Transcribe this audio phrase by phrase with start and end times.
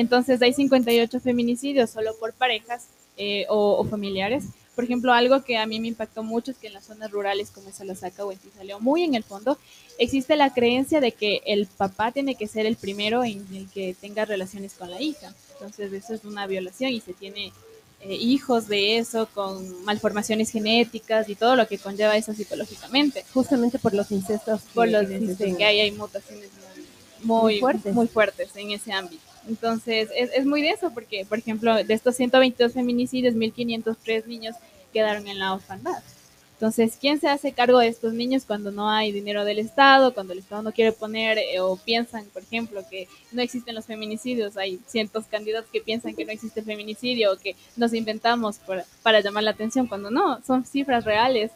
[0.00, 2.86] Entonces hay 58 feminicidios solo por parejas
[3.18, 4.44] eh, o, familiares.
[4.74, 7.50] Por ejemplo, algo que a mí me impactó mucho es que en las zonas rurales
[7.50, 9.58] como Salasaca o en salió muy en el fondo,
[9.98, 13.94] existe la creencia de que el papá tiene que ser el primero en el que
[14.00, 15.34] tenga relaciones con la hija.
[15.52, 17.52] Entonces eso es una violación y se tiene
[18.00, 23.22] eh, hijos de eso con malformaciones genéticas y todo lo que conlleva eso psicológicamente.
[23.34, 24.62] Justamente por los incestos.
[24.72, 26.48] Por los incestos, que hay, hay mutaciones
[27.22, 27.94] muy, fuertes.
[27.94, 29.29] muy fuertes en ese ámbito.
[29.48, 34.56] Entonces, es, es muy de eso, porque, por ejemplo, de estos 122 feminicidios, 1.503 niños
[34.92, 36.02] quedaron en la orfandad.
[36.60, 40.34] Entonces, ¿quién se hace cargo de estos niños cuando no hay dinero del Estado, cuando
[40.34, 44.58] el Estado no quiere poner eh, o piensan, por ejemplo, que no existen los feminicidios?
[44.58, 48.60] Hay cientos candidatos que piensan que no existe feminicidio o que nos inventamos
[49.02, 51.50] para llamar la atención, cuando no, son cifras reales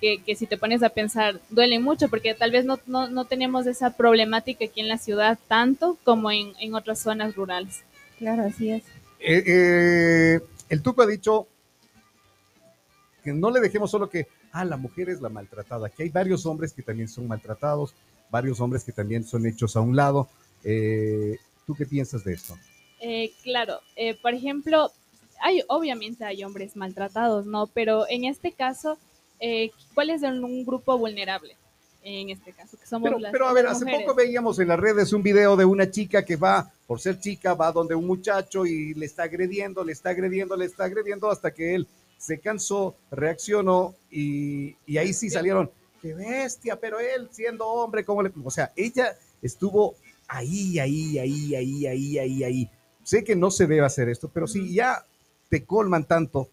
[0.00, 3.24] que, que, si te pones a pensar duelen mucho porque tal vez no, no, no
[3.24, 7.82] tenemos esa problemática aquí en la ciudad tanto como en, en otras zonas rurales.
[8.18, 8.82] Claro, así es.
[9.20, 11.48] Eh, eh, el Tuco ha dicho
[13.24, 16.44] que no le dejemos solo que, ah, la mujer es la maltratada, que hay varios
[16.46, 17.94] hombres que también son maltratados,
[18.30, 20.28] varios hombres que también son hechos a un lado.
[20.62, 22.56] Eh, ¿Tú qué piensas de esto?
[23.00, 24.90] Eh, claro, eh, por ejemplo,
[25.40, 27.66] hay, obviamente hay hombres maltratados, ¿no?
[27.66, 28.98] Pero en este caso,
[29.94, 31.56] ¿cuál es un grupo vulnerable?
[32.06, 35.14] En este caso, que somos pero, pero a ver, hace poco veíamos en las redes
[35.14, 38.92] un video de una chica que va, por ser chica, va donde un muchacho y
[38.92, 43.94] le está agrediendo, le está agrediendo, le está agrediendo hasta que él se cansó, reaccionó
[44.10, 45.70] y, ahí sí salieron,
[46.02, 48.30] qué bestia, pero él siendo hombre, como le...
[48.44, 49.94] O sea, ella estuvo
[50.28, 52.70] ahí, ahí, ahí, ahí, ahí, ahí, ahí.
[53.02, 55.06] Sé que no se debe hacer esto, pero si ya
[55.48, 56.48] te colman tanto,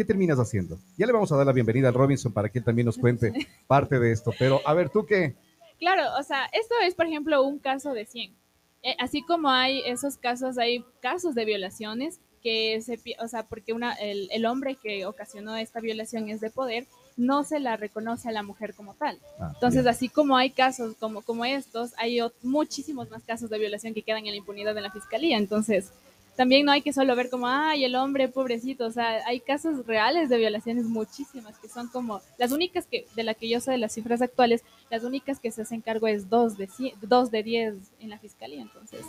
[0.00, 0.78] ¿qué terminas haciendo?
[0.96, 3.34] Ya le vamos a dar la bienvenida al Robinson para que él también nos cuente
[3.66, 5.34] parte de esto, pero a ver, ¿tú qué?
[5.78, 8.34] Claro, o sea, esto es, por ejemplo, un caso de 100.
[8.82, 13.74] Eh, así como hay esos casos, hay casos de violaciones que se, o sea, porque
[13.74, 16.86] una, el, el, hombre que ocasionó esta violación es de poder,
[17.18, 19.18] no se la reconoce a la mujer como tal.
[19.38, 23.92] Ah, Entonces, así como hay casos como, como estos, hay muchísimos más casos de violación
[23.92, 25.36] que quedan en la impunidad de la fiscalía.
[25.36, 25.92] Entonces,
[26.40, 29.86] también no hay que solo ver como, ay, el hombre pobrecito, o sea, hay casos
[29.86, 33.72] reales de violaciones muchísimas, que son como, las únicas que, de la que yo sé
[33.72, 36.66] de las cifras actuales, las únicas que se hacen cargo es dos de,
[37.02, 39.04] dos de diez en la fiscalía, entonces.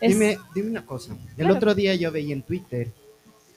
[0.00, 2.92] Dime, dime una cosa, el otro día yo veía en Twitter,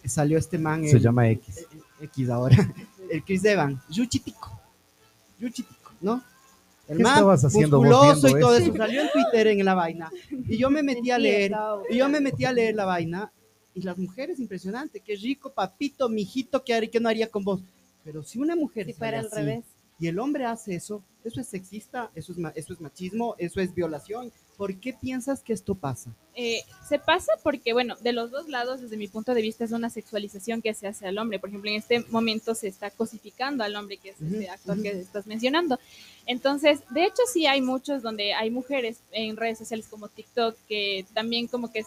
[0.06, 0.84] salió este man.
[0.88, 1.68] Se llama X.
[2.02, 2.58] X ahora,
[3.12, 4.60] el Chris Evan, Yuchitico,
[5.38, 6.24] Yuchitico, ¿no?
[6.90, 8.76] El ¿Qué estabas haciendo musculoso y todo eso.
[8.76, 10.12] Salió en Twitter en la vaina.
[10.48, 11.52] Y yo me metí a leer,
[11.88, 13.32] y yo me metí a leer la vaina.
[13.76, 17.62] Y las mujeres, impresionante, qué rico, papito, mijito, ¿qué, qué no haría con vos?
[18.04, 19.64] Pero si una mujer si fuera al revés.
[20.00, 23.74] y el hombre hace eso, eso es sexista, eso es, eso es machismo, eso es
[23.76, 26.14] violación, ¿Por qué piensas que esto pasa?
[26.36, 29.72] Eh, se pasa porque, bueno, de los dos lados, desde mi punto de vista, es
[29.72, 31.40] una sexualización que se hace al hombre.
[31.40, 34.90] Por ejemplo, en este momento se está cosificando al hombre, que es este actor que
[34.90, 35.80] estás mencionando.
[36.26, 41.06] Entonces, de hecho, sí hay muchos donde hay mujeres en redes sociales como TikTok que
[41.14, 41.86] también como que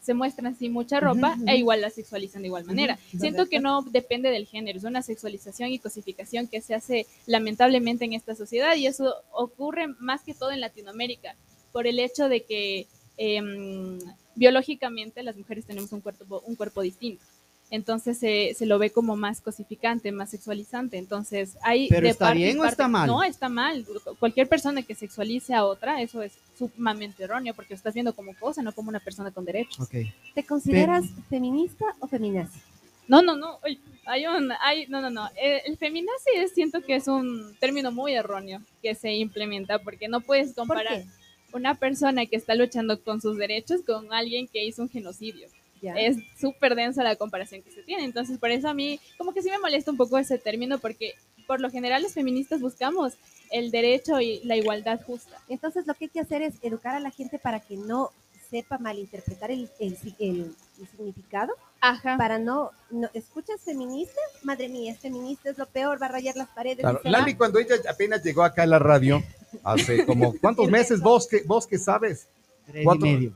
[0.00, 2.96] se muestran así mucha ropa e igual la sexualizan de igual manera.
[3.18, 8.04] Siento que no depende del género, es una sexualización y cosificación que se hace lamentablemente
[8.04, 11.34] en esta sociedad y eso ocurre más que todo en Latinoamérica
[11.72, 12.86] por el hecho de que
[13.16, 13.98] em,
[14.34, 17.24] biológicamente las mujeres tenemos un cuerpo, un cuerpo distinto.
[17.70, 20.96] Entonces se, se, lo ve como más cosificante, más sexualizante.
[20.96, 21.88] Entonces hay...
[21.88, 23.06] ¿Pero está bien o está mal?
[23.06, 23.84] No, está mal.
[24.18, 28.34] Cualquier persona que sexualice a otra, eso es sumamente erróneo porque lo estás viendo como
[28.36, 29.86] cosa, no como una persona con derechos.
[30.34, 32.58] ¿Te consideras feminista o feminazi?
[33.06, 33.58] No, no, no.
[34.06, 35.28] Hay un, hay, no, no, no.
[35.36, 40.20] El, el feminazi siento que es un término muy erróneo que se implementa porque no
[40.20, 41.04] puedes comparar
[41.52, 45.48] una persona que está luchando con sus derechos con alguien que hizo un genocidio.
[45.80, 48.04] Es súper densa la comparación que se tiene.
[48.04, 51.14] Entonces, por eso a mí, como que sí me molesta un poco ese término, porque
[51.46, 53.14] por lo general los feministas buscamos
[53.50, 55.40] el derecho y la igualdad justa.
[55.48, 58.10] Entonces, lo que hay que hacer es educar a la gente para que no
[58.50, 60.54] sepa malinterpretar el, el, el,
[60.90, 61.52] significado.
[61.80, 62.16] Ajá.
[62.16, 64.20] Para no, no, ¿escuchas feminista?
[64.42, 66.80] Madre mía, es feminista, es lo peor, va a rayar las paredes.
[66.80, 67.00] Claro.
[67.04, 69.22] Lali, cuando ella apenas llegó acá a la radio,
[69.62, 72.28] hace como, ¿cuántos meses vos que, vos que sabes?
[72.66, 73.32] Tres y medio.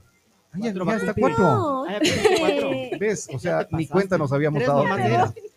[0.53, 1.43] Ay, ya, ya está cuatro.
[1.43, 1.87] No,
[2.39, 2.71] cuatro.
[3.01, 3.29] ¿Ves?
[3.33, 4.85] O sea, ni cuenta nos habíamos dado.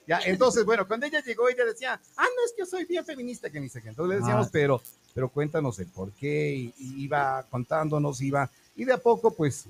[0.07, 3.03] Ya, entonces, bueno, cuando ella llegó, ella decía, ah, no, es que yo soy bien
[3.03, 3.89] feminista, que ni sé qué.
[3.89, 4.49] Entonces le decíamos, ah.
[4.53, 4.81] pero,
[5.13, 6.73] pero cuéntanos el por qué, y,
[7.03, 9.67] iba contándonos, iba, y de a poco, pues.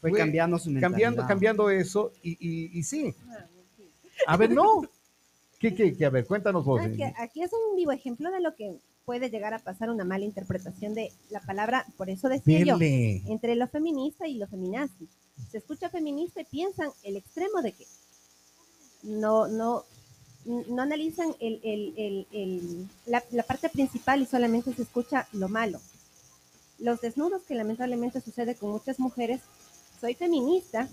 [0.00, 0.90] Fue, cambiando su mentalidad.
[0.90, 3.14] Cambiando, cambiando eso, y, y, y sí.
[4.26, 4.82] A ver, no.
[5.58, 6.06] ¿Qué, qué, qué?
[6.06, 6.80] A ver, cuéntanos vos.
[6.80, 8.78] Aquí, aquí es un vivo ejemplo de lo que
[9.10, 13.22] puede llegar a pasar una mala interpretación de la palabra, por eso decía yo, Dele.
[13.26, 15.08] entre lo feminista y lo feminazi.
[15.50, 17.86] Se escucha feminista y piensan el extremo de que
[19.02, 19.82] no, no,
[20.44, 25.80] no analizan el, el- el- la, la parte principal y solamente se escucha lo malo.
[26.78, 29.40] Los desnudos que lamentablemente sucede con muchas mujeres,
[30.00, 30.86] soy feminista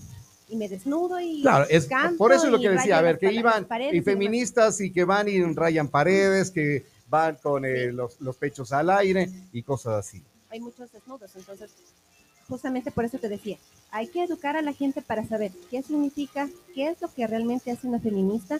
[0.49, 1.87] y me desnudo y Claro, es,
[2.17, 5.29] por eso es lo que decía, a ver, que iban y feministas y que van
[5.29, 10.23] y rayan paredes, que van con eh, los, los pechos al aire y cosas así.
[10.49, 11.35] hay muchos desnudos.
[11.35, 11.71] Entonces,
[12.47, 13.57] justamente por eso te decía,
[13.91, 17.71] hay que educar a la gente para saber qué significa, qué es lo que realmente
[17.71, 18.59] hace una feminista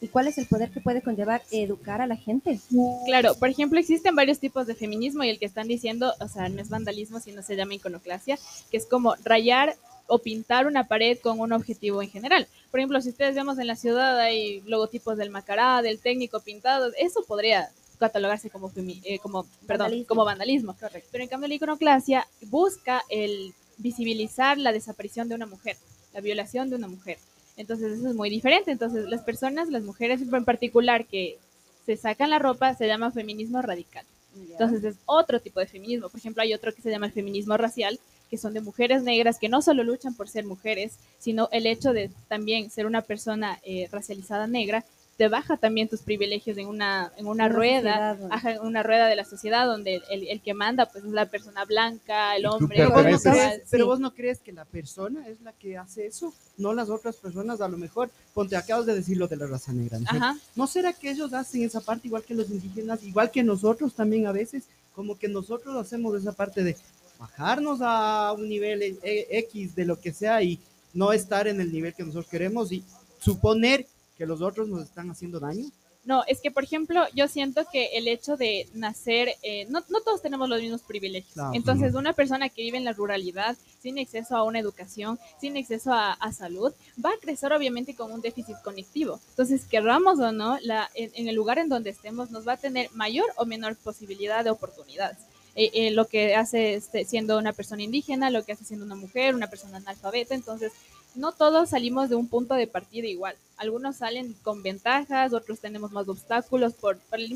[0.00, 2.60] y cuál es el poder que puede conllevar educar a la gente.
[3.06, 6.48] Claro, por ejemplo, existen varios tipos de feminismo y el que están diciendo, o sea,
[6.48, 8.38] no es vandalismo, sino se llama iconoclasia,
[8.70, 9.74] que es como rayar
[10.06, 12.46] o pintar una pared con un objetivo en general.
[12.70, 16.94] Por ejemplo, si ustedes vemos en la ciudad hay logotipos del Macará, del técnico pintados,
[16.98, 17.68] eso podría
[17.98, 20.06] catalogarse como eh, como perdón, Vandalismo.
[20.06, 20.76] como vandalismo.
[21.10, 25.76] Pero en cambio la iconoclasia busca el visibilizar la desaparición de una mujer,
[26.12, 27.18] la violación de una mujer.
[27.56, 28.70] Entonces eso es muy diferente.
[28.70, 31.38] Entonces las personas, las mujeres en particular que
[31.86, 34.04] se sacan la ropa se llama feminismo radical.
[34.36, 36.08] Entonces es otro tipo de feminismo.
[36.08, 37.98] Por ejemplo, hay otro que se llama el feminismo racial,
[38.30, 41.92] que son de mujeres negras que no solo luchan por ser mujeres, sino el hecho
[41.92, 44.84] de también ser una persona eh, racializada negra
[45.18, 48.84] te baja también tus privilegios en una, en una, Una rueda, sociedad ajá, en una
[48.84, 52.46] rueda de la sociedad donde el, el que manda pues es la persona blanca, el
[52.46, 53.88] hombre, Pero vos, no crees, pero Sí.
[53.88, 57.60] vos no crees que la persona es la que hace eso, no las otras personas,
[57.60, 60.06] a lo mejor, ponte, acabas de decir lo de la raza negra, ¿no?
[60.08, 60.38] Ajá.
[60.54, 64.28] ¿No será que ellos hacen esa parte igual que los indígenas, igual que nosotros también
[64.28, 64.66] a veces?
[64.94, 66.76] Como que nosotros hacemos esa parte de
[67.18, 70.60] bajarnos a un nivel eh, eh, X de lo que sea y
[70.94, 72.84] no estar en el nivel que nosotros queremos y
[73.18, 73.84] suponer
[74.18, 75.70] que los otros nos están haciendo daño.
[76.04, 80.00] No, es que, por ejemplo, yo siento que el hecho de nacer, eh, no, no
[80.00, 81.34] todos tenemos los mismos privilegios.
[81.34, 81.50] Claro.
[81.52, 85.92] Entonces, una persona que vive en la ruralidad, sin acceso a una educación, sin acceso
[85.92, 86.72] a, a salud,
[87.04, 89.20] va a crecer obviamente con un déficit cognitivo.
[89.30, 92.56] Entonces, querramos o no, la, en, en el lugar en donde estemos, nos va a
[92.56, 95.18] tener mayor o menor posibilidad de oportunidades.
[95.56, 98.94] Eh, eh, lo que hace este, siendo una persona indígena, lo que hace siendo una
[98.94, 100.36] mujer, una persona analfabeta.
[100.36, 100.70] Entonces,
[101.18, 103.34] no todos salimos de un punto de partida igual.
[103.58, 107.28] Algunos salen con ventajas, otros tenemos más obstáculos por, por el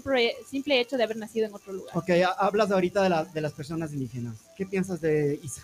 [0.49, 1.97] simple- hecho de haber nacido en otro lugar.
[1.97, 4.37] Ok, ha- hablas ahorita de, la- de las personas indígenas.
[4.57, 5.63] ¿Qué piensas de Isa?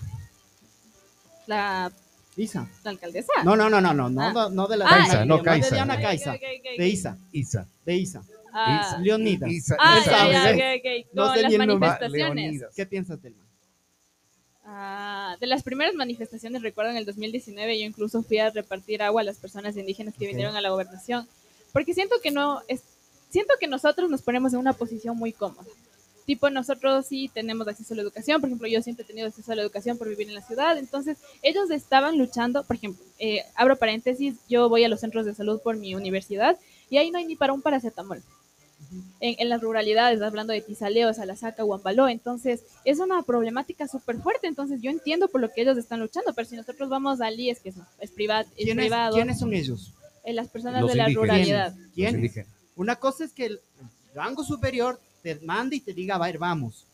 [1.47, 1.91] La,
[2.37, 2.69] Isa.
[2.85, 3.33] la alcaldesa.
[3.45, 4.33] No, no, no, no, no, no, Ah.
[4.33, 5.75] no, no de la Ah, Caiza, no de Caiza.
[5.75, 6.43] Diana Caiza, ok, ok,
[6.73, 6.79] ok.
[6.79, 7.67] de Isa, Isa.
[7.87, 8.23] de Isa.
[8.53, 9.51] Ah, Leonidas.
[9.51, 9.77] Isa.
[9.79, 11.09] ah, Isa, ya, ya, Isa.
[11.13, 12.13] No sé las manifestaciones.
[12.35, 12.73] Leonidas.
[12.75, 13.47] ¿Qué piensas del man?
[14.71, 19.23] Ah, de las primeras manifestaciones, recuerdo en el 2019, yo incluso fui a repartir agua
[19.23, 21.27] a las personas indígenas que vinieron a la gobernación,
[21.73, 22.83] porque siento que no es,
[23.31, 25.65] siento que nosotros nos ponemos en una posición muy cómoda.
[26.27, 29.51] Tipo, nosotros sí tenemos acceso a la educación, por ejemplo, yo siempre he tenido acceso
[29.53, 33.47] a la educación por vivir en la ciudad, entonces ellos estaban luchando, por ejemplo, eh,
[33.55, 36.59] abro paréntesis, yo voy a los centros de salud por mi universidad
[36.91, 38.23] y ahí no hay ni para un paracetamol
[39.21, 42.09] en, en las ruralidades, hablando de Tizaleo, Salasaca, Huambaló.
[42.09, 44.47] Entonces, es una problemática súper fuerte.
[44.47, 47.61] Entonces, yo entiendo por lo que ellos están luchando, pero si nosotros vamos al IES,
[47.61, 49.93] que es, es, privat, es ¿Quiénes, privado, ¿Quiénes son ellos?
[50.25, 51.75] eh, las personas Los de la ruralidad.
[51.95, 52.15] ¿Quiénes?
[52.15, 52.49] indígenas.
[52.77, 53.61] Una cosa es que el
[54.15, 56.85] rango superior te mande y te diga, va a ir, vamos.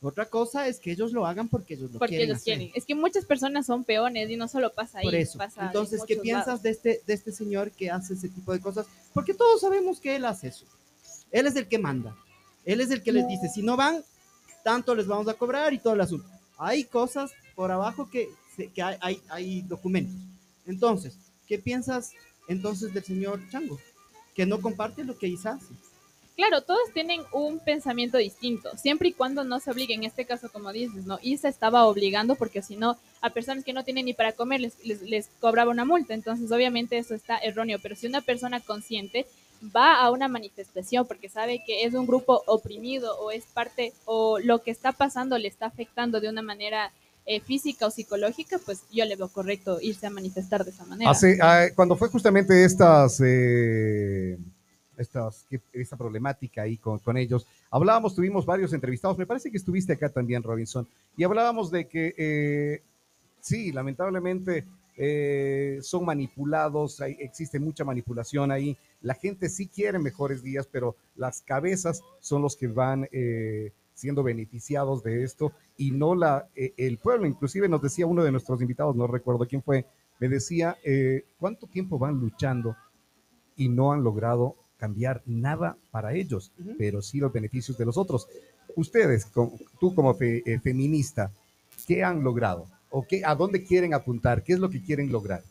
[0.00, 2.56] Otra cosa es que ellos lo hagan porque ellos lo Porque quieren ellos hacer.
[2.56, 2.72] quieren.
[2.76, 5.04] Es que muchas personas son peones y no solo pasa ahí.
[5.04, 5.36] Por eso.
[5.38, 6.62] pasa en Entonces, ¿qué piensas lados.
[6.62, 8.86] de este, de este señor que hace ese tipo de cosas?
[9.12, 10.66] Porque todos sabemos que él hace eso.
[11.30, 12.16] Él es el que manda.
[12.64, 14.02] Él es el que les dice, si no van,
[14.62, 16.28] tanto les vamos a cobrar y todo el asunto.
[16.58, 18.28] Hay cosas por abajo que,
[18.74, 20.14] que hay, hay, documentos.
[20.66, 21.16] Entonces,
[21.46, 22.12] ¿qué piensas
[22.48, 23.78] entonces del señor Chango?
[24.34, 25.72] Que no comparte lo que Isa hace.
[26.36, 30.00] Claro, todos tienen un pensamiento distinto, siempre y cuando no se obliguen.
[30.00, 33.72] En este caso, como dices, no, Isa estaba obligando porque si no, a personas que
[33.72, 36.14] no tienen ni para comer les, les, les cobraba una multa.
[36.14, 37.78] Entonces, obviamente, eso está erróneo.
[37.82, 39.26] Pero si una persona consciente
[39.74, 44.38] va a una manifestación porque sabe que es un grupo oprimido o es parte o
[44.38, 46.92] lo que está pasando le está afectando de una manera
[47.26, 51.12] eh, física o psicológica, pues yo le veo correcto irse a manifestar de esa manera.
[51.42, 54.38] Ah, cuando fue justamente estas, eh,
[54.96, 59.92] estas, esta problemática ahí con, con ellos, hablábamos, tuvimos varios entrevistados, me parece que estuviste
[59.92, 60.88] acá también, Robinson,
[61.18, 62.82] y hablábamos de que eh,
[63.40, 64.64] sí, lamentablemente
[65.00, 70.96] eh, son manipulados, hay- existe mucha manipulación ahí, la gente sí quiere mejores días, pero
[71.16, 76.74] las cabezas son los que van eh, siendo beneficiados de esto y no la, eh,
[76.76, 77.26] el pueblo.
[77.26, 79.86] Inclusive nos decía uno de nuestros invitados, no recuerdo quién fue,
[80.20, 80.76] me decía,
[81.38, 82.76] ¿cuánto tiempo van luchando
[83.56, 86.74] y no han logrado cambiar nada para ellos, Ujú.
[86.76, 88.26] pero sí los beneficios de los otros?
[88.76, 89.26] ustedes,
[89.80, 91.32] tú como feminista,
[91.86, 92.66] ¿qué han logrado?
[92.90, 94.42] ¿O a dónde quieren apuntar?
[94.42, 95.42] ¿Qué es lo que quieren lograr?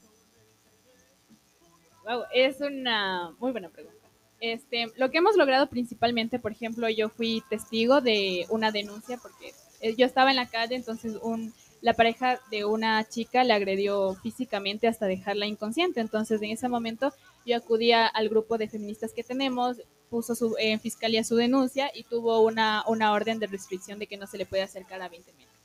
[2.03, 3.97] Wow, es una muy buena pregunta.
[4.39, 9.53] Este, lo que hemos logrado principalmente, por ejemplo, yo fui testigo de una denuncia porque
[9.81, 14.15] eh, yo estaba en la calle, entonces un, la pareja de una chica le agredió
[14.15, 15.99] físicamente hasta dejarla inconsciente.
[15.99, 17.13] Entonces, en ese momento
[17.45, 19.77] yo acudía al grupo de feministas que tenemos,
[20.09, 24.17] puso su, en fiscalía su denuncia y tuvo una, una orden de restricción de que
[24.17, 25.56] no se le puede acercar a 20 metros.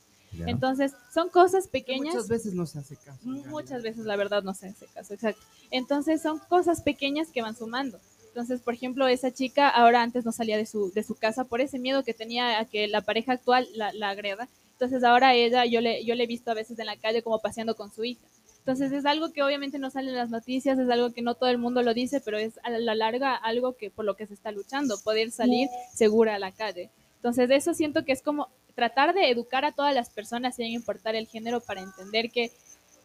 [0.45, 2.15] Entonces, son cosas pequeñas.
[2.15, 3.19] Muchas veces no se hace caso.
[3.23, 5.41] Muchas veces, la verdad, no se hace caso, exacto.
[5.71, 7.99] Entonces, son cosas pequeñas que van sumando.
[8.27, 11.61] Entonces, por ejemplo, esa chica ahora antes no salía de su, de su casa por
[11.61, 14.49] ese miedo que tenía a que la pareja actual la, la agreda.
[14.71, 17.39] Entonces, ahora ella, yo le, yo le he visto a veces en la calle como
[17.39, 18.25] paseando con su hija.
[18.57, 21.49] Entonces, es algo que obviamente no sale en las noticias, es algo que no todo
[21.49, 24.33] el mundo lo dice, pero es a la larga algo que por lo que se
[24.33, 26.89] está luchando, poder salir segura a la calle.
[27.23, 31.15] Entonces, eso siento que es como tratar de educar a todas las personas sin importar
[31.15, 32.51] el género para entender que,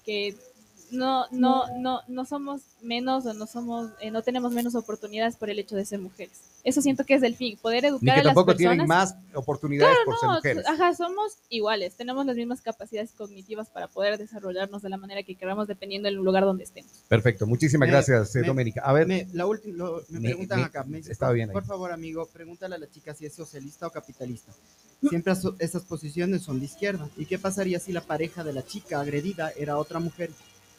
[0.05, 0.35] que
[0.91, 5.51] no, no, no, no somos menos o no somos, eh, no tenemos menos oportunidades por
[5.51, 6.41] el hecho de ser mujeres.
[6.65, 8.73] Eso siento que es el fin, poder educar Ni que a las tampoco personas.
[8.73, 10.67] tienen más oportunidades por ser mujeres.
[10.67, 15.35] Ajá, somos iguales, tenemos las mismas capacidades cognitivas para poder desarrollarnos de la manera que
[15.35, 16.91] queramos dependiendo del lugar donde estemos.
[17.09, 18.83] Perfecto, muchísimas gracias, eh, Doménica.
[18.83, 20.85] A ver, me, la última, me, preguntan acá.
[20.85, 21.51] Me está bien.
[21.51, 24.53] Por favor, amigo, pregúntale a la chica si es socialista o capitalista.
[25.09, 27.09] Siempre esas posiciones son de izquierda.
[27.17, 30.31] ¿Y qué pasaría si la pareja de la chica agredida era otra mujer?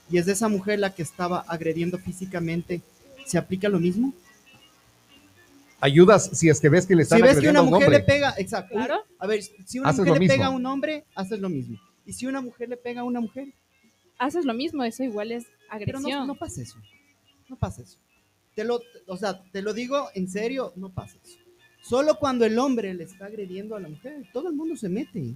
[0.09, 2.81] Y es de esa mujer la que estaba agrediendo físicamente,
[3.25, 4.13] ¿se aplica lo mismo?
[5.81, 7.99] Ayudas si es que ves que le están Si ves que una un mujer hombre.
[7.99, 8.75] le pega, exacto.
[8.75, 8.95] Claro.
[9.17, 11.79] A ver, si una Haces mujer le pega a un hombre, haces lo mismo.
[12.05, 13.53] Y si una mujer le pega a una mujer,
[14.17, 16.11] Haces lo mismo, eso igual es pero agresión.
[16.11, 16.77] no, no pasa eso.
[17.47, 17.97] No pasa eso.
[18.53, 21.37] Te lo, o sea, te lo digo en serio, no pasa eso.
[21.81, 25.35] Solo cuando el hombre le está agrediendo a la mujer, todo el mundo se mete.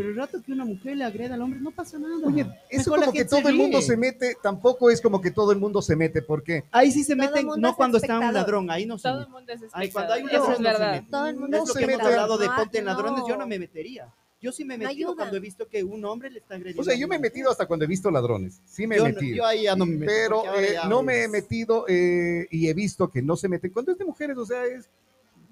[0.00, 2.14] Pero el rato que una mujer le agreda al hombre, no pasa nada.
[2.26, 5.52] Oye, eso Mejor como que todo el mundo se mete, tampoco es como que todo
[5.52, 8.22] el mundo se mete, porque Ahí sí se Todo meten, no es cuando está un
[8.24, 8.34] espectador.
[8.34, 10.52] ladrón, ahí no se Todo el mundo es Ahí cuando hay un espectador, ladrón eso
[10.52, 10.92] es no se verdad.
[11.02, 11.10] mete.
[11.10, 12.08] Todo el mundo No es lo se que hemos mete.
[12.08, 13.40] hablado de No, ponte en ladrones, yo no.
[13.40, 14.08] no me metería.
[14.40, 16.80] Yo sí me he No metido cuando he visto que un hombre le está agrediendo.
[16.80, 19.04] o sea, yo me he metido hasta cuando he visto ladrones, sí me he yo,
[19.04, 19.36] metido.
[19.36, 20.10] yo ahí ya no me meto.
[20.10, 23.70] pero eh, no me he es- metido eh, y he visto que no se meten.
[23.70, 24.88] Cuando es de mujeres, o sea, es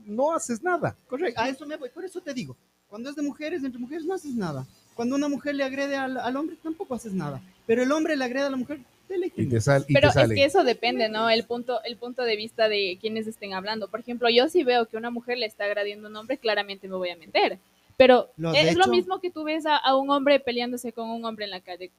[0.08, 0.96] no haces nada.
[1.08, 2.56] Correcto, a eso me voy, por eso te digo.
[2.88, 4.66] Cuando es de mujeres, entre mujeres no haces nada.
[4.94, 7.40] Cuando una mujer le agrede al, al hombre, tampoco haces nada.
[7.66, 10.10] Pero el hombre le agrede a la mujer, dele Y que te, sal- y Pero
[10.10, 11.28] te es que eso depende, ¿no?
[11.30, 13.88] El punto, el punto de vista de quienes estén hablando.
[13.88, 16.88] Por ejemplo, yo si veo que una mujer le está agradiendo a un hombre, claramente
[16.88, 17.58] me voy a meter.
[17.96, 21.24] Pero Lo es lo mismo que tú ves a, a un hombre peleándose con un
[21.24, 21.90] hombre en la calle.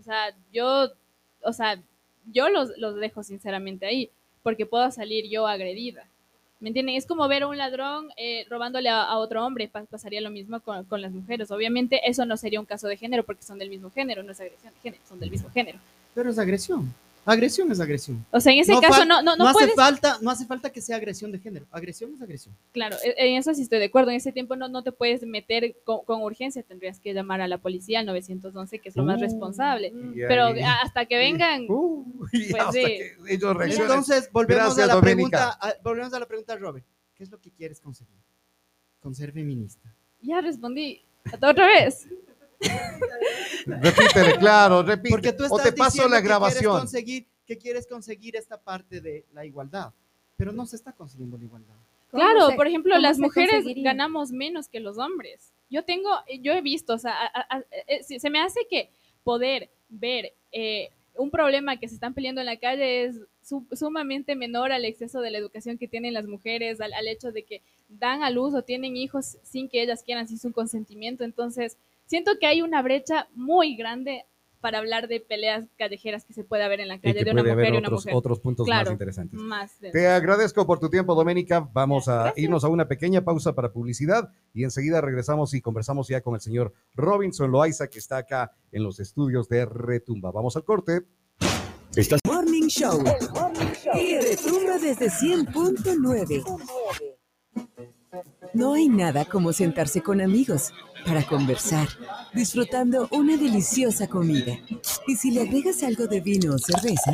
[0.00, 0.90] O sea, yo,
[1.42, 1.80] o sea,
[2.32, 4.10] yo los, los dejo sinceramente ahí,
[4.42, 6.08] porque puedo salir yo agredida.
[6.60, 6.96] ¿Me entienden?
[6.96, 10.60] Es como ver a un ladrón eh, robándole a, otro hombre, pa- pasaría lo mismo
[10.60, 11.50] con, con las mujeres.
[11.52, 14.40] Obviamente eso no sería un caso de género porque son del mismo género, no es
[14.40, 15.78] agresión de género, son del mismo género.
[16.14, 16.92] Pero es agresión.
[17.30, 18.24] Agresión es agresión.
[18.30, 20.70] O sea, en ese No caso no, no, no, hace puedes, falta, no hace falta
[20.70, 21.66] que sea agresión de género.
[21.70, 22.56] Agresión es agresión.
[22.72, 25.22] claro, e- en eso sí estoy de acuerdo, en ese tiempo no, no te puedes
[25.26, 29.02] meter con, con urgencia, tendrías que llamar a la policía al 911, que es lo
[29.04, 29.92] más Uh, responsable.
[30.14, 30.44] Pero
[30.82, 32.84] hasta que vengan, Uh, Pues hasta sí.
[32.84, 33.56] que ellos.
[33.78, 36.86] Entonces, volvemos Gracias, a la pregunta, a- volvemos a la pregunta, Robert.
[37.14, 38.16] ¿Qué es lo que quieres conseguir?
[39.00, 39.92] Con ser feminista.
[40.22, 41.02] ya respondí.
[41.42, 42.08] ¿Otra vez?
[43.66, 45.10] Repítele, claro, repite.
[45.10, 46.78] Porque tú o estás te paso la que quieres grabación.
[46.78, 49.92] conseguir, que quieres conseguir esta parte de la igualdad,
[50.36, 51.74] pero no se está consiguiendo la igualdad.
[52.10, 55.52] ¿Cómo Claro, se- por ejemplo, las mujeres ganamos menos que los hombres.
[55.70, 56.08] Yo tengo,
[56.40, 58.90] yo he visto, o sea, a- a- a- eh, se se me hace que
[59.24, 64.34] poder ver eh, un problema que se están peleando en la calle es su- sumamente
[64.36, 67.60] menor al exceso de la educación que tienen las mujeres, al, al hecho de que
[67.88, 71.24] dan a luz o tienen hijos sin que ellas quieran, sin su consentimiento.
[71.24, 71.76] Entonces,
[72.08, 74.24] siento que hay una brecha muy grande
[74.60, 77.30] para hablar de peleas callejeras que se puede ver en la Y calle que de
[77.30, 78.14] una puede mujer haber y una otros, mujer.
[78.16, 79.38] otros puntos más interesantes.
[79.40, 81.60] Más de- Te agradezco por tu tiempo, Doménica.
[81.72, 82.38] Vamos a Gracias.
[82.44, 86.40] irnos a una pequeña pausa para publicidad y enseguida regresamos y conversamos ya con el
[86.40, 90.32] señor Robinson Loaiza, que está acá en los estudios de Retumba.
[90.32, 91.02] Vamos al corte.
[92.26, 93.00] Morning Show.
[93.94, 96.42] Y retumba desde 100.9.
[98.54, 100.72] No hay nada como sentarse con amigos
[101.04, 101.88] para conversar,
[102.34, 104.58] disfrutando una deliciosa comida.
[105.06, 107.12] Y si le agregas algo de vino o cerveza,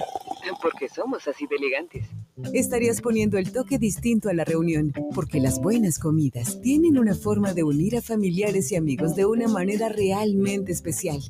[0.63, 2.07] Porque somos así de elegantes.
[2.53, 7.53] estarías poniendo el toque distinto a la reunión, porque las buenas comidas tienen una forma
[7.53, 11.21] de unir a familiares y amigos de una manera realmente especial.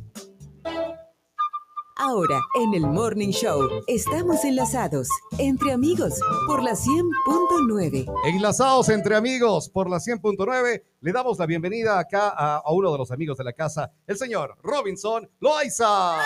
[1.96, 5.06] Ahora, en el Morning Show, estamos enlazados
[5.38, 8.12] entre amigos por la 100.9.
[8.24, 12.98] Enlazados entre amigos por la 100.9, le damos la bienvenida acá a, a uno de
[12.98, 16.18] los amigos de la casa, el señor Robinson Loaiza.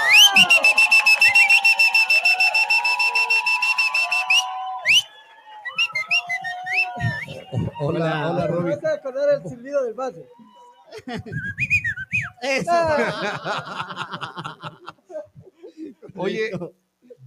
[7.81, 8.71] Hola, hola, Me Robin.
[8.83, 10.25] vas a acordar el silbido del barrio.
[12.43, 12.71] Eso.
[16.21, 16.51] Oye,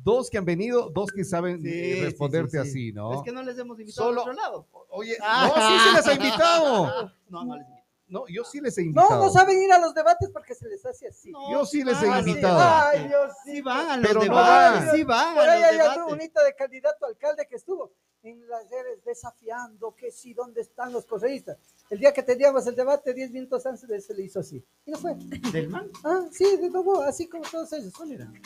[0.03, 2.69] dos que han venido, dos que saben Sí, eh, sí, responderte sí, sí.
[2.69, 3.13] así, ¿no?
[3.15, 4.67] Es que no les hemos invitado Solo- a otro lado.
[4.89, 5.48] Oye, Ah.
[5.55, 6.13] no, sí se les ha
[6.45, 7.12] invitado.
[7.29, 7.81] No, no les invito.
[8.07, 9.24] No, yo sí les he No, invitado.
[9.25, 11.31] no saben ir a los debates porque se les hace así.
[11.50, 12.60] Yo sí les he invitado.
[12.60, 13.51] Ay, Dios, sí.
[13.53, 14.91] Sí van a los Pero no van.
[14.91, 16.05] sí van Por ahí hay otro debates.
[16.17, 20.93] bonito de candidato a alcalde que estuvo en las redes desafiando que sí, ¿dónde están
[20.93, 21.57] los correístas?
[21.89, 24.63] El día que teníamos el debate, 10 minutos antes se le hizo así.
[24.85, 25.15] Y no fue.
[25.51, 25.89] ¿Del man?
[26.03, 27.93] Ah, sí, de nuevo, así como todos ellos.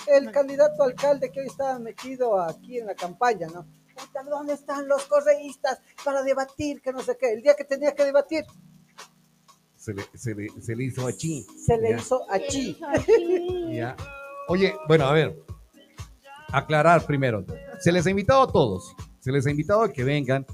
[0.08, 3.67] El candidato alcalde que hoy estaba metido aquí en la campaña, ¿no?
[4.29, 6.82] ¿Dónde están los correístas para debatir?
[6.82, 7.34] Que no sé qué.
[7.34, 8.46] El día que tenía que debatir,
[9.75, 11.46] Se le, se le- se le hizo achí.
[11.63, 11.98] se le Ya.
[11.98, 12.77] hizo achí.
[13.75, 13.96] Ya.
[14.48, 15.38] Oye, bueno, a ver.
[16.51, 17.46] Aclarar primero.
[17.79, 18.96] Se les ha invitado a todos.
[19.25, 20.46] Se les ha invitado a que vengan.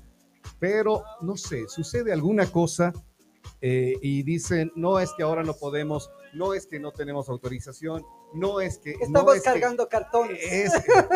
[0.59, 2.93] Pero, no sé, sucede alguna cosa
[3.59, 8.05] eh, y dicen, no es que ahora no podemos, no es que no tenemos autorización,
[8.33, 8.93] no es que...
[8.93, 10.39] no Estamos es que- cargando cartones.
[10.49, 10.71] es,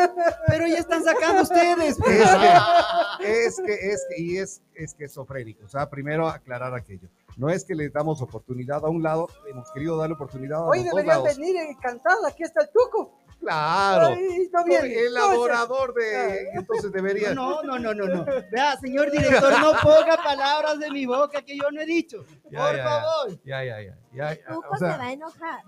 [0.48, 1.98] Pero ya están sacando ustedes.
[1.98, 5.64] es que, es que, es que, y es esquizofrénico.
[5.64, 7.08] O sea, primero aclarar aquello.
[7.38, 10.80] No es que le damos oportunidad a un lado, hemos querido darle oportunidad a Hoy
[10.80, 11.38] los dos deberían lados.
[11.38, 13.25] venir y cantar, aquí está el tuco.
[13.46, 14.08] Claro.
[14.08, 16.50] Ay, elaborador de...
[16.54, 17.34] Entonces debería...
[17.34, 18.26] No, no, no, no, no.
[18.52, 22.26] Vea, señor director, no ponga palabras de mi boca que yo no he dicho.
[22.50, 22.84] Ya, Por ya, ya.
[22.84, 23.40] favor.
[23.44, 23.98] Ya, ya, ya.
[24.14, 25.60] ya, ya, Tuco o sea, se va a enojar.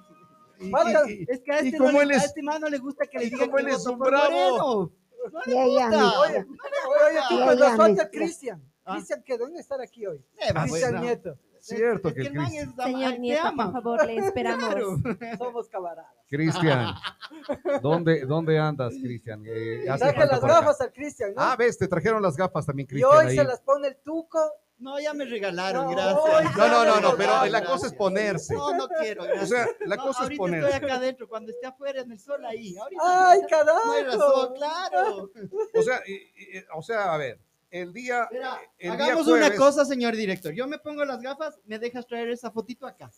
[0.59, 2.69] y- Falta- y- y- Es que a este, no le, es- a este man no
[2.69, 4.91] le gusta que le digan que es un bravo.
[5.31, 6.19] No le Ya, ya, gusta.
[6.19, 8.09] Oye, oye, tú, Ya, pues ya, nos falta mister.
[8.11, 8.63] Cristian.
[8.85, 8.93] Ah.
[8.93, 10.23] Cristian quedó en estar aquí hoy.
[10.37, 11.01] Eh, va, Cristian.
[11.01, 11.37] Nieto.
[11.75, 13.65] Cierto Es que que el man es Señor te Nieto, ama.
[13.65, 14.69] por favor, le esperamos.
[14.69, 14.97] Claro.
[15.37, 16.11] Somos camaradas.
[16.29, 16.93] Cristian,
[17.81, 19.43] ¿dónde, ¿dónde andas, Cristian?
[19.45, 21.41] Eh, falta las gafas al Cristian, ¿no?
[21.41, 23.11] Ah, ves, te trajeron las gafas también, y Cristian.
[23.11, 23.35] hoy ahí.
[23.35, 24.39] se las pone el tuco.
[24.79, 26.19] No, ya me regalaron, No, gracias.
[26.23, 27.51] hoy No, no, no, no, pero Gracias.
[27.51, 28.53] la cosa es ponerse.
[28.53, 30.69] No, no quiero, O sea, la No, cosa es ahorita ponerse.
[30.69, 32.77] estoy acá adentro, cuando esté afuera en el sol ahí.
[32.77, 33.91] Ahorita ¡Ay, no carajo!
[33.91, 35.31] hay razón, claro.
[35.73, 37.39] O sea, y- y- o sea, a ver,
[37.71, 40.53] el día, Mira, el día hagamos jueves, una cosa, señor director.
[40.53, 43.11] Yo me pongo las gafas, me dejas traer esa fotito acá.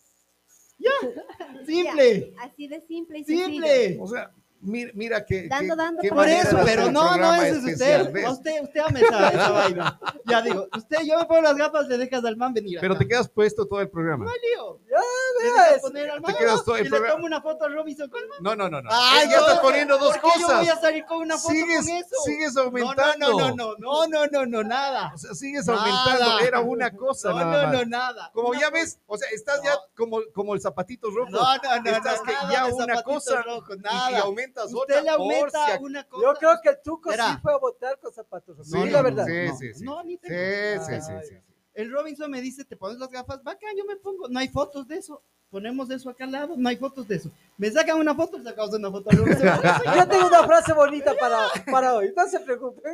[0.78, 0.90] Ya,
[1.66, 3.46] simple, Ya, Así de simple y sencillo.
[3.48, 3.98] simple.
[4.00, 5.48] O sea, mira, mira que.
[5.48, 8.12] Dando, que- dando qué por eso, pero no, no, ese es usted.
[8.12, 8.28] ¿ves?
[8.30, 10.00] Usted, usted ame esa, esa vaina.
[10.26, 12.78] Ya digo, usted, yo me pongo las gafas, le dejas al man venir.
[12.80, 12.98] Pero acá.
[13.00, 14.24] te quedas puesto todo el programa.
[14.24, 14.78] No lío.
[14.88, 17.14] Ya, Le poner al Te quedas todo el y le programa.
[17.14, 18.38] tomo una foto a Robinson Colman.
[18.40, 18.90] No, no, no, no.
[18.92, 20.80] Ay, ya no, estás poniendo dos ¿por qué yo voy a cosas.
[20.80, 22.16] salir con una foto Sigues, con eso?
[22.24, 23.28] sigues no, aumentando.
[23.30, 25.12] no, no, no, no, no, no, no, nada.
[25.14, 25.80] O sea, sigues Nada.
[25.80, 26.38] aumentando.
[26.40, 28.30] Era una cosa No, nada no, no, nada.
[28.34, 31.30] Como Una ya ves, o sea, estás ya como, como el zapatito rojo.
[31.30, 34.24] No, no, no, Estás que nada ya una cosa y- nada.
[34.50, 36.26] Y, aumentas Usted otra le aumenta por si ac- una cosa.
[36.26, 37.32] Yo creo que el tuco Verá.
[37.32, 38.56] sí fue a votar con zapatos.
[38.56, 38.70] rojos.
[38.70, 39.26] Sí, no, la verdad.
[39.26, 39.84] Sí, No, sí, sí.
[39.84, 40.84] no, ni Sí, tengo.
[40.84, 41.22] sí, Ay, sí, ay.
[41.22, 41.40] sí, sí.
[41.74, 43.42] El Robinson me dice, ¿te pones las gafas?
[43.42, 44.28] Bacán, yo me pongo.
[44.28, 45.22] No hay fotos de eso.
[45.50, 47.28] Ponemos eso acá al lado, no hay fotos de eso.
[47.58, 49.10] Me sacan una foto, le sacamos una foto.
[49.96, 52.12] Yo tengo una frase bonita para, para hoy.
[52.16, 52.92] No se preocupen.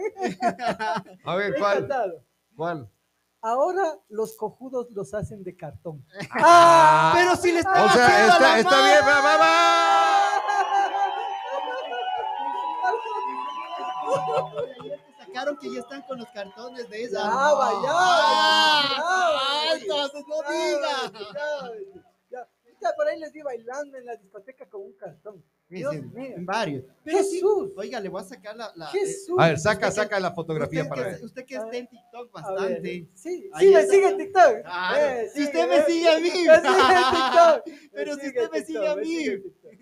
[1.24, 1.54] A ver,
[2.56, 2.90] ¿cuál?
[3.42, 6.02] Ahora los cojudos los hacen de cartón.
[6.30, 10.25] Ah, Pero si le está o sea, está, la está bien, va, va, va.
[15.18, 17.18] Sacaron que ya están con los cartones de esa.
[17.24, 17.88] Vaya.
[17.90, 21.12] Ah, Ya, entonces no Ya, diga.
[21.12, 21.72] ya,
[22.30, 22.48] ya.
[22.80, 25.42] Ya por ahí les vi bailando en la discoteca con un cartón.
[25.68, 26.36] Dios En- mío.
[26.36, 26.84] en varios.
[27.02, 27.72] Pero sí, Jesús.
[27.76, 28.70] oiga, le voy a sacar la.
[28.76, 29.34] la Jesús.
[29.38, 31.24] A ver, saca, saca la fotografía usted para que, ver.
[31.24, 33.08] usted que está en TikTok bastante.
[33.14, 33.92] Sí, sí me está.
[33.92, 34.56] sigue en TikTok.
[34.96, 35.84] Eh, Si usted me eh.
[35.88, 36.22] sigue a mí.
[36.22, 37.90] Me sigue en TikTok.
[37.92, 39.26] Pero si sigue usted me sigue a mí.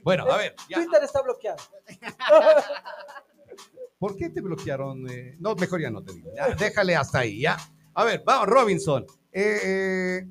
[0.02, 0.76] Bueno, a ver, ya.
[0.78, 1.58] Twitter está bloqueado.
[3.98, 5.08] ¿Por qué te bloquearon?
[5.08, 5.36] eh?
[5.38, 6.30] No, mejor ya no te digo.
[6.58, 7.56] Déjale hasta ahí, ¿ya?
[7.94, 9.06] A ver, vamos, Robinson.
[9.32, 10.26] Eh,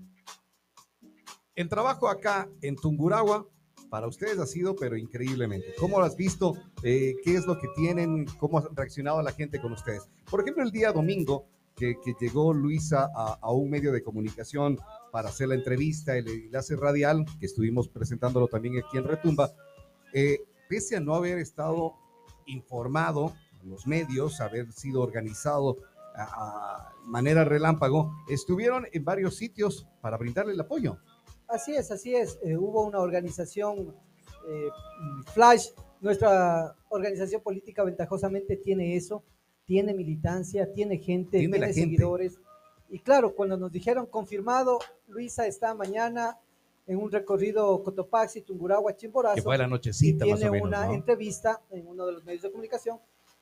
[1.55, 3.47] el trabajo acá en Tunguragua
[3.89, 5.73] para ustedes ha sido, pero increíblemente.
[5.79, 6.57] ¿Cómo lo has visto?
[6.83, 8.25] Eh, ¿Qué es lo que tienen?
[8.39, 10.09] ¿Cómo ha reaccionado la gente con ustedes?
[10.29, 14.77] Por ejemplo, el día domingo que, llegó Luisa a, un medio de comunicación
[15.11, 19.51] para hacer la entrevista, el enlace radial, que estuvimos presentándolo también aquí en Retumba,
[20.69, 21.93] pese a no haber estado
[22.45, 23.33] informado
[23.65, 25.77] los medios, haber sido organizado
[26.15, 30.97] a, a manera relámpago, estuvieron en varios sitios para brindarle el apoyo.
[31.47, 32.39] Así es, así es.
[32.43, 33.95] Eh, hubo una organización
[34.47, 34.69] eh,
[35.33, 35.69] Flash
[36.01, 39.23] Nuestra organización política ventajosamente tiene eso,
[39.65, 41.81] tiene militancia, tiene gente, Tiene tiene, gente.
[41.81, 42.39] seguidores.
[42.89, 46.37] Y claro, cuando nos dijeron confirmado, Luisa está mañana
[46.85, 49.35] en un recorrido Cotopaxi, Tungurahua, Chimborazo.
[49.35, 50.93] Que fue a la y nochecita más tiene o menos, una ¿no?
[50.93, 52.99] entrevista en uno de los medios de comunicación.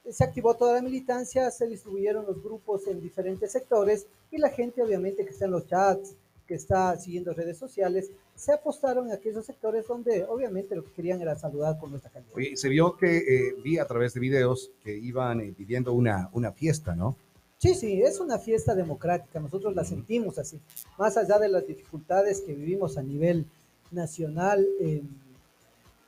[0.09, 4.81] Se activó toda la militancia, se distribuyeron los grupos en diferentes sectores y la gente
[4.81, 6.15] obviamente que está en los chats,
[6.47, 11.21] que está siguiendo redes sociales, se apostaron en aquellos sectores donde obviamente lo que querían
[11.21, 12.33] era saludar por nuestra calidad.
[12.35, 16.29] Oye, se vio que eh, vi a través de videos que iban eh, pidiendo una,
[16.33, 17.15] una fiesta, ¿no?
[17.57, 20.59] Sí, sí, es una fiesta democrática, nosotros la sentimos así,
[20.97, 23.45] más allá de las dificultades que vivimos a nivel
[23.91, 25.03] nacional, eh,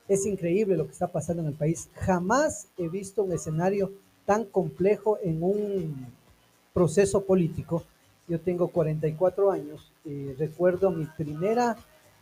[0.08, 1.90] es increíble lo que está pasando en el país.
[1.96, 3.92] Jamás he visto un escenario
[4.26, 6.08] tan complejo en un
[6.74, 7.84] proceso político.
[8.28, 11.78] Yo tengo 44 años, y recuerdo mi primera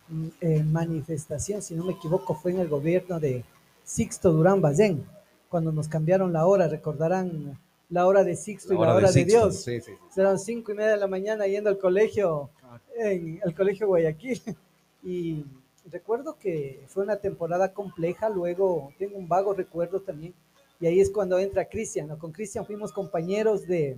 [0.10, 3.44] mm, eh, manifestación, si no me equivoco, fue en el gobierno de
[3.84, 5.06] Sixto Durán Ballén,
[5.50, 9.32] cuando nos cambiaron la hora, recordarán la hora de Sixto y la hora de, Sixto,
[9.32, 9.56] Dios.
[9.58, 9.92] Sí, sí, sí.
[10.10, 12.50] Serán cinco y media de la mañana yendo al colegio,
[12.98, 14.42] en el colegio Guayaquil.
[15.04, 15.44] Y
[15.90, 20.34] recuerdo que fue una temporada compleja, luego tengo un vago recuerdo también,
[20.80, 22.18] y ahí es cuando entra Cristian, ¿no?
[22.18, 23.98] Con Cristian fuimos compañeros de,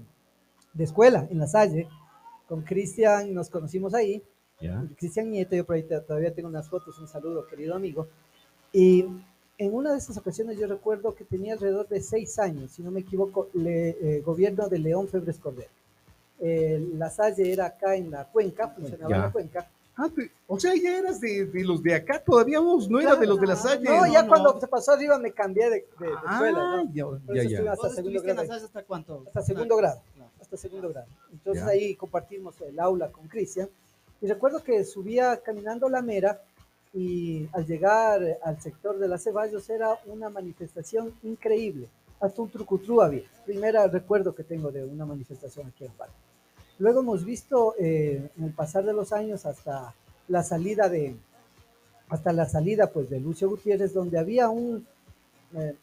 [0.73, 1.87] de escuela en La Salle,
[2.47, 4.21] con Cristian nos conocimos ahí,
[4.59, 4.85] Ya.
[4.97, 8.07] Cristian Nieto, yo por ahí todavía tengo unas fotos, un saludo, querido amigo.
[8.71, 9.05] Y
[9.57, 12.91] en una de esas ocasiones yo recuerdo que tenía alrededor de seis años, si no
[12.91, 15.69] me equivoco, le, eh, gobierno de León Febres Cordero.
[16.39, 19.69] Eh, la Salle era acá en la cuenca, funcionaba en la cuenca.
[19.95, 23.19] Ah, te- o sea, ya eras de, de los de acá, todavía vos, no eras
[23.19, 23.83] de los de la Salle.
[23.87, 24.27] No, ya no.
[24.29, 26.93] cuando se pasó arriba me cambié de, de- de Ah, escuela, ¿no?
[27.35, 27.71] ya, ya, ya.
[27.73, 28.47] hasta ¿Vos segundo estuviste en grado.
[28.59, 29.23] la hasta cuánto?
[29.27, 30.01] Hasta segundo grado.
[30.41, 31.07] Hasta segundo grado.
[31.31, 31.69] Entonces Ya.
[31.69, 33.69] ahí compartimos el aula con Cristian.
[34.19, 36.41] Y recuerdo que subía caminando la mera
[36.93, 41.87] y al llegar al sector de las Ceballos era una manifestación increíble.
[42.19, 43.23] Hasta un trucutru había.
[43.45, 46.13] Primera recuerdo que tengo de una manifestación aquí en Parque.
[46.83, 49.95] Luego hemos visto eh, en el pasar de los años hasta
[50.27, 51.15] la salida de
[52.09, 54.85] hasta la salida pues de Lucio Gutiérrez donde había un
[55.55, 55.75] eh,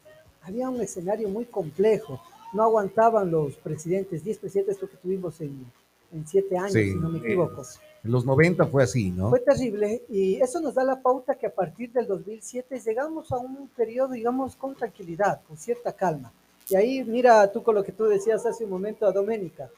[0.43, 2.21] había un escenario muy complejo
[2.53, 5.65] no aguantaban los presidentes 10 presidentes creo que tuvimos en,
[6.13, 7.63] en siete años Sí, si no me eh, equivoco
[8.03, 9.31] En los 90 fue así, ¿no?
[9.31, 13.39] fue terrible y eso nos da la pauta que a partir del 2007 llegamos a
[13.39, 16.31] un periodo, digamos, con tranquilidad, con cierta calma.
[16.69, 19.69] Y ahí mira tú con lo que tú decías hace un momento a Doménica,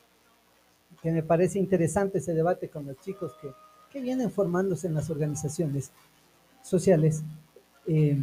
[1.04, 3.50] que me parece interesante ese debate con los chicos que,
[3.92, 5.92] que vienen formándose en las organizaciones
[6.63, 7.22] sociales.
[7.86, 8.18] Eh,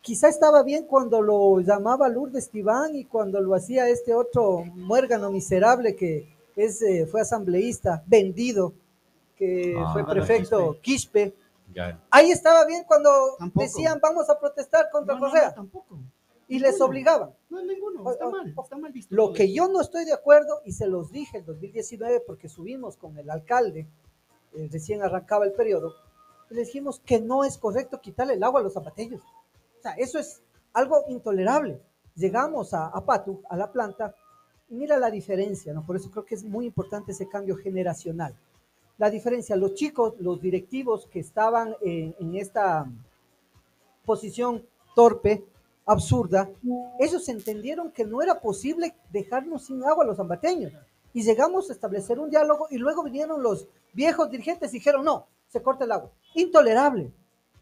[0.00, 5.30] quizá estaba bien cuando lo llamaba Lourdes Tibán y cuando lo hacía este otro muérgano
[5.30, 8.72] miserable que es, eh, fue asambleísta, vendido,
[9.36, 11.34] que Ah, fue prefecto Quispe.
[11.74, 12.00] Ya.
[12.10, 13.62] Ahí estaba bien cuando Tampoco.
[13.62, 15.98] decían vamos a protestar contra No, no, Correa no, tampoco.
[16.50, 17.30] Y les obligaban.
[17.48, 18.10] No, ninguno.
[18.10, 18.54] Está mal.
[18.60, 19.14] Está mal visto.
[19.14, 19.54] Lo que eso.
[19.54, 23.30] yo no estoy de acuerdo, y se los dije en 2019 porque subimos con el
[23.30, 23.86] alcalde,
[24.54, 25.94] eh, recién arrancaba el periodo,
[26.50, 29.22] y le dijimos que no es correcto quitarle el agua a los zapatillos.
[29.78, 31.80] O sea, eso es algo intolerable.
[32.16, 34.12] Llegamos a, a Patu, a la planta,
[34.68, 35.86] y mira la diferencia, ¿no?
[35.86, 38.34] Por eso creo que es muy importante ese cambio generacional.
[38.98, 42.90] La diferencia, los chicos, los directivos que estaban en, en esta
[44.04, 45.44] posición torpe,
[45.86, 46.50] absurda,
[46.98, 50.72] ellos entendieron que no era posible dejarnos sin agua a los zambateños.
[51.12, 55.26] Y llegamos a establecer un diálogo y luego vinieron los viejos dirigentes y dijeron, no,
[55.48, 56.10] se corta el agua.
[56.34, 57.12] Intolerable.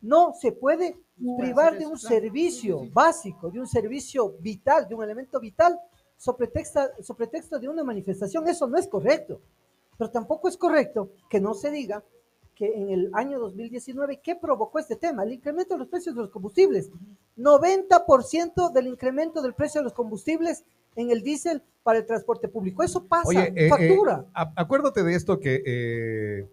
[0.00, 0.96] No se puede
[1.38, 5.80] privar de un servicio básico, de un servicio vital, de un elemento vital,
[6.16, 8.46] sobre pretexto, sobre pretexto de una manifestación.
[8.46, 9.40] Eso no es correcto.
[9.96, 12.04] Pero tampoco es correcto que no se diga
[12.58, 15.22] que en el año 2019, ¿qué provocó este tema?
[15.22, 16.90] El incremento de los precios de los combustibles.
[17.36, 20.64] 90% del incremento del precio de los combustibles
[20.96, 22.82] en el diésel para el transporte público.
[22.82, 24.24] Eso pasa, Oye, eh, factura.
[24.26, 26.48] eh, a- acuérdate de esto que eh,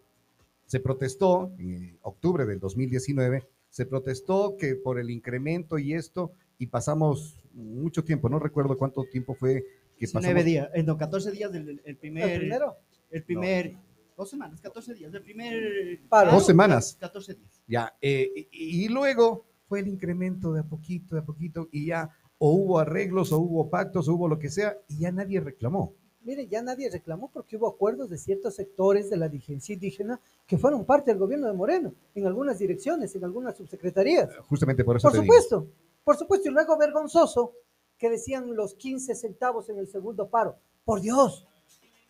[0.68, 6.68] se protestó en octubre del 2019, se protestó que por el incremento y esto, y
[6.68, 9.64] pasamos mucho tiempo, no recuerdo cuánto tiempo fue
[9.98, 10.46] que 19 pasamos.
[10.46, 12.30] días, eh, no, 14 días del el primer.
[12.30, 12.76] ¿El primero?
[13.10, 13.76] El primer.
[14.16, 15.12] Dos semanas, 14 días.
[15.12, 16.02] Del primer.
[16.08, 16.32] Paro.
[16.32, 16.98] Dos semanas.
[17.00, 17.62] 14 días.
[17.68, 21.88] Ya, eh, y, y luego fue el incremento de a poquito, de a poquito, y
[21.88, 25.40] ya o hubo arreglos, o hubo pactos, o hubo lo que sea, y ya nadie
[25.40, 25.94] reclamó.
[26.22, 30.58] Mire, ya nadie reclamó porque hubo acuerdos de ciertos sectores de la dirigencia indígena que
[30.58, 34.36] fueron parte del gobierno de Moreno, en algunas direcciones, en algunas subsecretarías.
[34.48, 35.34] Justamente por eso Por te digo.
[35.34, 35.68] supuesto,
[36.04, 36.50] por supuesto.
[36.50, 37.54] Y luego vergonzoso
[37.98, 40.58] que decían los 15 centavos en el segundo paro.
[40.84, 41.48] Por Dios,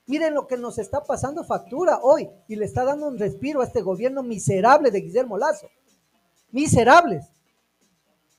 [0.08, 3.65] miren lo que nos está pasando factura hoy y le está dando un respiro a
[3.65, 5.68] este gobierno miserable de Guillermo Lazo.
[6.52, 7.26] Miserables.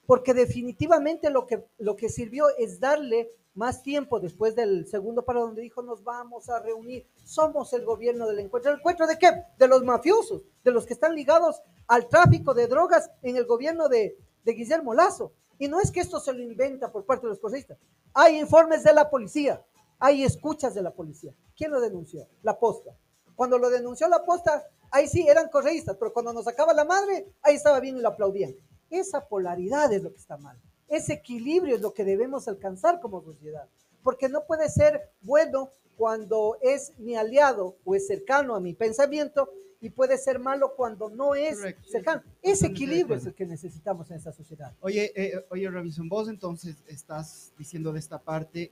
[0.07, 5.41] porque definitivamente lo que, lo que sirvió es darle más tiempo después del segundo para
[5.41, 8.71] donde dijo nos vamos a reunir, somos el gobierno del encuentro.
[8.71, 9.31] ¿El encuentro de qué?
[9.59, 13.89] De los mafiosos, de los que están ligados al tráfico de drogas en el gobierno
[13.89, 15.33] de, Guillermo Lazo.
[15.59, 17.79] Y no es que esto se lo inventa por parte de los correístas.
[18.13, 19.65] Hay informes de la policía,
[19.99, 21.35] hay escuchas de la policía.
[21.57, 22.29] ¿Quién lo denunció?
[22.43, 22.97] La posta.
[23.35, 27.27] Cuando lo denunció la posta, ahí sí eran correístas, pero cuando nos sacaba la madre,
[27.43, 28.55] ahí estaba bien y lo aplaudían.
[28.91, 30.61] Esa polaridad es lo que está mal.
[30.89, 33.69] Ese equilibrio es lo que debemos alcanzar como sociedad.
[34.03, 39.51] Porque no puede ser bueno cuando es mi aliado o es cercano a mi pensamiento
[39.81, 41.89] y puede ser malo cuando no es Correcto.
[41.89, 42.23] cercano.
[42.43, 44.73] Ese equilibrio es el que necesitamos en esta sociedad.
[44.81, 48.71] Oye, eh, oye, Robinson, vos entonces estás diciendo de esta parte.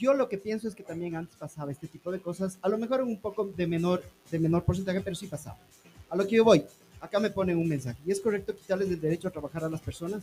[0.00, 2.78] Yo lo que pienso es que también antes pasaba este tipo de cosas, a lo
[2.78, 5.58] mejor un poco de menor, de menor porcentaje, pero sí pasaba.
[6.08, 6.64] A lo que yo voy,
[7.02, 7.98] acá me ponen un mensaje.
[8.06, 10.22] ¿Y es correcto quitarles el derecho a trabajar a las personas?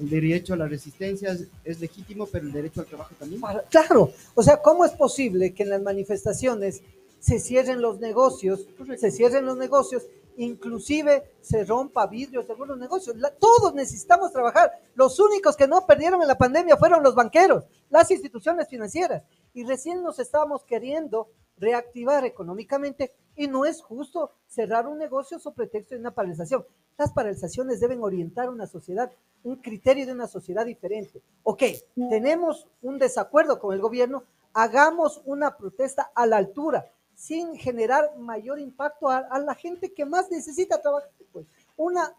[0.00, 3.38] El derecho a la resistencia es, es legítimo, pero el derecho al trabajo también.
[3.42, 6.80] Para- Claro, o sea, ¿cómo es posible que en las manifestaciones
[7.20, 8.60] se cierren los negocios,
[8.98, 10.04] se cierren los negocios,
[10.38, 13.16] inclusive se rompa vidrios de algunos negocios?
[13.16, 14.72] La- todos necesitamos trabajar.
[14.94, 19.22] Los únicos que no perdieron en la pandemia fueron los banqueros, las instituciones financieras.
[19.52, 25.56] Y recién nos estábamos queriendo reactivar económicamente y no es justo cerrar un negocio sobre
[25.56, 26.64] pretexto de una paralización.
[26.96, 29.12] Las paralizaciones deben orientar una sociedad,
[29.44, 31.22] un criterio de una sociedad diferente.
[31.44, 31.62] Ok,
[32.10, 38.60] tenemos un desacuerdo con el gobierno, hagamos una protesta a la altura, sin generar mayor
[38.60, 41.10] impacto a, a la gente que más necesita trabajar.
[41.32, 42.14] Pues, una,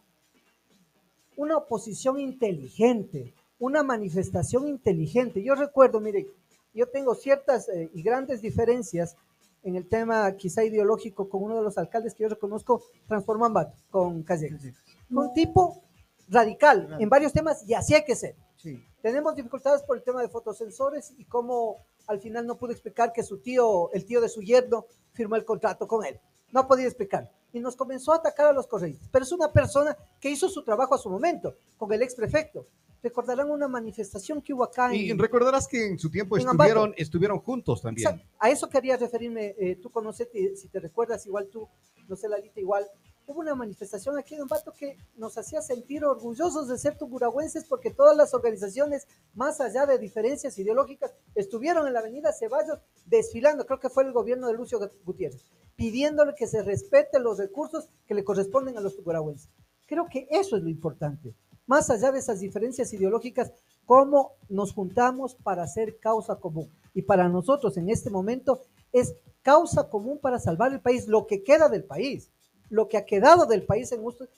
[1.38, 5.42] una oposición inteligente, una manifestación inteligente.
[5.42, 6.28] Yo recuerdo, mire,
[6.74, 9.16] yo tengo ciertas eh, y grandes diferencias
[9.64, 13.78] en el tema quizá ideológico con uno de los alcaldes que yo reconozco, Transforman Bato,
[13.90, 14.64] con Callejas.
[15.10, 15.82] Un tipo
[16.28, 18.36] radical en varios temas y así hay que ser.
[18.58, 18.84] Sí.
[19.02, 23.22] Tenemos dificultades por el tema de fotosensores y cómo al final no pudo explicar que
[23.22, 26.20] su tío, el tío de su yerno, firmó el contrato con él.
[26.52, 27.32] No podía explicar.
[27.54, 29.08] Y nos comenzó a atacar a los correístas.
[29.12, 32.66] Pero es una persona que hizo su trabajo a su momento, con el ex prefecto.
[33.04, 36.84] Recordarán una manifestación que hubo acá Y en, recordarás que en su tiempo En estuvieron,
[36.86, 37.02] Ambato.
[37.02, 38.08] estuvieron juntos también.
[38.10, 38.28] Exacto.
[38.40, 39.56] A eso quería referirme.
[39.60, 40.28] eh, tú conoces,
[40.60, 41.68] si te recuerdas, igual tú,
[42.08, 42.88] no sé, Lalita, igual.
[43.30, 47.92] Hubo una manifestación aquí en Ambato que nos hacía sentir orgullosos de ser tugurahuenses porque
[47.92, 53.80] todas las organizaciones, más allá de diferencias ideológicas, estuvieron en la avenida Ceballos desfilando, creo
[53.80, 58.24] que fue el gobierno de Lucio Gutiérrez, pidiéndole que se respeten los recursos que le
[58.24, 59.52] corresponden a los tugurahuenses.
[59.86, 61.36] Creo que eso es lo importante.
[61.68, 63.52] Más allá de esas diferencias ideológicas,
[63.86, 66.72] cómo nos juntamos para hacer causa común.
[66.96, 68.62] Y para nosotros en este momento
[68.92, 69.14] es
[69.44, 72.32] causa común para salvar el país, lo que queda del país,
[72.70, 74.30] lo que ha quedado del país en, estos-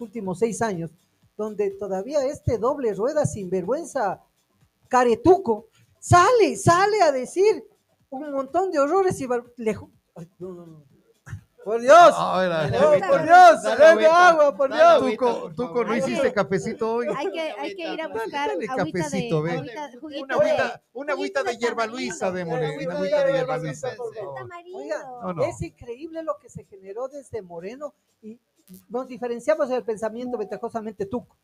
[0.00, 0.90] últimos seis años,
[1.36, 4.22] donde todavía este doble rueda sinvergüenza
[4.88, 5.68] caretuco
[6.00, 7.64] sale, sale a decir
[8.10, 9.26] un montón de horrores y
[10.38, 10.87] no, no, no.
[11.68, 12.66] Por Dios, Ah,
[13.10, 14.80] por Dios, dame agua, por Dios.
[14.82, 15.18] agüita.
[15.18, 15.84] Tuco, por Tuco.
[15.84, 17.08] ¿no hiciste cafecito hoy?
[17.14, 19.52] Hay que, hay que ir a Dale, buscar agüita de, cafecito, ve.
[19.52, 22.58] agüita, juguito Una de- agüita, una agüita de hierba Luisa, démosle.
[22.58, 23.88] Una de agüita de hierba Luisa.
[24.72, 25.46] Oiga.
[25.46, 28.38] Es increíble lo que se generó desde Moreno y
[28.88, 31.36] nos diferenciamos del pensamiento ventajosamente tuco.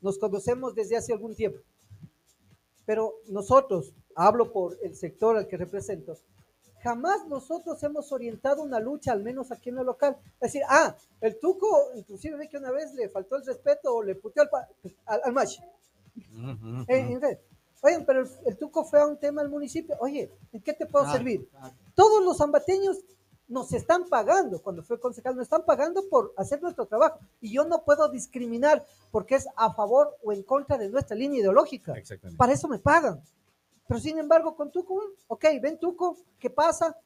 [0.00, 1.58] Nos conocemos desde hace algún tiempo.
[2.86, 6.14] Pero nosotros, hablo por el sector al que represento,
[6.82, 10.16] jamás nosotros hemos orientado una lucha, al menos aquí en lo local.
[10.40, 14.02] Es decir, ah, el tuco, inclusive ve que una vez le faltó el respeto o
[14.02, 14.44] le puteó
[15.06, 15.32] al, al.
[15.36, 17.38] Ujú, Eh, en red.
[17.82, 19.96] Oigan, pero el, el tuco fue a un tema al municipio.
[20.00, 21.48] Oye, ¿en qué te puedo Claro, servir?
[21.48, 21.74] claro.
[21.94, 22.98] Todos los ambateños
[23.46, 27.18] nos están pagando, cuando fue concejal, nos están pagando por hacer nuestro trabajo.
[27.40, 31.40] Y yo no puedo discriminar porque es a favor o en contra de nuestra línea
[31.40, 31.92] ideológica.
[31.96, 32.36] Exactamente.
[32.36, 33.22] Para eso me pagan.
[33.88, 36.96] Pero sin embargo, con Tuco, mm, ok, ven Tuco, ¿qué pasa?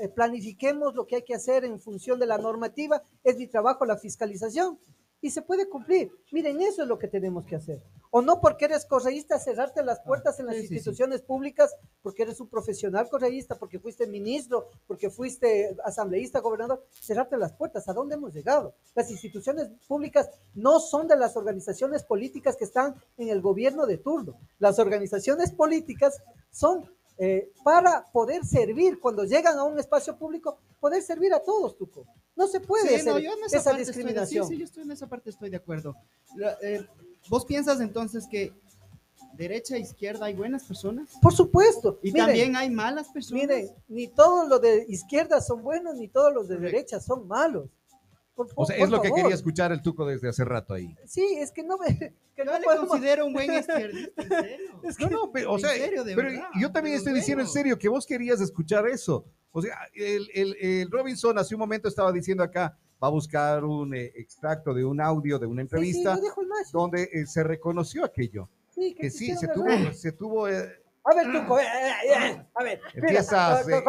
[0.00, 3.02] Eh, planifiquemos lo que hay que hacer en función de la normativa.
[3.22, 4.78] Es mi trabajo la fiscalización.
[5.20, 6.10] Y se puede cumplir.
[6.32, 7.82] Miren, eso es lo que tenemos que hacer.
[8.16, 10.74] O no porque eres correísta, cerrarte las puertas en las sí, sí, sí.
[10.76, 17.36] instituciones públicas, porque eres un profesional correísta, porque fuiste ministro, porque fuiste asambleísta, gobernador, cerrarte
[17.36, 17.86] las puertas.
[17.88, 18.74] ¿A dónde hemos llegado?
[18.94, 23.98] Las instituciones públicas no son de las organizaciones políticas que están en el gobierno de
[23.98, 24.38] turno.
[24.60, 26.16] Las organizaciones políticas
[26.50, 31.76] son eh, para poder servir, cuando llegan a un espacio público, poder servir a todos,
[31.76, 32.06] Tuco.
[32.34, 34.46] No se puede Sí, hacer no, yo en esa, esa parte estoy de- discriminación.
[34.46, 35.94] sí, sí, yo estoy en esa parte estoy de acuerdo.
[36.36, 36.86] La- eh,
[37.28, 38.52] ¿Vos piensas entonces que
[39.34, 41.10] derecha e izquierda hay buenas personas?
[41.20, 41.98] Por supuesto.
[42.02, 43.42] Y Miren, también hay malas personas.
[43.42, 46.76] Miren, ni todos los de izquierda son buenos, ni todos los de Correcto.
[46.76, 47.68] derecha son malos.
[48.34, 50.94] Por- O sea, es lo que quería escuchar el Tuco desde hace rato ahí.
[51.06, 51.86] Sí, es que no me.
[52.36, 54.80] Que Yo no le podemos- considero un buen izquierdista, en serio.
[54.82, 57.42] Es No, no, pero, o sea, serio, de pero verdad, yo también estoy los diciendo
[57.42, 59.24] en serio que vos querías escuchar eso.
[59.52, 63.64] O sea, el, el- el Robinson hace un momento estaba diciendo acá, va a buscar
[63.64, 66.18] un eh, extracto de un audio de una Sí, sí, entrevista
[66.72, 68.48] donde eh, se reconoció aquello.
[68.70, 70.68] Sí, Que sí, se tuvo, se tuvo eh,
[71.04, 72.80] A ver, Tuco, eh, eh, eh, a ver.
[72.94, 73.82] Empiezas, eh,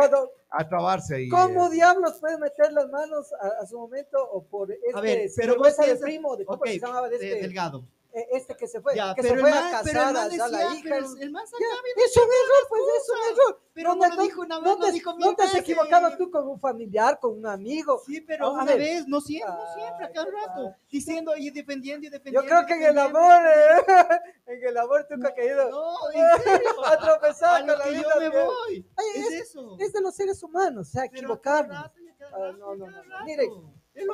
[0.50, 1.30] a trabarse ahí.
[1.30, 1.72] ¿Cómo eh.
[1.72, 5.56] diablos puede meter las manos a, a su momento o por este A ver, pero
[5.58, 7.84] vos sinvergüenza de piensas- primo, de cómo Ok, se llamaba de de- este, Delgado.
[8.14, 10.30] Eh, este que se fue, Ya, que se fue a man, casar a, a la
[10.30, 10.82] decía, hija.
[10.84, 13.62] pero el- man Ya, es un error, pues es un error.
[13.74, 15.62] Pero no lo dijo una vez, no dijo no te has veces.
[15.62, 18.02] equivocado tú con un familiar, con un amigo.
[18.06, 18.80] Sí, pero una ver.
[18.80, 20.76] vez, no siempre, no siempre, a cada rato.
[20.90, 22.42] Diciendo y defendiendo y defendiendo.
[22.42, 23.78] Yo creo que en el amor, eh,
[24.48, 26.86] en el amor tú has caído No, en serio.
[26.86, 28.02] a tropezar A con lo la que vida.
[28.16, 28.90] yo me voy.
[28.96, 29.78] Ay, Es eso.
[29.80, 31.78] Es de los seres humanos, o sea, equivocarnos.
[31.78, 33.26] Ah, no, no, no.
[33.26, 33.48] Mire,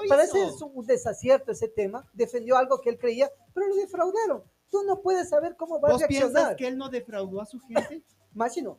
[0.08, 0.68] Parece hizo.
[0.68, 4.44] un desacierto ese tema, defendió algo que él creía, pero lo defraudaron.
[4.70, 6.56] Tú no puedes saber cómo va a ¿Vos piensas reaccionar.
[6.56, 8.04] que él no defraudó a su gente?
[8.34, 8.78] Más si no.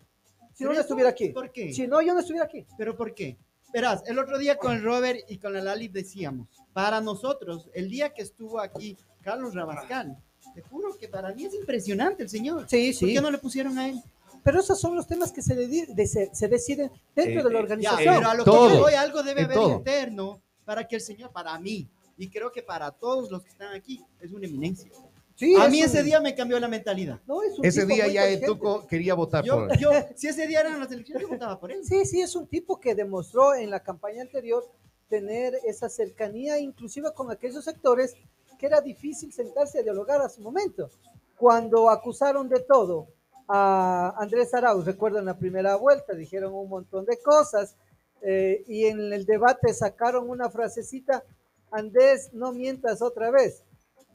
[0.55, 1.29] Si no, ¿Por no estuviera aquí.
[1.31, 1.73] ¿Por qué?
[1.73, 2.67] Si no, yo no estuviera aquí.
[2.79, 3.37] ¿Pero por qué?
[3.73, 7.89] Verás, el otro día con el Robert y con la Lali decíamos, para nosotros, el
[7.91, 10.17] día que estuvo aquí Carlos Rabascal,
[10.55, 12.69] te juro que para mí es impresionante el señor.
[12.69, 14.01] Sí, ¿Por qué no le pusieron a él?
[14.45, 17.51] Pero esos son los temas que se, dedi- de- se, se deciden dentro Eh, de
[17.51, 18.15] la eh, Ya, organización.
[18.15, 18.69] pero a lo Todo.
[18.71, 19.73] que voy, algo debe haber todo.
[19.79, 23.75] interno para que el señor, para mí, y creo que para todos los que están
[23.75, 24.91] aquí, es una eminencia.
[25.37, 27.21] Sí, a es mí un- ese día me cambió la mentalidad.
[27.27, 28.47] no, es un Ese tipo día ya el inteligente.
[28.47, 31.73] Tuco quería votar Yo, por yo, si ese día eran las elecciones, yo votaba por
[31.73, 31.85] él.
[31.85, 34.65] Sí, sí, es un tipo que demostró en la campaña anterior
[35.09, 38.15] tener esa cercanía, inclusive con aquellos sectores
[38.59, 40.89] que era difícil sentarse a dialogar a su momento.
[41.37, 43.09] Cuando acusaron de todo
[43.49, 47.77] a Andrés Arauz, recuerdo en la primera vuelta, dijeron un montón de cosas
[48.25, 51.23] eh, y en el debate sacaron una frasecita,
[51.71, 53.63] Andrés, no mientas otra vez.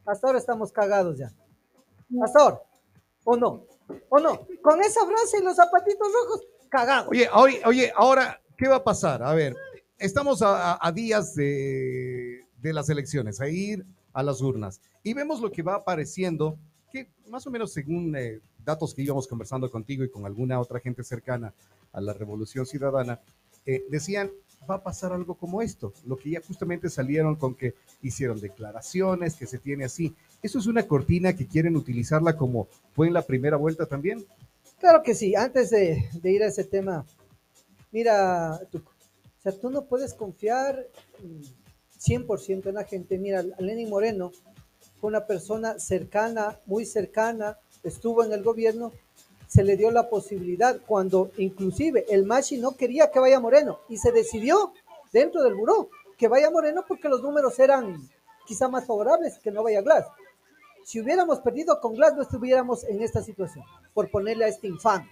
[0.06, 1.32] Hasta ahora estamos cagados ya.
[2.24, 2.62] Hasta ahora.
[3.24, 3.65] ¿O no?
[4.10, 4.48] ¿O no?
[4.62, 7.10] Con esa frase y los zapatitos rojos, cagados.
[7.10, 9.22] Oye, oye, oye, ahora, ¿qué va a pasar?
[9.24, 9.56] A ver,
[9.98, 15.41] estamos a, a- días de, de las elecciones, a ir a las urnas, y vemos
[15.41, 16.58] lo que va apareciendo,
[16.91, 20.80] que más o menos según eh, datos que íbamos conversando contigo y con alguna otra
[20.80, 21.54] gente cercana
[21.91, 23.19] a la Revolución Ciudadana,
[23.71, 24.32] eh, decían,
[24.67, 29.36] va a pasar algo como esto, lo que ya justamente salieron con que hicieron declaraciones,
[29.36, 30.15] que se tiene así.
[30.41, 34.25] ¿Eso es una cortina que quieren utilizarla como fue en la primera vuelta también?
[34.79, 35.36] Claro que sí.
[35.36, 37.05] Antes de, ir a ese tema,
[37.91, 40.88] mira, tú, o sea, tú no puedes confiar
[41.21, 41.41] mm,
[41.99, 43.19] 100% en la gente.
[43.19, 44.32] Mira, Lenin Moreno
[44.99, 48.93] fue una persona cercana, muy cercana, estuvo en el gobierno,
[49.49, 53.97] se le dio la posibilidad cuando inclusive el Machi no quería que vaya Moreno y
[53.97, 54.73] se decidió
[55.12, 57.97] dentro del buró que vaya Moreno porque los números eran
[58.45, 60.05] quizá más favorables que no vaya Glass.
[60.85, 65.09] Si hubiéramos perdido con Glass no estuviéramos en esta situación, por ponerle a este infame.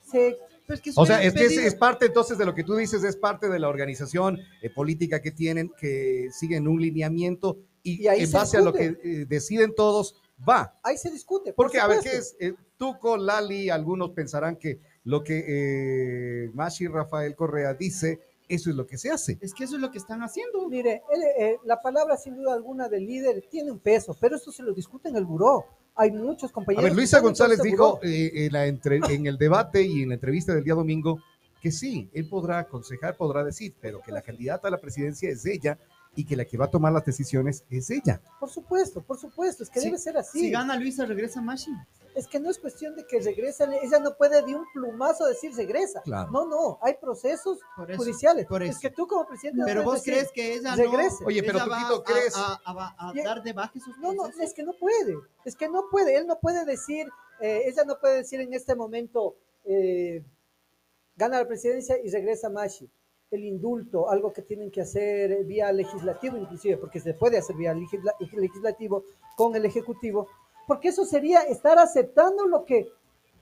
[0.00, 3.02] Se es que O sea, es que es, parte entonces de lo que tú dices,
[3.02, 8.08] es parte de la organización eh, política que tienen, que siguen un lineamiento y, Y
[8.08, 10.14] ahí en se base a lo que eh, deciden todos,
[10.48, 10.78] va.
[10.84, 11.52] ahí se discute.
[11.52, 12.36] por Porque, a ver, ¿qué es?
[12.38, 18.18] Eh, Tuco, Lali, algunos pensarán que lo que eh, Mashi Rafael Correa dice,
[18.48, 19.38] eso es lo que se hace.
[19.40, 20.68] Es que eso es lo que están haciendo.
[20.68, 24.50] Mire, él, eh, la palabra sin duda alguna del líder tiene un peso, pero esto
[24.50, 25.64] se lo discute en el buró.
[25.94, 26.82] Hay muchos A compañeros.
[26.82, 30.14] ver, que Luisa González dijo eh, en, la entre- en el debate y en la
[30.16, 31.20] entrevista del día domingo
[31.60, 35.46] que sí, él podrá aconsejar, podrá decir, pero que la candidata a la presidencia es
[35.46, 35.78] ella
[36.14, 38.20] y que la que va a tomar las decisiones es ella.
[38.38, 40.40] Por supuesto, por supuesto, es que Sí, debe ser así.
[40.40, 41.70] Si gana Luisa, regresa Mashi.
[42.14, 45.54] Es que no es cuestión de que regrese, ella no puede de un plumazo decir
[45.56, 46.02] regresa.
[46.02, 46.30] Claro.
[46.30, 48.44] No, no, hay procesos Por eso, judiciales.
[48.46, 48.80] por Es eso.
[48.82, 51.16] que tú como presidente no Pero vos decir, crees que ella regrese.
[51.22, 51.26] no.
[51.28, 52.36] Oye, pero a- ¿crees?
[52.36, 55.56] A, a- a Ya- dar de baja sus No, no, es que no puede, es
[55.56, 57.08] que no puede, él no puede decir,
[57.40, 60.22] eh, ella no puede decir en este momento, eh,
[61.16, 62.90] gana la presidencia y regresa Mashi.
[63.32, 67.74] El indulto, algo que tienen que hacer vía legislativo inclusive, porque se puede hacer vía
[67.74, 69.04] legisla- legislativo
[69.36, 70.28] con el ejecutivo,
[70.68, 72.88] porque eso sería estar aceptando lo que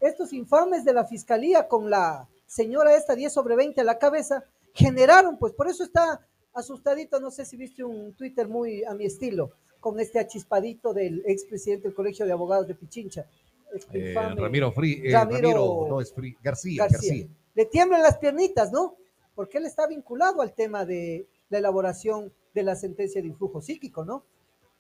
[0.01, 4.45] estos infames de la fiscalía con la señora esta 10 sobre 20 a la cabeza
[4.73, 6.25] generaron, pues por eso está
[6.55, 9.51] asustadito, no sé si viste un Twitter muy a mi estilo,
[9.81, 13.27] con este achispadito del expresidente del Colegio de Abogados de Pichincha.
[13.75, 16.83] este Eh, infame Ramiro, Fri- eh, Ramiro Ramiro, no es García, García.
[16.91, 17.27] García.
[17.55, 18.97] Le tiemblan las piernitas, ¿no?
[19.41, 24.05] Porque él está vinculado al tema de la elaboración de la sentencia de influjo psíquico,
[24.05, 24.23] ¿no?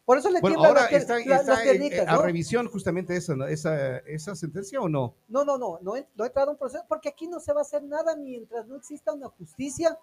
[0.04, 2.22] Por eso le Bueno, ahora las, está, la- está las en- piernitas, a ¿no?
[2.22, 3.46] revisión justamente esa, ¿no?
[3.46, 5.14] esa, esa sentencia o no.
[5.28, 7.60] No, no, no, no, he- no ha entrado un proceso, porque aquí no se va
[7.60, 9.98] a hacer nada mientras no exista una justicia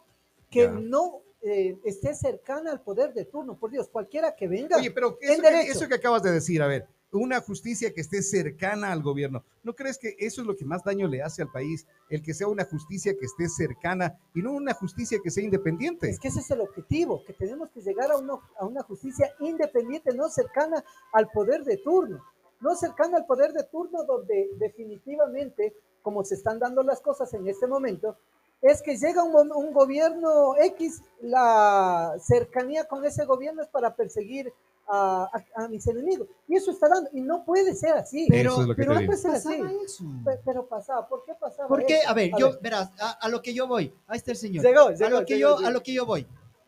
[0.50, 3.60] que no eh, esté cercana al poder de turno.
[3.60, 4.78] Por Dios, cualquiera que venga.
[4.78, 8.22] Oye, pero eso que, eso que acabas de decir, a ver, una justicia que esté
[8.22, 11.52] cercana al gobierno, ¿no crees que eso es lo que más daño le hace al
[11.52, 11.86] país?
[12.10, 16.10] El que sea una justicia que esté cercana y no una justicia que sea independiente.
[16.10, 19.34] Es que ese es el objetivo, que tenemos que llegar a una, a una justicia
[19.40, 20.84] independiente, no cercana
[21.14, 22.24] al poder de turno.
[22.60, 27.48] No cercana al poder de turno donde definitivamente, como se están dando las cosas en
[27.48, 28.18] este momento,
[28.62, 34.52] es que llega un, un gobierno X, la cercanía con ese gobierno es para perseguir
[34.90, 36.28] a, a- a mis enemigos.
[36.48, 38.28] Y eso está dando, y no puede ser así.
[38.30, 39.50] Pero- Eso es lo que pero te no puede ser así.
[39.58, 40.04] Pasaba eso.
[40.24, 41.68] Pe- Pero pasaba, ¿por qué pasaba?
[41.68, 42.10] Porque, eso?
[42.10, 42.60] a ver, A yo, ver.
[42.62, 44.64] verás, a, a lo que yo voy, ahí está el señor.
[44.66, 45.68] Llegó, a llegó, lo que llegó, yo, llegó.
[45.68, 46.28] a lo que yo voy.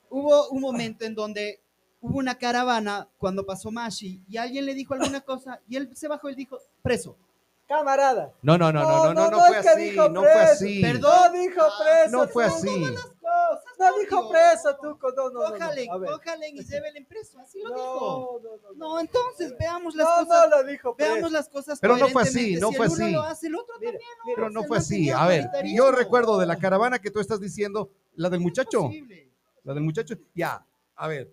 [0.10, 1.60] Hubo un momento en donde
[2.02, 6.08] hubo una caravana cuando pasó Mashi y alguien le dijo alguna cosa y él se
[6.08, 7.16] bajó y dijo, preso.
[7.68, 8.32] Camarada.
[8.42, 10.32] No, no, no, no, no, no, no no fue es que así, dijo no fue
[10.32, 10.82] así.
[10.82, 11.12] Perdón.
[11.34, 12.12] No dijo preso.
[12.18, 12.86] No fue así.
[13.80, 14.98] No dijo preso, tú.
[15.02, 15.52] No, no, no, no.
[15.54, 18.42] Cójale, cójale y llévele preso, así lo No, dijo.
[18.44, 18.78] no, no, no.
[18.96, 20.50] No, entonces veamos las No, cosas.
[20.50, 21.14] no lo dijo preso.
[21.14, 23.14] Veamos las cosas Pero no fue así, no si fue el uno así.
[23.14, 23.98] lo hace, el otro también.
[24.36, 25.10] Pero no fue así.
[25.10, 28.90] A ver, yo recuerdo de la caravana que tú estás diciendo, la del muchacho.
[29.64, 30.16] La del muchacho.
[30.36, 30.66] Ya,
[30.96, 31.32] a ver,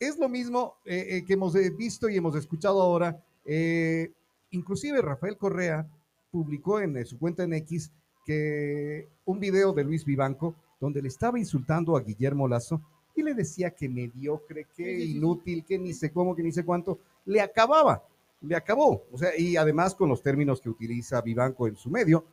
[0.00, 3.22] es lo mismo eh, eh, que hemos visto y hemos escuchado ahora.
[3.44, 4.10] eh,
[4.50, 5.86] inclusive Rafael Correa
[6.30, 7.90] publicó en eh, su cuenta en X
[8.24, 10.54] que un video de Luis Vivanco
[10.84, 12.82] donde le estaba insultando a Guillermo Lazo
[13.14, 16.98] y le decía que mediocre, que inútil, que ni sé cómo, que ni sé cuánto,
[17.24, 18.04] le acababa,
[18.42, 19.06] le acabó.
[19.10, 22.26] O sea, y además con los términos que utiliza Vivanco en su medio.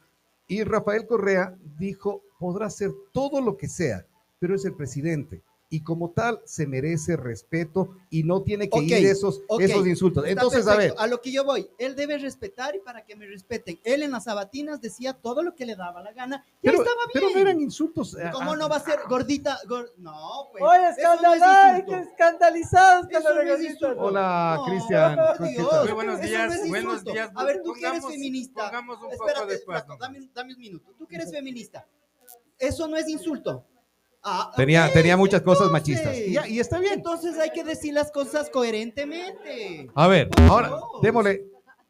[0.47, 4.05] Y Rafael Correa dijo, podrá hacer todo lo que sea,
[4.37, 5.41] pero es el presidente.
[5.73, 10.25] Y como tal, se merece respeto y no tiene que ir esos, esos insultos.
[10.25, 13.15] Está Entonces, a ver, a lo que yo voy, él debe respetar y para que
[13.15, 13.79] me respeten.
[13.85, 16.97] Él en las sabatinas decía todo lo que le daba la gana y pero, estaba
[17.05, 17.11] bien.
[17.13, 18.15] pero no eran insultos.
[18.15, 19.59] eh, ¿Cómo ah, no va a ser gordita?
[19.65, 20.61] gor- No, pues.
[20.61, 24.01] Oye, eso no es que escandalizados los no insulto.
[24.01, 25.19] Hola, No, Cristian.
[25.39, 27.31] Muy buenos días, no buenos días.
[27.33, 28.63] A ver, tú que eres feminista.
[28.63, 30.91] pongamos un poco Espérate, de dame, dame un minuto.
[30.97, 31.87] Tú que eres feminista.
[32.59, 33.65] Eso no es insulto.
[34.23, 35.95] Ah, Tenía, ok, tenía muchas cosas entonces.
[36.05, 36.47] machistas.
[36.47, 36.93] Y, y está bien.
[36.93, 39.89] Entonces hay que decir las cosas coherentemente.
[39.95, 41.47] A ver, ahora, démosle.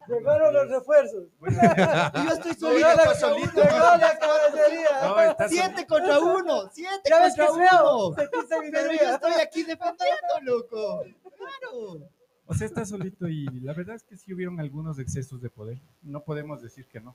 [0.08, 1.24] Llegaron los refuerzos.
[1.42, 2.88] Y yo estoy solito.
[2.88, 3.54] La, solito.
[3.62, 5.36] llegó la caballería.
[5.38, 6.70] No, Siete contra uno.
[6.72, 8.14] Siete Ya ves que contra uno.
[8.16, 11.04] Pero yo estoy aquí defendiendo, loco.
[11.36, 12.08] Claro.
[12.46, 15.78] O sea, está solito y la verdad es que sí hubieron algunos excesos de poder.
[16.02, 17.14] No podemos decir que no.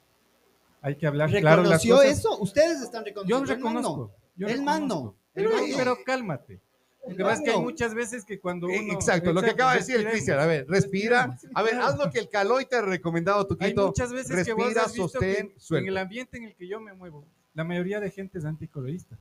[0.82, 2.12] Hay que hablar claro las ¿Reconoció cosas.
[2.20, 2.38] eso?
[2.40, 3.10] Ustedes están Yo
[3.44, 3.54] reconociendo.
[3.54, 3.80] el man no.
[3.82, 4.12] reconozco.
[4.38, 5.16] Yo El man no.
[5.34, 6.62] Pero, pero cálmate.
[7.08, 8.76] Lo que pasa es que hay muchas veces que cuando uno...
[8.76, 10.10] Eh, Exacto, lo que acaba de decir el.
[10.10, 10.40] Cristian.
[10.40, 11.38] A ver, respira.
[11.54, 13.88] A ver, haz lo que el Caloy te ha recomendado, Hay Tuquito.
[13.88, 16.68] muchas veces que vos Respira, has visto sostén, que en el ambiente en el que
[16.68, 19.18] yo me muevo, la mayoría de gente es anticorreísta.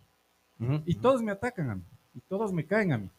[0.58, 0.82] Ujú.
[0.84, 1.82] Y todos me atacan a mí.
[2.14, 3.10] Y todos me caen a mí.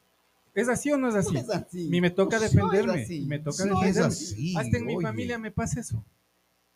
[0.54, 1.34] ¿Es así o no es así?
[1.34, 1.88] No es así.
[1.88, 3.08] Mí me toca No es defenderme.
[3.28, 4.16] Me toca No defenderme.
[4.58, 6.04] Hasta en mi familia me pasa eso.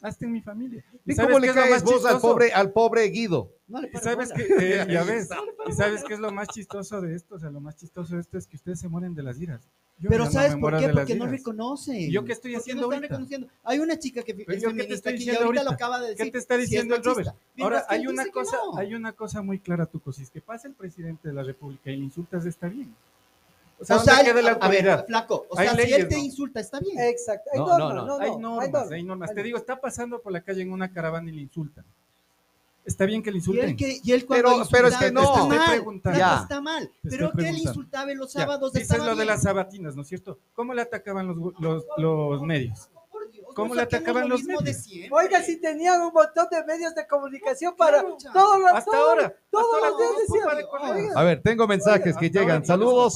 [0.01, 0.83] Hasta en mi familia.
[1.05, 3.51] ¿Y cómo le caes vos al pobre, al pobre Guido?
[3.67, 4.31] No le ¿Y sabes?
[4.35, 5.29] Eh, ya ves.
[5.67, 7.35] ¿Y sabes qué es lo más chistoso de esto?
[7.35, 9.61] O sea, lo más chistoso de esto es que ustedes se mueren de las iras.
[9.99, 10.89] Yo Pero no ¿sabes por qué?
[10.89, 11.95] Porque no reconocen.
[11.95, 13.13] ¿Y yo qué estoy ¿Por qué haciendo no están ahorita?
[13.13, 13.47] reconociendo?
[13.63, 16.09] Hay una chica que Pero es yo qué te feminista diciendo ahorita lo acaba de
[16.09, 16.25] decir.
[16.25, 17.03] ¿Qué te está si es diciendo el.
[17.03, 17.29] Robert?
[17.59, 18.77] Ahora, que hay una, que cosa, no.
[18.79, 20.11] hay una cosa muy clara, Tuco.
[20.11, 22.95] Si es que pasa el presidente de la República y le insultas, está bien.
[23.81, 25.05] O O sea, sea, ¿dónde queda la a ver, autoridad?
[25.07, 26.21] flaco, o Hay sea, si él te ¿no?
[26.23, 26.99] insulta, está bien.
[26.99, 27.49] Exacto.
[27.51, 28.39] Hay No, normas, no, no, hay normas,
[28.71, 28.91] normas.
[28.91, 29.29] hay normas.
[29.31, 31.83] Hay Te digo, está pasando por la calle en una caravana y le insultan.
[32.85, 33.69] Está bien que le Y insulten.
[33.69, 35.21] él, que, y él cuando Pero- pero es que no.
[35.21, 36.39] está mal, Ya.
[36.43, 36.91] está mal.
[37.03, 40.07] Pero que él insultaba los Ya, sábados dices estaba lo de las sabatinas, ¿no es
[40.07, 40.37] cierto?
[40.53, 42.89] ¿Cómo le atacaban los, los, los medios?
[43.51, 44.77] Dios, ¿Cómo no le atacaban lo los medios?
[44.77, 45.09] siempre.
[45.11, 49.09] Oiga, si tenían un montón de medios de comunicación para Claro, todos los Hasta todos-
[49.09, 52.65] ahora, todos hasta los días decían, A ver, tengo mensajes que llegan.
[52.65, 53.13] Saludos.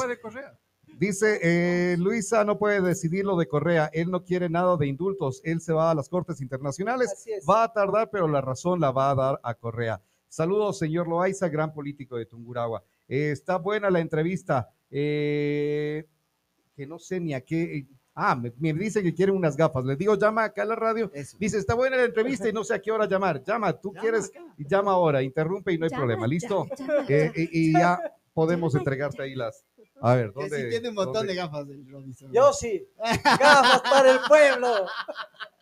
[0.97, 3.89] Dice, eh, Luisa no puede decidir lo de Correa.
[3.91, 5.41] Él no quiere nada de indultos.
[5.43, 7.25] Él se va a las cortes internacionales.
[7.49, 10.01] Va a tardar, pero la razón la va a dar a Correa.
[10.29, 12.81] Saludos, señor Loaiza, gran político de Tunguragua.
[13.09, 14.69] Eh, está buena la entrevista.
[14.89, 16.05] eh,
[16.75, 17.85] que no sé ni a qué.
[18.17, 19.83] Ah, me, me dice que quieren unas gafas.
[19.83, 21.11] Les digo, llama acá a la radio.
[21.13, 21.35] Eso.
[21.37, 23.43] Dice, está buena la entrevista y no sé a qué hora llamar.
[23.43, 24.45] Llama, tú Llama quieres, acá.
[24.57, 25.21] y llama ahora.
[25.21, 26.25] Interrumpe y no hay Llama, problema.
[26.27, 26.65] ¿Listo?
[26.77, 27.33] llama, Eh, llama.
[27.35, 27.99] y, y ya
[28.33, 29.65] podemos entregarte ahí las.
[30.01, 30.61] A ver, Que ¿dónde?
[30.63, 32.31] sí tiene un montón dónde- de gafas el Robinson.
[32.31, 32.87] Yo sí.
[33.23, 34.85] Gafas para el pueblo.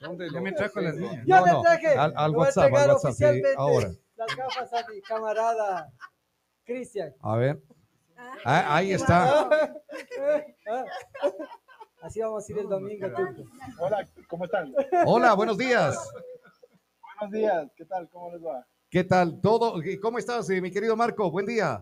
[0.01, 1.23] ¿Dónde Ya lo- me trajo las niñas.
[1.25, 1.87] Yo No, le no, traje.
[1.87, 3.91] al, al voy a WhatsApp, al WhatsApp, oficialmente ahora.
[4.15, 5.91] Las gafas a mi camarada
[6.65, 7.13] Cristian.
[7.21, 7.59] A ver.
[8.45, 9.49] Ah, ahí está.
[12.03, 13.07] Así vamos a ir el domingo.
[13.79, 14.73] Hola, ¿cómo están?
[15.05, 16.11] Hola, buenos días.
[17.17, 18.09] Buenos días, ¿qué tal?
[18.09, 18.67] ¿Cómo les va?
[18.89, 19.39] ¿Qué tal?
[19.39, 19.81] ¿Todo?
[20.01, 21.31] ¿Cómo estás, eh, mi querido Marco?
[21.31, 21.81] Buen día.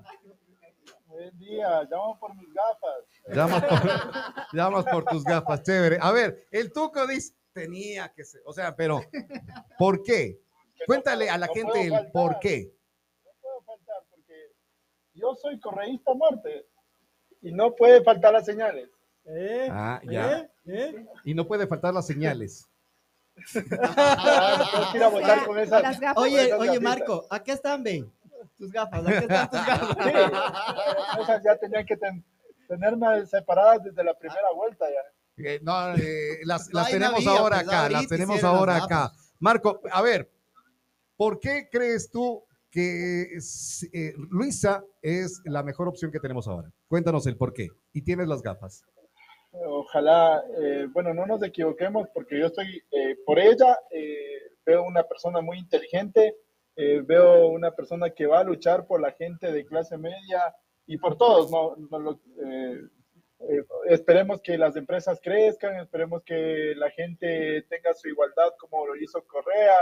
[1.08, 3.36] Buen día, llamo por mis gafas.
[3.36, 3.80] Llamas por,
[4.54, 5.98] llamas por tus gafas, chévere.
[6.00, 9.02] A ver, el tuco dice, tenía que ser, o sea, pero,
[9.80, 10.40] ¿por qué?
[10.86, 12.12] Cuéntale a la no gente el faltar.
[12.12, 12.72] por qué.
[13.26, 14.52] No puedo faltar porque
[15.16, 16.68] yo soy correísta a muerte
[17.42, 18.91] y no puede faltar las señales.
[19.26, 19.68] ¿Eh?
[19.72, 20.50] Ah, ya.
[20.66, 21.06] ¿Eh?
[21.26, 22.68] Y no puede faltar las señales.
[23.82, 26.80] Ah, a Oye, oye.
[26.80, 28.12] Marco, aquí están, ven.
[28.58, 29.98] Tus gafas, aquí están tus gafas.
[31.16, 32.26] Sí, esas ya tenían que ten-
[32.68, 35.44] tenerme separadas desde la primera vuelta ya.
[35.44, 39.12] Eh, no, eh, las, tenemos ahora pues, acá, las tenemos ahora las acá.
[39.40, 40.32] Marco, a ver,
[41.18, 43.38] ¿por qué crees tú que
[43.94, 46.72] eh, Luisa es la mejor opción que tenemos ahora?
[46.88, 47.70] Cuéntanos el por qué.
[47.94, 48.84] Y tienes las gafas.
[49.54, 55.04] Ojalá, eh, bueno, no nos equivoquemos porque yo estoy eh, por ella, eh, veo una
[55.04, 56.38] persona muy inteligente,
[56.76, 60.98] eh, veo una persona que va a luchar por la gente de clase media y
[60.98, 61.52] por todos,
[62.42, 62.82] eh,
[63.88, 69.22] esperemos que las empresas crezcan, esperemos que la gente tenga su igualdad como lo hizo
[69.26, 69.76] Correa,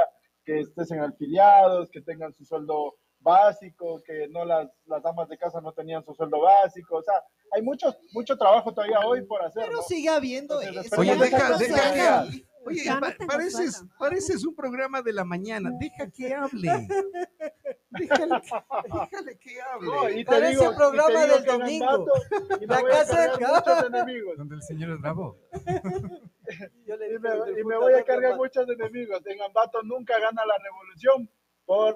[0.43, 5.59] que estén afiliados, que tengan su sueldo básico, que no las, las damas de casa
[5.61, 7.15] no tenían su sueldo básico, o sea,
[7.51, 9.63] hay mucho, mucho trabajo todavía hoy por hacer.
[9.65, 9.81] Pero ¿no?
[9.83, 11.01] sigue habiendo Entonces, eso.
[11.01, 11.93] Oye, deja, deja
[12.31, 12.45] que.
[12.65, 15.71] Oye, pa- pareces, pareces un programa de la mañana.
[15.79, 16.69] Deja que hable.
[17.89, 19.87] Déjale, que- déjale que hable.
[19.87, 22.05] No, y te Parece digo, y te programa digo del que domingo.
[22.61, 24.37] Y La casa de muchos enemigos.
[24.37, 25.37] Donde el señor es bravo.
[26.85, 29.25] Yo le Y me, y me voy a cargar muchos enemigos.
[29.25, 31.29] En Ambato nunca gana la revolución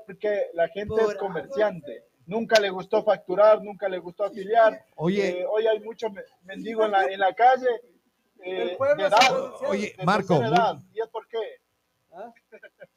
[0.05, 2.03] porque la gente es comerciante.
[2.26, 4.86] Nunca le gustó facturar, nunca le gustó afiliar.
[4.95, 7.67] Oye, Eh, hoy hay mucho me- mendigo en la, en la calle.
[8.45, 9.51] eh, El pueblo de edad.
[9.67, 10.78] Oye, de Marco, edad.
[10.93, 11.39] ¿Y es por qué?
[12.11, 12.32] ¿Ah?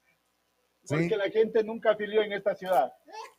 [0.89, 1.15] Porque Sí.
[1.17, 2.93] la gente nunca afilió en esta ciudad.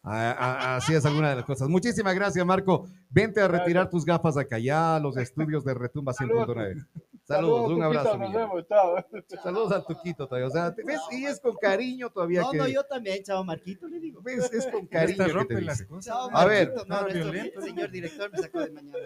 [0.04, 1.68] a- a- así es alguna de las cosas.
[1.70, 2.88] Muchísimas gracias, Marco.
[3.10, 6.14] Vente a retirar tus gafas acá ya a los estudios de Retumba
[6.48, 6.86] 100.9.
[7.24, 8.18] Saludos, un Tuquito, abrazo.
[8.18, 8.96] Nos vemos, chao.
[9.44, 10.48] Saludos al Tuquito todavía.
[10.48, 11.00] O sea, ¿ves?
[11.12, 12.58] Y es con cariño todavía No, que.
[12.58, 14.22] no, yo también, chao Marquito, le digo.
[14.22, 14.52] ¿Ves?
[14.54, 15.90] Es con cariño que te rompe las dice.
[15.90, 16.06] cosas.
[16.06, 16.74] Chao, A ver.
[16.88, 17.62] No, nuestro violento.
[17.62, 18.98] señor director me sacó de mañana.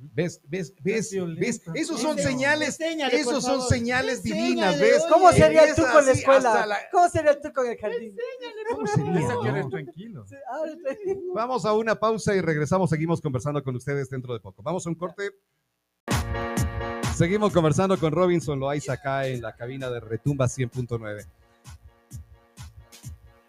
[0.00, 0.40] ¿Ves?
[0.44, 0.72] ¿Ves?
[0.80, 1.12] ¿Ves?
[1.74, 2.78] Esos son señales.
[2.80, 5.02] Esos son señales divinas, ¿ves?
[5.02, 5.12] oye.
[5.12, 6.78] ¿Cómo sería tuco en la escuela?
[6.92, 8.16] ¿Cómo sería el tuco en el jardín?
[8.70, 10.24] ¿Cómo sería, tranquilo.
[11.34, 12.90] Vamos a una pausa y regresamos.
[12.90, 14.62] Seguimos conversando con ustedes dentro de poco.
[14.62, 15.30] Vamos a un corte.
[17.16, 21.26] Seguimos conversando con Robinson Loaiza acá en la cabina de Retumba 100.9.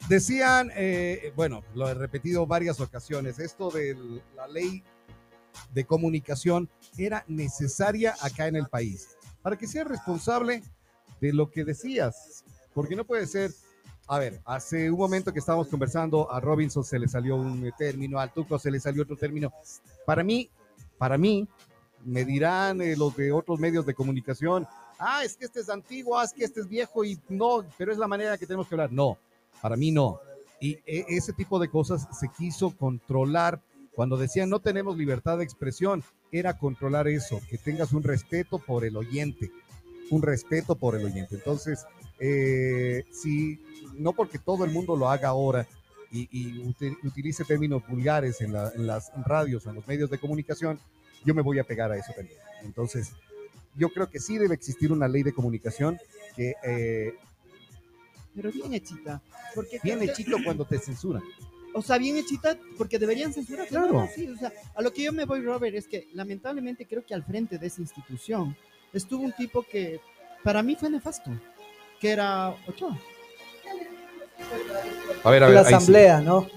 [0.08, 3.96] Decían, eh, bueno, lo he repetido varias ocasiones, esto de
[4.36, 4.84] la ley
[5.74, 10.64] de comunicación era necesaria acá en el país para que sea responsable
[11.22, 12.44] de lo que decías,
[12.74, 13.52] porque no puede ser
[14.12, 18.20] a ver, hace un momento que estábamos conversando, a Robinson se le salió un término,
[18.20, 19.54] al Tuco se le salió otro término.
[20.04, 20.50] Para mí,
[20.98, 21.48] para mí,
[22.04, 24.66] me dirán eh, los de otros medios de comunicación,
[24.98, 27.92] ah, es que este es antiguo, ah, es que este es viejo y no, pero
[27.92, 28.92] es la manera que tenemos que hablar.
[28.92, 29.20] No,
[29.62, 30.20] para mí no.
[30.60, 33.62] Y e- ese tipo de cosas se quiso controlar.
[34.00, 38.86] Cuando decían no tenemos libertad de expresión, era controlar eso, que tengas un respeto por
[38.86, 39.52] el oyente,
[40.10, 41.36] un respeto por el oyente.
[41.36, 41.84] Entonces,
[42.18, 43.60] eh, si
[43.98, 45.68] no porque todo el mundo lo haga ahora
[46.14, 50.10] y, y uti- utilice términos vulgares en, la- en las radios o en los medios
[50.10, 50.80] de comunicación,
[51.26, 52.40] yo me voy a pegar a eso también.
[52.64, 53.12] Entonces,
[53.76, 55.98] yo creo que sí debe existir una ley de comunicación
[56.38, 57.16] que eh,
[58.34, 59.22] Pero bien hechita.
[59.54, 61.22] Porque bien hechito cuando te censuran.
[61.80, 63.68] O sea, bien hechita porque deberían censurar.
[63.68, 64.08] Claro.
[64.14, 67.14] Sí, o sea, a lo que yo me voy, Robert, es que lamentablemente creo que
[67.14, 68.56] al frente de esa institución
[68.94, 70.00] estuvo un tipo que
[70.44, 71.32] para mí fue nefasto,
[72.00, 72.98] que era Ochoa.
[75.24, 76.48] A ver, la asamblea, ¿no?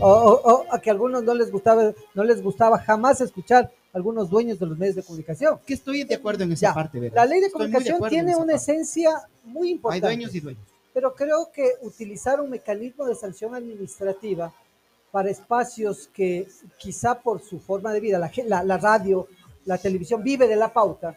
[0.00, 3.70] O, o- o a que a algunos no les gustaba, no les gustaba jamás escuchar
[3.92, 5.60] a algunos dueños de los medios de comunicación.
[5.64, 7.16] Que estoy de acuerdo en esa Ya, parte, ¿verdad?
[7.16, 8.54] La ley de Estoy de comunicación en tiene una parte.
[8.56, 9.10] esencia
[9.44, 10.06] muy Hay importante.
[10.06, 10.62] dueños y dueños.
[10.92, 14.52] pero creo que utilizar un mecanismo de sanción administrativa
[15.10, 16.46] para espacios que
[16.78, 19.26] quizá por su forma de vida, la, la- la radio,
[19.64, 21.14] la televisión vive de la pauta,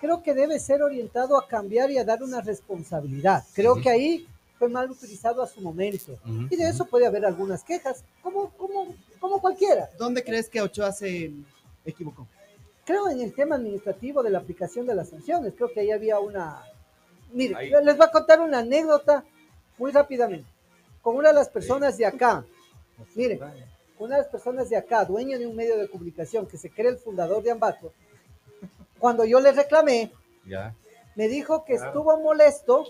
[0.00, 3.44] creo que debe ser orientado a cambiar y a dar una responsabilidad.
[3.54, 4.26] Creo que ahí
[4.58, 6.18] fue mal utilizado a su momento.
[6.50, 9.90] Y de eso puede haber algunas quejas, como, como, como cualquiera.
[9.98, 11.32] ¿Dónde crees que Ochoa se
[11.84, 12.26] equivocó?
[12.84, 16.18] Creo en el tema administrativo de la aplicación de las sanciones, creo que ahí había
[16.18, 16.62] una...
[17.32, 17.70] Mire, Ahí.
[17.84, 19.24] les voy a contar una anécdota
[19.78, 20.48] muy rápidamente.
[21.00, 22.44] Con una de las personas de acá,
[23.14, 23.40] mire,
[23.98, 26.88] una de las personas de acá, dueño de un medio de comunicación que se cree
[26.90, 27.92] el fundador de Ambato,
[28.98, 30.12] cuando yo le reclamé,
[30.46, 30.74] Ya.
[31.16, 32.84] me dijo que estuvo molesto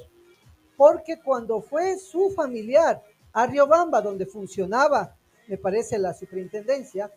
[0.77, 3.03] porque cuando fue su familiar
[3.33, 7.11] a Riobamba, donde funcionaba, me parece, la superintendencia,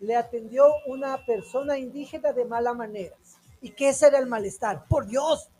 [0.00, 3.14] le atendió una persona indígena de mala manera.
[3.60, 4.86] ¿Y qué ese era el malestar?
[4.88, 5.50] Por Dios,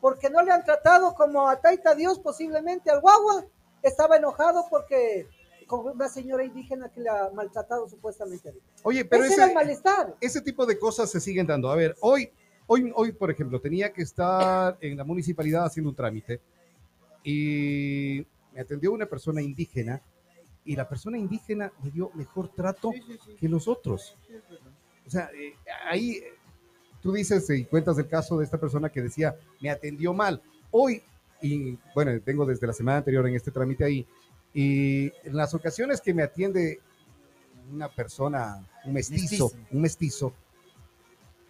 [0.00, 3.44] porque no le han tratado como a Taita Dios posiblemente al guagua.
[3.82, 5.28] Estaba enojado porque
[5.72, 8.52] con una señora indígena que le ha maltratado supuestamente.
[8.82, 10.14] Oye, pero ese, ese, era el malestar.
[10.20, 11.70] ese tipo de cosas se siguen dando.
[11.70, 12.28] A ver, hoy,
[12.66, 16.42] hoy, hoy, por ejemplo, tenía que estar en la municipalidad haciendo un trámite
[17.24, 20.02] y me atendió una persona indígena
[20.62, 22.92] y la persona indígena me dio mejor trato
[23.40, 24.14] que los otros.
[25.06, 25.54] O sea, eh,
[25.88, 26.34] ahí eh,
[27.00, 30.42] tú dices y cuentas el caso de esta persona que decía, me atendió mal.
[30.70, 31.02] Hoy,
[31.40, 34.06] y bueno, tengo desde la semana anterior en este trámite ahí,
[34.54, 36.80] y en las ocasiones que me atiende
[37.72, 39.52] una persona, un mestizo, Mestizo.
[39.70, 40.32] un mestizo,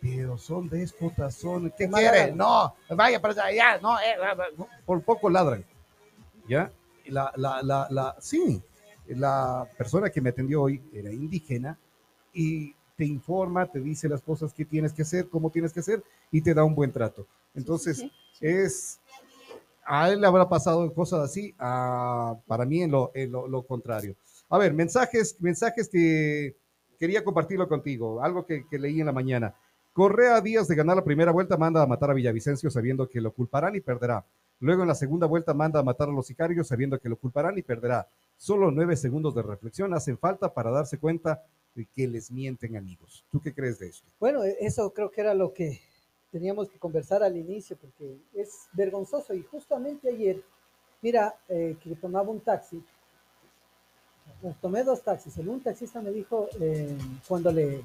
[0.01, 2.37] pero son déspotas, son, ¿qué quieren?
[2.37, 4.15] No, vaya para allá, no, eh,
[4.85, 5.65] por poco ladran.
[6.49, 6.71] ¿Ya?
[7.07, 8.63] La, la, la, la, sí,
[9.07, 11.79] la persona que me atendió hoy era indígena
[12.33, 16.03] y te informa, te dice las cosas que tienes que hacer, cómo tienes que hacer
[16.31, 17.27] y te da un buen trato.
[17.55, 19.01] Entonces, sí, es,
[19.85, 23.11] a él le habrá pasado cosas así, a- para mí en lo,
[23.67, 24.17] contrario.
[24.49, 26.57] A ver, mensajes, mensajes que
[26.99, 29.55] quería compartirlo contigo, algo que, que leí en la mañana.
[29.93, 33.33] Correa días de ganar la primera vuelta manda a matar a Villavicencio sabiendo que lo
[33.33, 34.25] culparán y perderá.
[34.61, 37.59] Luego en la segunda vuelta manda a matar a los sicarios sabiendo que lo culparán
[37.59, 38.07] y perderá.
[38.37, 41.43] Solo nueve segundos de reflexión hacen falta para darse cuenta
[41.75, 43.25] de que les mienten amigos.
[43.31, 44.07] ¿Tú qué crees de esto?
[44.21, 45.81] Bueno, e- eso creo que era lo que
[46.33, 49.35] teníamos que conversar al inicio, porque es vergonzoso.
[49.35, 50.43] Y justamente ayer,
[51.03, 52.83] mira, eh, que tomaba un taxi,
[54.61, 55.37] tomé dos taxis.
[55.37, 56.97] El un taxista me dijo, eh,
[57.29, 57.83] cuando le,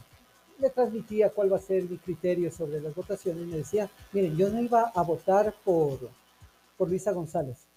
[0.60, 4.50] le transmitía cuál va a ser mi criterio sobre las votaciones, me decía, miren, yo
[4.50, 6.00] no iba a votar por,
[6.78, 7.68] por Luisa González,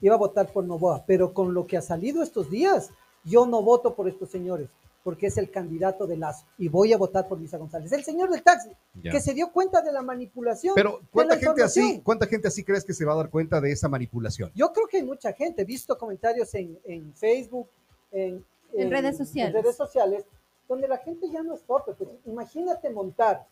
[0.00, 2.90] iba a votar por Novoa, pero con lo que ha salido estos días,
[3.24, 4.68] yo no voto por estos señores,
[5.04, 7.90] porque es el candidato de Lazo, y voy a votar por Luisa González.
[7.92, 8.70] El señor del taxi,
[9.02, 9.10] Ya.
[9.10, 10.74] que se dio cuenta de la manipulación.
[10.74, 13.72] Pero ¿cuánta gente así, cuánta gente así crees que se va a dar cuenta de
[13.72, 14.50] esa manipulación?
[14.54, 17.68] Yo creo que hay mucha gente, he visto comentarios en, en Facebook,
[18.12, 18.44] en,
[18.74, 19.54] En redes sociales.
[19.54, 20.24] en redes sociales,
[20.68, 21.92] donde la gente ya no es torpe.
[21.94, 23.46] Pues, imagínate montar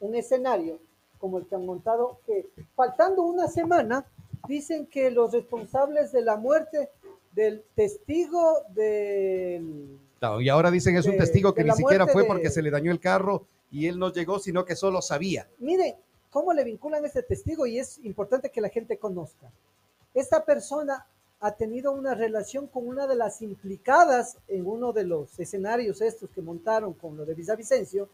[0.00, 0.78] un escenario
[1.18, 4.06] como el que han montado, que faltando una semana,
[4.48, 6.90] dicen que los responsables de la muerte
[7.32, 9.98] del testigo del...
[10.40, 12.70] Y ahora dicen es un de- testigo que ni siquiera fue de- porque se le
[12.70, 15.48] dañó el carro y él no llegó, sino que solo sabía.
[15.58, 15.94] Miren,
[16.30, 17.66] ¿cómo le vinculan a este testigo?
[17.66, 19.50] Y es importante que la gente conozca.
[20.12, 21.06] Esta persona
[21.40, 26.28] ha tenido una relación con una de las implicadas en uno de los escenarios estos
[26.28, 28.08] que montaron con lo de Villavicencio,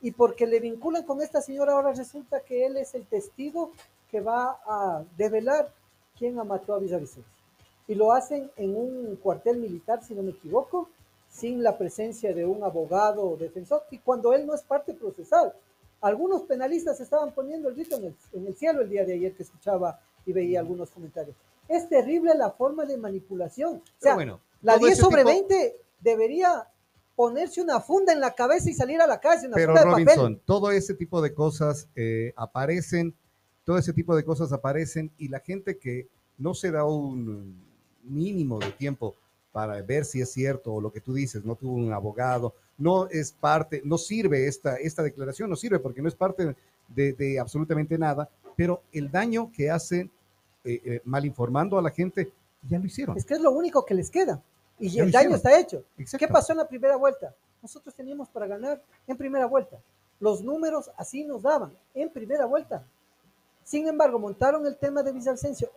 [0.00, 3.72] y porque le vinculan con esta señora, ahora resulta que él es el testigo
[4.08, 5.72] que va a develar
[6.16, 7.24] quién mató a Villavicencio.
[7.88, 10.90] Y lo hacen en un cuartel militar, si no me equivoco,
[11.34, 15.52] sin la presencia de un abogado o defensor, y cuando él no es parte procesal.
[16.00, 19.34] Algunos penalistas estaban poniendo el grito en el, en el cielo el día de ayer
[19.34, 21.34] que escuchaba y veía algunos comentarios.
[21.66, 23.76] Es terrible la forma de manipulación.
[23.76, 26.68] O sea, bueno, la todo 10 ese sobre tipo- 20 debería
[27.16, 29.90] ponerse una funda en la cabeza y salir a la calle, una Pero funda de
[29.90, 30.40] Robinson, papel.
[30.44, 33.14] todo ese tipo de cosas eh, aparecen,
[33.64, 36.06] todo ese tipo de cosas aparecen y la gente que
[36.38, 37.60] no se da un
[38.02, 39.14] mínimo de tiempo
[39.54, 43.06] para ver si es cierto o lo que tú dices, no tuvo un abogado, no
[43.06, 46.56] es parte, no sirve esta, esta declaración, no sirve porque no es parte
[46.88, 50.10] de, de absolutamente nada, pero el daño que hacen
[50.64, 52.32] eh, eh, mal informando a la gente,
[52.68, 53.16] ya lo hicieron.
[53.16, 54.42] Es que es lo único que les queda.
[54.80, 55.84] Y Ya el daño está hecho.
[55.96, 56.26] Exacto.
[56.26, 57.32] ¿Qué pasó en la primera vuelta?
[57.62, 59.78] Nosotros teníamos para ganar en primera vuelta.
[60.18, 62.84] Los números así nos daban en primera vuelta.
[63.62, 65.70] Sin embargo, montaron el tema de Villavicencio.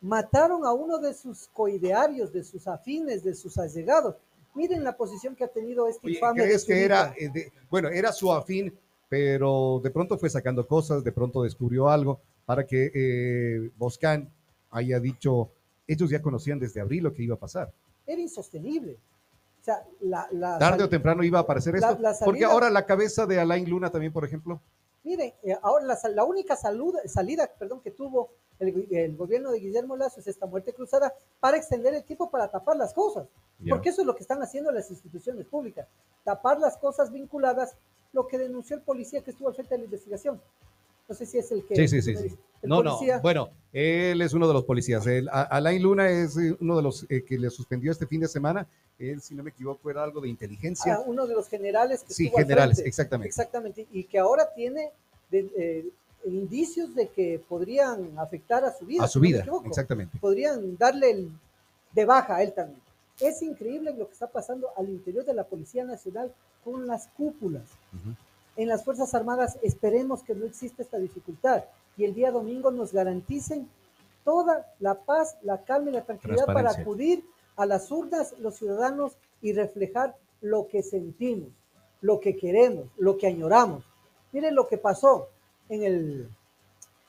[0.00, 4.14] Mataron a uno de sus coidearios, de sus afines, de sus allegados.
[4.54, 6.42] Miren la posición que ha tenido este Oye, infame.
[6.42, 8.76] ¿crees que era, eh, de- bueno, era su afín,
[9.08, 14.28] pero de pronto fue sacando cosas, de pronto descubrió algo para que eh, Boscan
[14.70, 15.50] haya dicho,
[15.86, 17.72] ellos ya conocían desde abril lo que iba a pasar.
[18.06, 18.96] Era insostenible.
[19.60, 22.70] O sea, la, la Tarde o temprano iba a aparecer esto, la porque salida- ahora
[22.70, 24.60] la cabeza de Alain Luna también, por ejemplo,
[25.08, 28.28] Miren, eh, ahora la, la única salud, salida perdón, que tuvo
[28.58, 32.76] el, gobierno de Guillermo Lazo es esta muerte cruzada para extender el tiempo para tapar
[32.76, 33.26] las cosas.
[33.70, 35.88] Porque eso es lo que están haciendo las instituciones públicas.
[36.24, 37.74] Tapar las cosas vinculadas,
[38.12, 40.42] lo que denunció el policía que estuvo al frente de la investigación.
[41.08, 41.74] No sé si es el que...
[41.74, 42.38] Sí, sí, sí, sí.
[42.62, 45.06] El No, policía, no, bueno, él es uno de los policías.
[45.06, 48.66] El- Alain Luna es uno de los eh, que le suspendió este fin de semana.
[48.98, 50.94] Él, si no me equivoco, era algo de inteligencia.
[50.94, 53.28] ah, uno de los generales que Sí, generales, exactamente.
[53.28, 53.86] Exactamente.
[53.92, 54.90] Y que ahora tiene
[55.30, 55.88] de- eh,
[56.24, 59.04] indicios de que podrían afectar a su vida.
[59.04, 60.18] A su no vida, exactamente.
[60.18, 61.30] podrían darle el
[61.92, 62.80] de baja a él también.
[63.20, 66.32] Es increíble lo que está pasando al interior de la Policía Nacional
[66.64, 67.62] con las cúpulas.
[68.56, 71.62] En las Fuerzas Armadas esperemos que no exista esta dificultad
[71.98, 73.68] y el día domingo nos garanticen
[74.24, 77.24] toda la paz, la calma y la tranquilidad para acudir
[77.56, 81.50] a las urnas los ciudadanos y reflejar lo que sentimos,
[82.00, 83.84] lo que queremos, lo que añoramos.
[84.30, 85.28] Miren lo que pasó
[85.68, 86.28] en, el,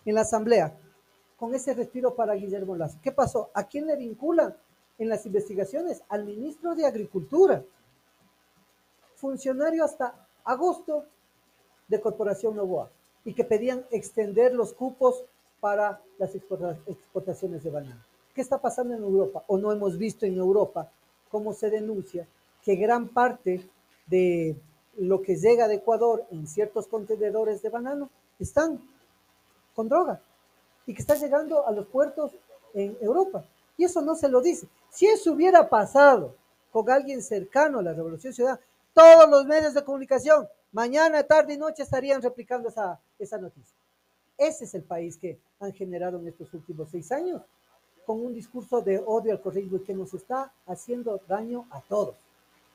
[0.05, 0.75] en la asamblea
[1.37, 2.97] con ese respiro para Guillermo Lazo.
[3.03, 3.51] ¿Qué pasó?
[3.53, 4.55] ¿A quién le vinculan
[4.97, 6.01] en las investigaciones?
[6.09, 7.63] Al ministro de Agricultura,
[9.15, 11.05] funcionario hasta agosto
[11.87, 12.89] de Corporación Novoa
[13.29, 15.23] y que pedían extender los cupos
[15.59, 18.03] para las exporta- exportaciones de banano.
[18.33, 19.43] ¿Qué está pasando en Europa?
[19.45, 20.91] ¿O no hemos visto en Europa
[21.29, 22.27] cómo se denuncia
[22.63, 23.69] que gran parte
[24.07, 24.55] de
[24.97, 28.09] lo que llega de Ecuador en ciertos contenedores de banano
[28.39, 28.81] están
[29.75, 30.19] con droga
[30.87, 32.31] y que está llegando a los puertos
[32.73, 33.45] en Europa?
[33.77, 34.67] Y eso no se lo dice.
[34.89, 36.33] Si eso hubiera pasado
[36.71, 38.59] con alguien cercano a la Revolución Ciudadana,
[38.91, 43.77] todos los medios de comunicación, mañana, tarde y noche, estarían replicando esa, esa noticia.
[44.37, 47.41] Ese es el país que han generado en estos últimos seis años,
[48.05, 52.15] con un discurso de odio al correísmo que nos está haciendo daño a todos.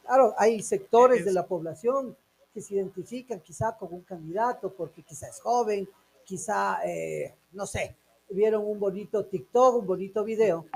[0.05, 2.17] Claro, hay sectores de la población
[2.53, 5.89] que se identifican quizá con un candidato porque quizá es joven,
[6.25, 7.97] quizá, eh, no sé,
[8.29, 10.67] vieron un bonito TikTok, un bonito video.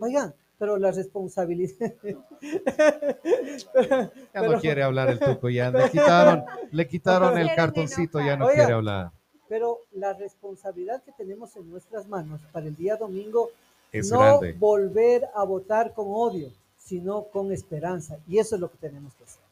[0.00, 1.92] Oigan, pero la responsabilidad...
[3.74, 8.36] Ya Pero- no quiere hablar el tuco, ya le quitaron, le quitaron el cartoncito, ya
[8.36, 8.56] no Oiga.
[8.56, 9.10] quiere hablar.
[9.48, 13.50] pero la responsabilidad que tenemos en nuestras manos para el día domingo
[13.92, 14.52] Es no grande.
[14.58, 18.18] volver a votar con odio, sino con esperanza.
[18.28, 19.42] Y eso es lo que tenemos que hacer.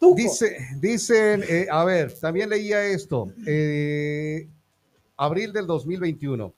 [0.00, 4.46] Tuco, Dice, dicen, eh, a ver, también leía esto, eh,
[5.16, 6.52] abril del 2021,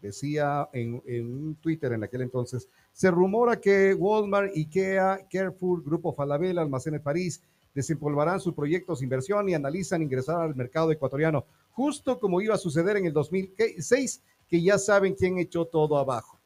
[0.00, 7.00] decía en, Twitter en aquel entonces, se rumora que Walmart, Ikea, Carrefour, Grupo Falabella, Almacenes
[7.00, 7.42] París,
[7.74, 12.58] desempolvarán sus proyectos de inversión y analizan ingresar al mercado ecuatoriano, justo como iba a
[12.58, 16.38] suceder en el 2006, que ya saben quién echó todo abajo.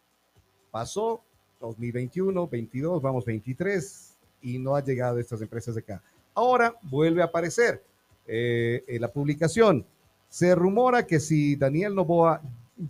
[0.71, 1.23] Pasó
[1.61, 6.03] 2021, 22, vamos 23 y no ha llegado estas empresas de acá.
[6.35, 7.83] Ahora vuelve a aparecer
[8.27, 9.85] eh, en la publicación.
[10.29, 12.41] Se rumora que si Daniel Novoa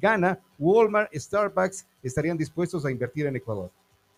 [0.00, 3.70] gana, Walmart, Starbucks estarían dispuestos a invertir en Ecuador.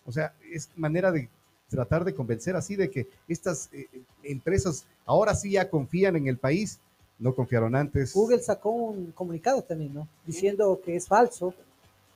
[0.05, 1.29] O sea, es manera de
[1.69, 3.87] tratar de convencer así de que estas eh,
[4.23, 6.79] empresas ahora sí ya confían en el país,
[7.17, 8.13] no confiaron antes.
[8.13, 10.07] Google sacó un comunicado también, ¿no?
[10.25, 11.53] Diciendo que es falso,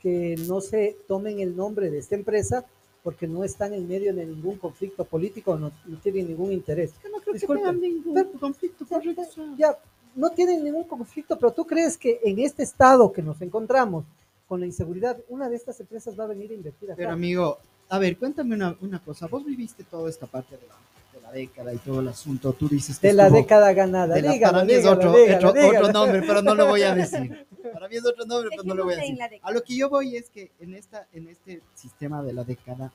[0.02, 2.66] que no se tomen el nombre de esta empresa
[3.04, 6.92] porque no están en medio de ningún conflicto político, no, no tienen ningún interés.
[7.02, 7.62] Yo no creo Disculpe.
[7.62, 9.24] que tengan ningún Pero- conflicto correcto.
[9.58, 9.78] ya,
[10.18, 14.04] no tienen ningún conflicto, pero tú crees que en este estado que nos encontramos
[14.48, 16.98] con la inseguridad, una de estas empresas va a venir a invertir acá.
[16.98, 17.58] Pero amigo,
[17.90, 19.28] a ver, cuéntame una, una cosa.
[19.28, 20.74] Vos viviste toda esta parte de la,
[21.14, 22.54] de la década y todo el asunto.
[22.54, 24.16] Tú dices que de la estuvo- década ganada.
[24.16, 25.80] de la- dígalo, para mí es otro, dígalo, otro- dígalo.
[25.80, 27.48] otro nombre, pero no lo voy a decir.
[27.74, 29.18] Para mí es otro nombre, pero no lo voy a decir.
[29.42, 32.92] A lo que yo voy es que en, esta, en este sistema de la década,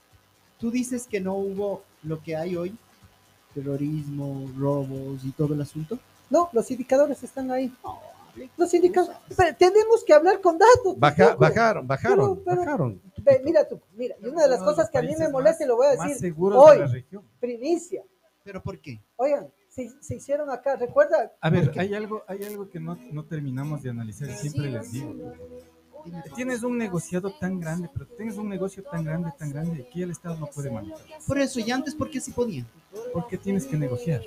[0.58, 2.74] tú dices que no hubo lo que hay hoy,
[3.54, 5.98] terrorismo, robos y todo el asunto.
[6.32, 7.70] No, los indicadores están ahí.
[8.56, 9.14] Los indicadores.
[9.36, 10.98] Pero tenemos que hablar con datos.
[10.98, 13.02] Baja- bajaron, bajaron, Pero- pero- bajaron.
[13.18, 15.66] Ve, mira tú, mira, y una de las cosas que a mí me molesta y
[15.66, 17.22] lo voy a decir hoy, de la región.
[17.38, 18.02] primicia.
[18.42, 18.98] ¿Pero por qué?
[19.16, 23.24] Oigan, se, se hicieron acá, recuerda, A ver, hay algo, hay algo que no, no
[23.26, 25.12] terminamos de analizar y siempre les digo.
[26.34, 30.10] Tienes un negociado tan grande, pero tienes un negocio tan grande, tan grande, que el
[30.10, 30.98] Estado no puede manejar.
[31.26, 32.66] Por eso, y antes, ¿por qué sí podían?
[33.12, 34.22] ¿Por qué tienes que negociar?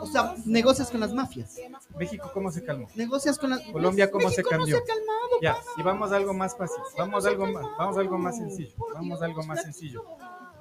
[0.00, 1.56] O sea, negocias con las mafias.
[1.98, 2.88] México, ¿cómo se calmó?
[2.94, 3.60] Negocias con las...
[3.62, 4.76] Colombia, ¿cómo se no cambió?
[4.76, 5.28] se ha calmado.
[5.42, 8.36] Ya, y vamos a algo más fácil, vamos a algo más, vamos a algo más
[8.36, 10.04] sencillo, vamos a algo más sencillo.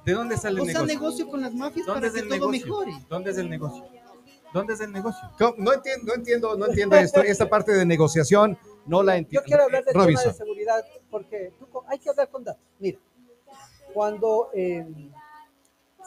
[0.05, 0.95] ¿De dónde sale el O sea, negocio?
[0.99, 2.65] negocio con las mafias ¿Dónde para es que el todo negocio?
[2.85, 3.05] mejore.
[3.07, 3.85] ¿Dónde es el negocio?
[4.53, 5.29] ¿Dónde es el negocio?
[5.57, 7.21] No entiendo, no entiendo, no entiendo esto.
[7.21, 9.45] Esta parte de negociación no la yo entiendo.
[9.45, 12.61] quiero hablar del tema de seguridad, porque Tuco, hay que hablar con datos.
[12.79, 12.97] Mira,
[13.93, 14.85] cuando eh,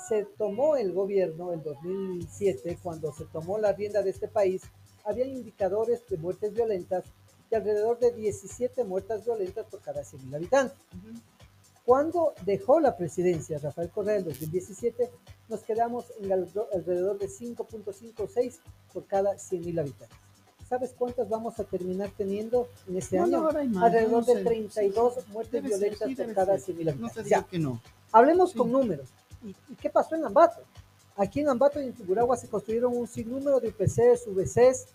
[0.09, 4.63] se tomó el gobierno en 2007, cuando se tomó la rienda de este país,
[5.05, 7.05] había indicadores de muertes violentas
[7.51, 10.79] de alrededor de 17 muertas violentas por cada 100.000 habitantes.
[11.85, 15.11] Cuando dejó la presidencia Rafael Correa en 2017,
[15.51, 18.59] nos quedamos en al- alrededor de 5.56
[18.93, 20.19] por cada 100.000 habitantes.
[20.67, 23.59] ¿Sabes cuántas vamos a terminar teniendo en este No, no, año?
[23.59, 24.35] hay más, alrededor no sé.
[24.37, 26.75] de 32 muertes Debe ser, violentas sí, por cada ser.
[26.75, 27.23] 100.000 No habitantes.
[27.25, 27.83] te Ya, digo que no.
[28.13, 28.59] hablemos Sí.
[28.59, 29.09] con números.
[29.45, 30.63] ¿Y, y qué pasó en Ambato?
[31.17, 34.87] Aquí en Ambato y en Tungurahua se construyeron un sinnúmero de UPCs, VCs,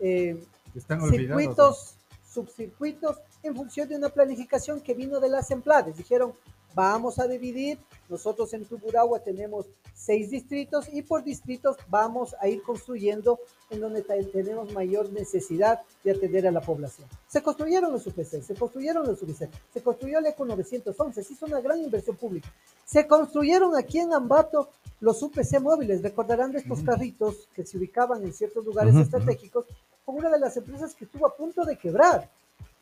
[0.00, 0.44] eh,
[0.74, 1.94] Están circuitos,
[2.28, 5.96] subcircuitos, en función de una planificación que vino de las emplades.
[5.96, 6.34] Dijeron,
[6.74, 7.78] vamos a dividir.
[8.08, 13.38] Nosotros en Tuburagua tenemos seis distritos y por distritos vamos a ir construyendo
[13.70, 17.08] en donde te- tenemos mayor necesidad de atender a la población.
[17.28, 21.46] Se construyeron los UPC, se construyeron los UPC, se construyó el ECO 911, se hizo
[21.46, 22.52] una gran inversión pública.
[22.84, 24.68] Se construyeron aquí en Ambato
[25.00, 29.66] los UPC móviles, recordarán de estos carritos que se ubicaban en ciertos lugares Ujú, estratégicos,
[30.04, 32.28] con una de las empresas que estuvo a punto de quebrar.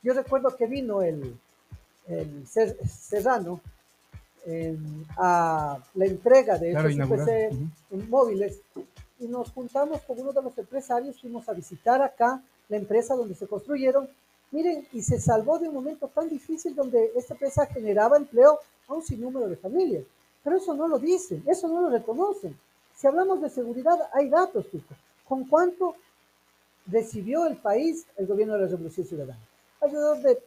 [0.02, 1.38] Yo recuerdo que vino el,
[2.08, 3.60] el Serrano
[4.46, 7.26] en- a la entrega de Claro, estos inaugurar.
[7.28, 7.54] UPC
[7.90, 8.04] Ujú.
[8.08, 8.60] móviles
[9.18, 13.34] y nos juntamos con uno de los empresarios, fuimos a visitar acá la empresa donde
[13.34, 14.08] se construyeron.
[14.52, 18.94] Miren, y se salvó de un momento tan difícil donde esta empresa generaba empleo a
[18.94, 20.04] un sinnúmero de familias.
[20.42, 22.56] Pero eso no lo dicen, eso no lo reconocen.
[22.96, 24.94] Si hablamos de seguridad, hay datos, Tuco.
[25.28, 25.94] ¿Con cuánto
[26.86, 29.38] recibió el país el gobierno de la Revolución Ciudadana?
[29.80, 30.38] Alrededor de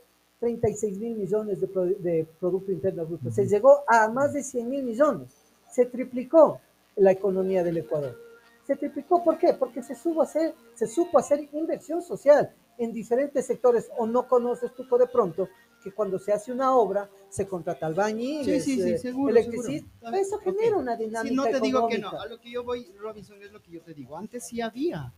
[0.54, 3.32] 36 mil millones de, pro- de Producto Interno Bruto.
[3.32, 5.30] Se llegó a más de 100 mil millones.
[5.72, 6.60] Se triplicó
[6.98, 8.20] la economía del Ecuador.
[8.68, 9.54] Se triplicó, ¿por qué?
[9.54, 13.90] Porque se, supo hacer, se supo hacer inversión social en diferentes sectores.
[13.98, 15.48] O no conoces tú de pronto
[15.82, 19.92] que cuando se hace una obra se contrata albañiles, Sí, sí, sí, eh, seguro, electricistas.
[20.02, 20.18] seguro.
[20.18, 22.10] Eso genera una dinámica Sí, no te digo que no.
[22.20, 24.18] A lo que yo voy, Robinson, es lo que yo te digo.
[24.18, 25.14] Antes sí había.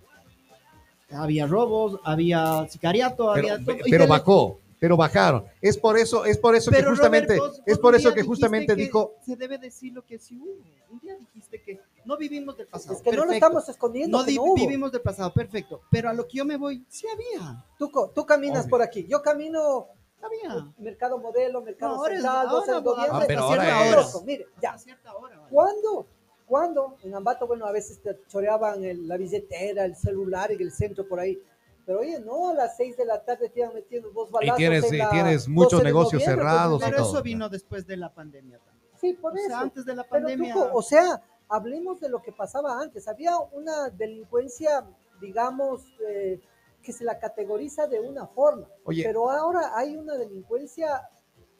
[1.09, 3.75] Había robos, había sicariato, Pero, había todo.
[3.89, 5.45] Pero bajó, pero bajaron.
[5.61, 8.21] Es por eso, es por eso que Pero, justamente, Robert, vos- es por eso que
[8.21, 10.63] justamente que dijo, Se debe decir lo que sí hubo.
[10.91, 12.93] Un día dijiste que no vivimos del pasado.
[12.93, 13.45] Es que no lo perfecto.
[13.47, 15.81] estamos escondiendo, No que no vivimos del pasado, perfecto.
[15.89, 17.65] Pero a lo que yo me voy, sí había.
[17.79, 18.69] Tú, tú caminas Obvio.
[18.69, 19.87] por aquí, yo camino
[20.21, 20.71] Había.
[20.77, 24.21] mercado modelo, mercado No, ahora central, ahora, el gobierno Ah, pero está ahora es-.
[24.23, 24.73] Mire, ya.
[24.73, 25.35] A cierta hora.
[25.39, 25.49] vale.
[25.49, 26.05] ¿Cuándo?
[26.45, 26.97] ¿Cuándo?
[27.01, 31.07] En Ambato, bueno, a veces te choreaban el- la billetera, el celular en el centro
[31.07, 31.41] por ahí.
[31.85, 34.85] Pero oye, no, a las 6 de la tarde te iban metiendo dos balazos tienes-
[34.85, 37.09] en y la tienes muchos 12 de negocios pues, cerrados y Pero todo.
[37.13, 38.91] eso vino después de la pandemia también.
[38.99, 39.57] Sí, por O sea, eso.
[39.57, 40.53] antes de la Pero, pandemia.
[40.53, 43.07] Tuco, o sea, hablemos de lo que pasaba antes.
[43.07, 44.83] Había una delincuencia,
[45.21, 46.39] digamos, eh,
[46.81, 48.67] que se la categoriza de una forma.
[48.83, 49.03] Oye.
[49.03, 51.07] Pero ahora hay una delincuencia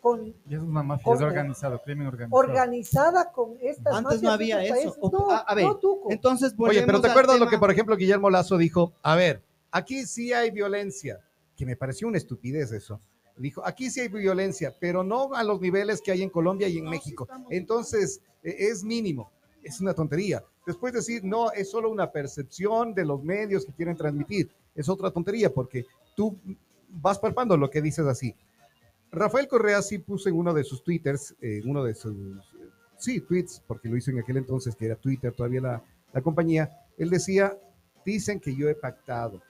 [0.01, 2.39] con Y es una mafia, es organizado, crimen organizado.
[2.39, 4.95] organizada con estas Antes no había eso.
[5.11, 8.29] No, a, a ver, no, entonces oye, pero ¿te acuerdas lo que, por ejemplo, Guillermo
[8.29, 8.93] Lazo dijo?
[9.01, 9.41] A ver,
[9.75, 11.19] aquí sí hay violencia,
[11.57, 13.01] que me pareció una estupidez eso.
[13.37, 16.77] Dijo, aquí sí hay violencia, pero no a los niveles que hay en Colombia y
[16.77, 17.27] en No, México.
[17.49, 19.29] Entonces, eh, es mínimo,
[19.61, 20.41] es una tontería.
[20.65, 24.49] Después decir, no, es solo una percepción de los medios que quieren transmitir.
[24.73, 26.39] Es otra tontería, porque tú
[26.87, 28.33] vas palpando lo que dices así.
[29.11, 33.19] Rafael Correa sí puso en uno de sus twitters, eh, uno de sus, eh, sí,
[33.19, 37.09] tweets, porque lo hizo en aquel entonces, que era Twitter todavía la, la compañía, él
[37.09, 37.57] decía,
[38.05, 39.41] dicen que yo he pactado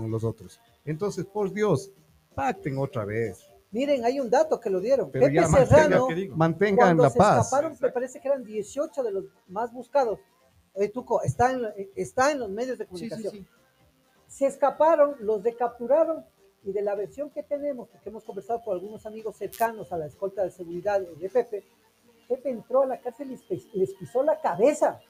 [0.00, 0.60] con los otros.
[0.84, 1.90] Entonces, por Dios,
[2.34, 3.46] pacten otra vez.
[3.70, 5.10] Miren, hay un dato que lo dieron.
[5.10, 6.36] Pero Pepe ya Serrano, ¿qué digo?
[6.36, 7.46] Mantengan cuando la se paz.
[7.46, 10.18] escaparon, me parece que eran 18 de los más buscados.
[10.74, 11.62] Oye, Tuco, está en,
[11.96, 13.32] está en los medios de Sí, sí, comunicación.
[13.32, 13.46] sí.
[14.26, 16.24] Se escaparon, los recapturaron
[16.64, 20.06] y de la versión que tenemos, porque hemos conversado con algunos amigos cercanos a la
[20.06, 21.64] escolta de seguridad de Pepe,
[22.28, 25.00] Pepe entró a la cárcel y les pisó la cabeza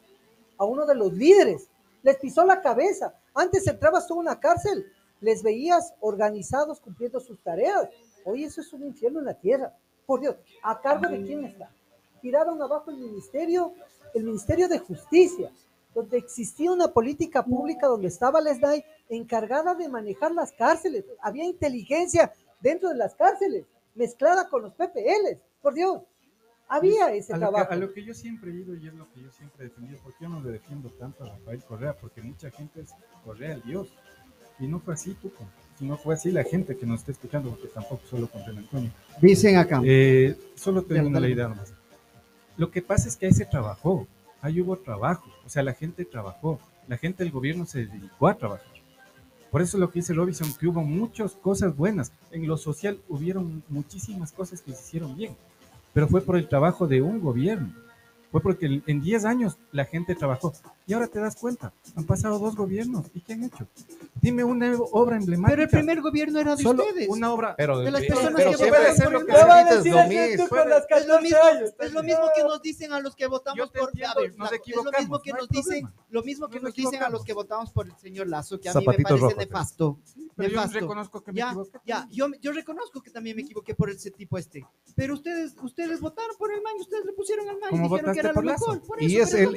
[0.58, 1.68] a uno de los líderes.
[2.02, 3.14] Les pisó la cabeza.
[3.34, 4.86] Antes entrabas tú una cárcel,
[5.20, 7.88] les veías organizados cumpliendo sus tareas.
[8.24, 9.74] Hoy eso es un infierno en la tierra.
[10.04, 11.70] Por Dios, ¿a cargo de quién está?
[12.20, 13.72] Tiraron abajo el ministerio,
[14.14, 15.52] el Ministerio de Justicia,
[15.94, 21.04] donde existía una política pública donde estaba la SNAI encargada de manejar las cárceles.
[21.20, 25.38] Había inteligencia dentro de las cárceles, mezclada con los PPLs.
[25.60, 26.02] Por Dios,
[26.72, 27.72] había ese a lo, que, trabajo.
[27.72, 29.98] a lo que yo siempre he ido y es lo que yo siempre he defendido,
[30.02, 32.90] porque yo no le defiendo tanto a Rafael Correa, porque mucha gente es
[33.24, 33.88] Correa el Dios.
[34.58, 35.44] Y no fue así, Tuco.
[35.78, 38.58] Si no fue así, la gente que nos está escuchando, porque tampoco solo con Don
[38.58, 38.90] Antonio.
[39.20, 39.82] Dicen acá.
[39.84, 41.74] Eh, solo termino la idea nomás.
[42.56, 44.06] Lo que pasa es que ahí se trabajó,
[44.40, 48.34] ahí hubo trabajo, o sea, la gente trabajó, la gente del gobierno se dedicó a
[48.34, 48.72] trabajar.
[49.50, 52.12] Por eso lo que dice Robinson, que hubo muchas cosas buenas.
[52.30, 55.36] En lo social hubieron muchísimas cosas que se hicieron bien,
[55.92, 57.72] pero fue por el trabajo de un gobierno.
[58.30, 60.54] Fue porque en 10 años la gente trabajó.
[60.86, 63.06] Y ahora te das cuenta, han pasado dos gobiernos.
[63.14, 63.66] ¿Y qué han hecho?
[64.20, 65.50] Dime una obra emblemática.
[65.56, 67.08] Pero el primer gobierno era de Solo ustedes.
[67.08, 67.54] una obra.
[67.56, 69.60] Pero, de las pero- personas pero que siempre votaron por el que se va a
[69.62, 70.48] es decir que mismo.
[70.48, 71.70] con las Es lo 14 mismo, años.
[71.80, 74.30] es lo mismo que nos dicen a los que votamos Yo por entiendo, a ver,
[74.36, 75.92] nos la- es lo mismo que no nos dicen, problema.
[76.10, 78.68] lo mismo que Nos nos dicen a los que votamos por el señor Lazo, que
[78.68, 79.98] a mí me parece rojos, nefasto.
[80.34, 80.80] Pero yo nefasto.
[80.80, 81.78] reconozco que me ya, equivoqué.
[81.84, 84.64] ya, yo, yo reconozco que también me equivoqué por ese tipo este.
[84.96, 88.20] Pero ustedes, ustedes votaron por el man ustedes le pusieron al man y dijeron que
[88.20, 88.80] era lo mejor.
[88.82, 89.56] Por Y eso, es pero el,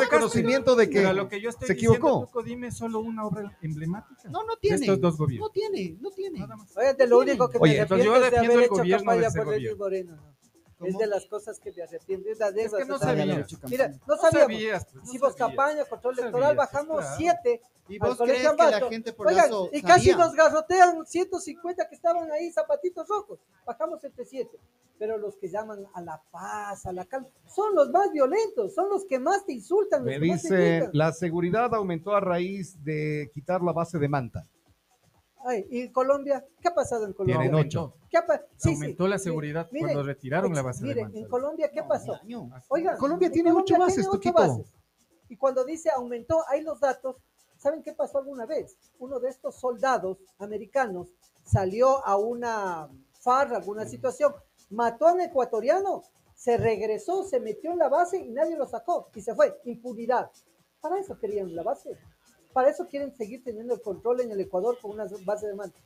[0.00, 2.26] reconocimiento de que Pero a lo que yo estoy se diciendo, equivocó.
[2.26, 4.28] Tuco, dime solo una obra emblemática.
[4.30, 4.76] No, no de tiene.
[4.76, 5.48] estos dos gobiernos.
[5.48, 6.46] No tiene, no tiene.
[6.76, 8.96] Oye, de lo único que Oye, me yo es de defiendo haber el hecho gobierno
[8.98, 9.84] de campaña ese por Lenis gobierno.
[9.84, 10.36] Moreno.
[10.80, 12.28] Es de las cosas que me arrepiento.
[12.28, 13.48] Es, la de Es que esas, no sabías.
[13.70, 14.52] Mira, no No sabíamos.
[14.52, 15.36] sabías, pues, no Hicimos sabías.
[15.56, 17.14] campaña, control No electoral, sabías, bajamos claro.
[17.16, 17.60] siete.
[17.88, 20.24] ¿Y vos crees que la gente por Oigan, lazo y casi sabía?
[20.24, 23.38] nos garrotean 150 que estaban ahí, zapatitos rojos.
[23.64, 24.58] Bajamos entre siete.
[24.98, 28.88] Pero los que llaman a la paz, a la calma, son los más violentos, son
[28.88, 30.00] los que más te insultan.
[30.04, 30.90] los Me te dice, gritan.
[30.94, 34.42] la seguridad aumentó a raíz de quitar la base de Manta.
[35.48, 36.44] Ay, ¿Y Colombia?
[36.60, 37.38] ¿Qué ha pasado en Colombia?
[37.38, 37.94] Tienen ocho.
[38.10, 38.26] ¿Qué ha
[38.56, 38.74] sí, sí.
[38.74, 42.14] Aumentó la Mi- seguridad mire, cuando retiraron la base mire, de en Colombia, ¿qué pasó?
[42.20, 42.50] Año.
[42.68, 44.72] Oigan, Colombia en tiene ocho Colombia bases, tiene ocho bases.
[45.28, 47.16] Y cuando dice aumentó, hay los datos.
[47.56, 48.76] ¿Saben qué pasó alguna vez?
[48.98, 51.08] Uno de estos soldados americanos
[51.44, 52.88] salió a una
[53.20, 54.34] farra, alguna situación,
[54.70, 56.02] mató a un ecuatoriano,
[56.34, 59.60] se regresó, se metió en la base y nadie lo sacó y se fue.
[59.64, 60.28] Impunidad.
[60.80, 61.96] Para eso querían la base.
[62.56, 65.76] Para eso quieren seguir teniendo el control en el Ecuador con una base de mando.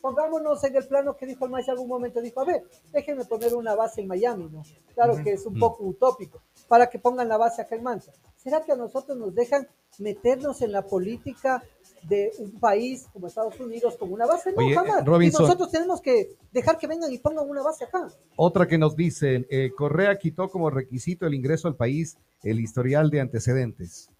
[0.00, 2.62] Pongámonos en el plano que dijo el maíz algún momento, dijo, a ver,
[2.92, 4.62] déjenme poner una base en Miami, ¿no?
[4.94, 8.12] Claro que es un poco utópico, para que pongan la base acá en Manta.
[8.36, 9.66] ¿Será que a nosotros nos dejan
[9.98, 11.64] meternos en la política
[12.04, 14.52] de un país como Estados Unidos con una base?
[14.52, 15.04] No, Oye, jamás.
[15.04, 15.42] Robinson.
[15.42, 18.06] Y nosotros tenemos que dejar que vengan y pongan una base acá.
[18.36, 23.10] Otra que nos dicen, eh, Correa quitó como requisito el ingreso al país el historial
[23.10, 24.10] de antecedentes.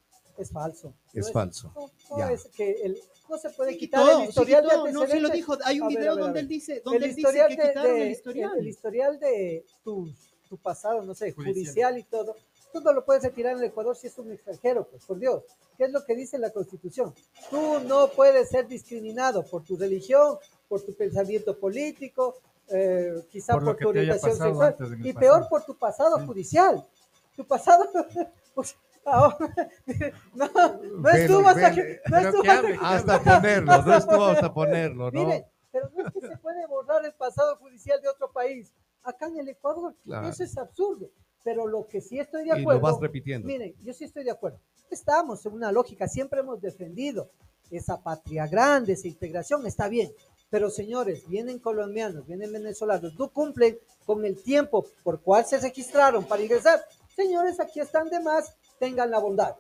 [0.41, 0.95] Es falso.
[1.13, 1.73] Es No falso.
[1.75, 2.33] No, no Ya.
[2.33, 5.29] es que el- no se puede Sí quitar el sí historial de no, sí lo
[5.29, 5.57] dijo.
[5.65, 8.03] Hay un ver, video ver, donde él dice, donde él dice que de- quitaron de-
[8.03, 8.59] el historial.
[8.59, 10.13] El, historial de tu,
[10.49, 11.55] tu pasado, no sé, Judicial.
[11.55, 11.99] judicial.
[11.99, 12.35] y todo,
[12.73, 15.45] tú no lo puedes retirar en el Ecuador si es un extranjero, pues por Dios.
[15.79, 17.15] ¿Qué es lo que dice la Constitución?
[17.51, 20.39] Tú no puedes ser discriminado por tu religión,
[20.69, 22.37] por tu pensamiento político,
[22.69, 24.75] eh, quizá Por tu orientación sexual
[25.05, 25.21] y pasado.
[25.21, 26.27] peor por tu pasado Sí.
[26.27, 26.85] judicial.
[27.37, 27.85] Tu pasado...
[28.55, 28.75] pues,
[29.05, 29.37] ahora-
[30.35, 30.49] no,
[30.99, 32.01] no estuvo hasta que...
[32.09, 35.25] No Pero estuvo hasta que- Hasta ponerlo, no estuvo hasta ponerlo, ¿no?
[35.25, 38.73] Miren, pero no es que se puede borrar el pasado judicial de otro país.
[39.03, 40.29] Acá en el Ecuador, Claro.
[40.29, 41.11] eso es absurdo.
[41.43, 42.81] Pero lo que sí estoy de Y lo acuerdo.
[42.81, 43.47] vas repitiendo.
[43.47, 44.59] Miren, yo sí estoy de acuerdo.
[44.91, 47.31] Estamos en una lógica, siempre hemos defendido
[47.71, 50.13] esa patria grande, esa integración, está bien.
[50.51, 56.25] Pero señores, vienen colombianos, vienen venezolanos, no cumplen con el tiempo por cual se registraron
[56.25, 56.81] para ingresar.
[57.15, 59.55] Señores, aquí están de más, tengan la bondad.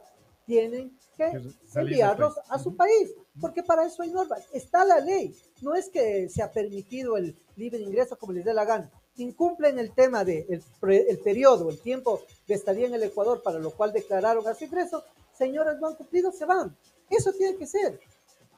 [0.46, 4.42] Tienen que del enviarlos a su país, porque para eso hay normas.
[4.52, 5.36] Está la ley.
[5.60, 8.90] No es que se ha permitido el libre ingreso como les dé la gana.
[9.16, 13.70] Incumplen el tema de el, periodo, el tiempo de estadía en el Ecuador, para lo
[13.70, 15.04] cual declararon a su ingreso.
[15.36, 16.74] Señores, no han cumplido, se van.
[17.10, 18.00] Eso tiene que ser.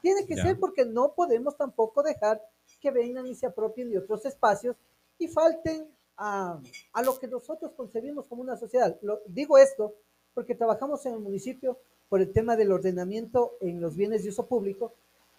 [0.01, 0.43] Tiene que Ya.
[0.43, 2.41] ser porque no podemos tampoco dejar
[2.81, 4.75] que vengan y se apropien de otros espacios
[5.17, 5.87] y falten
[6.17, 6.59] a,
[6.93, 8.97] a lo que nosotros concebimos como una sociedad.
[9.01, 9.93] Lo, digo esto
[10.33, 11.77] porque trabajamos en el municipio
[12.09, 14.93] por el tema del ordenamiento en los bienes de uso público,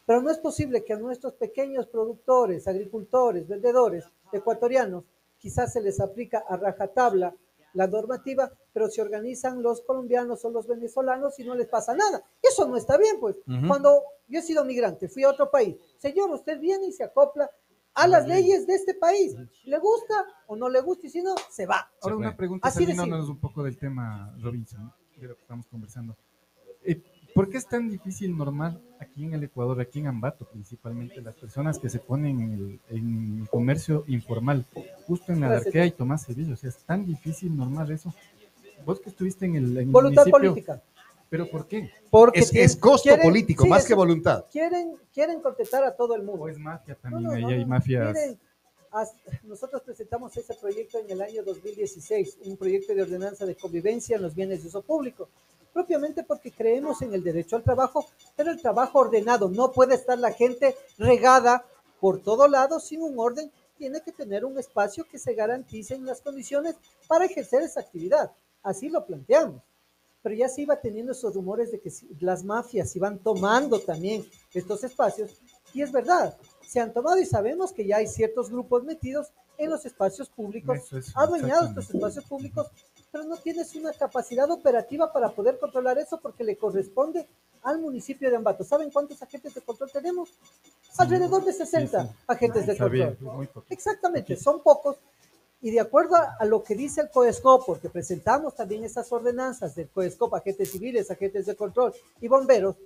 [0.06, 5.04] pero no es posible que a nuestros pequeños productores, agricultores, vendedores ecuatorianos,
[5.38, 7.34] quizás se les aplica a rajatabla
[7.74, 12.22] la normativa, pero se organizan los colombianos o los venezolanos y no les pasa nada.
[12.40, 13.36] Eso no está bien, pues.
[13.46, 13.66] Ujú.
[13.66, 17.50] Cuando yo he sido migrante, fui a otro país, señor, usted viene y se acopla
[17.94, 19.36] a las leyes de este país.
[19.64, 20.14] ¿Le gusta
[20.46, 21.06] o no le gusta?
[21.06, 21.90] Y si no, se va.
[22.02, 25.66] Ahora una pregunta Así de saliéndonos un poco del tema, Robinson, de lo que estamos
[25.66, 26.16] conversando.
[26.82, 27.02] Eh,
[27.34, 31.34] ¿Por qué es tan difícil normar aquí en el Ecuador, aquí en Ambato principalmente, las
[31.34, 34.64] personas que se ponen en el, en el comercio informal,
[35.06, 35.42] justo en.
[35.42, 36.54] Adarquea y Tomás Sevilla?
[36.54, 38.14] O sea, es tan difícil normar eso.
[38.84, 40.82] Vos que estuviste en el, en el Voluntad municipio, política.
[41.36, 41.90] ¿Pero por qué?
[42.10, 44.44] Porque Es, tienen- es costo quieren- político, sí, más es- que voluntad.
[44.52, 46.44] Quieren, quieren contentar a todo el mundo.
[46.44, 47.22] ¿O es mafia No, también?
[47.24, 47.66] no, ahí no, hay no.
[47.66, 48.14] mafias.
[48.14, 48.38] Miren,
[49.42, 54.22] nosotros presentamos ese proyecto en el año 2016, un proyecto de ordenanza de convivencia en
[54.22, 55.28] los bienes de uso público,
[55.72, 58.06] propiamente porque creemos en el derecho al trabajo,
[58.36, 61.64] pero el trabajo ordenado, no puede estar la gente regada
[61.98, 66.20] por todo lado sin un orden, tiene que tener un espacio que se garanticen las
[66.20, 66.76] condiciones
[67.08, 68.30] para ejercer esa actividad.
[68.62, 69.60] Así lo planteamos
[70.24, 74.82] pero ya se iba teniendo esos rumores de que las mafias iban tomando también estos
[74.82, 75.38] espacios,
[75.74, 76.34] y es verdad,
[76.66, 80.78] se han tomado y sabemos que ya hay ciertos grupos metidos en los espacios públicos,
[80.94, 81.98] es, adueñados estos exactamente.
[81.98, 82.66] espacios públicos,
[83.12, 87.28] pero no tienes una capacidad operativa para poder controlar eso porque le corresponde
[87.62, 88.64] al municipio de Ambato.
[88.64, 90.30] ¿Saben cuántos agentes de control tenemos?
[90.96, 92.12] Alrededor de 60 sí.
[92.26, 93.16] agentes de control.
[93.18, 93.64] poco.
[93.68, 94.96] Exactamente, son pocos.
[95.64, 99.88] Y de acuerdo a, lo que dice el COESCOP, porque presentamos también esas ordenanzas del
[99.88, 102.76] COESCOP, agentes civiles, agentes de control y bomberos,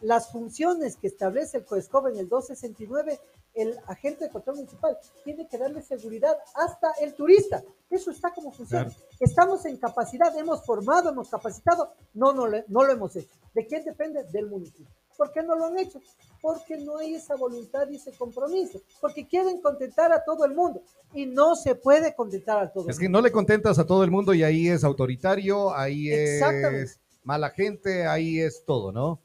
[0.00, 3.20] las funciones que establece el COESCOB en el 269,
[3.54, 7.62] el agente de control municipal tiene que darle seguridad hasta el turista.
[7.88, 8.90] Eso está como funciona.
[9.20, 13.30] Estamos en capacidad, hemos formado, hemos capacitado, no, no, no lo hemos hecho.
[13.54, 14.24] ¿De quién depende?
[14.24, 14.92] Del municipio.
[15.16, 16.00] ¿Por qué no lo han hecho?
[16.40, 18.80] Porque no hay esa voluntad y ese compromiso.
[19.00, 20.82] Porque quieren contentar a todo el mundo.
[21.14, 23.18] Y no se puede contentar a todo Es el que mundo.
[23.18, 28.06] no le contentas a todo el mundo y ahí es autoritario, ahí es mala gente,
[28.06, 29.20] ahí es todo, ¿no?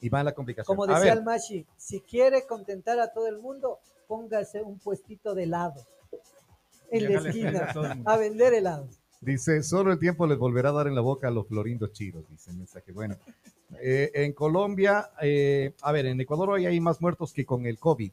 [0.00, 0.76] Y va la complicación.
[0.76, 5.44] Como decía el Mashi, si quiere contentar a todo el mundo, póngase un puestito de
[5.44, 5.80] helado
[6.90, 9.00] en la esquina a vender helados.
[9.22, 12.28] dice, solo el tiempo les volverá a dar en la boca a los florindos chiros,
[12.28, 12.92] dice el mensaje.
[12.92, 13.16] Bueno,
[13.82, 17.78] eh, en Colombia, eh, a ver, en Ecuador hoy hay más muertos que con el
[17.78, 18.12] COVID.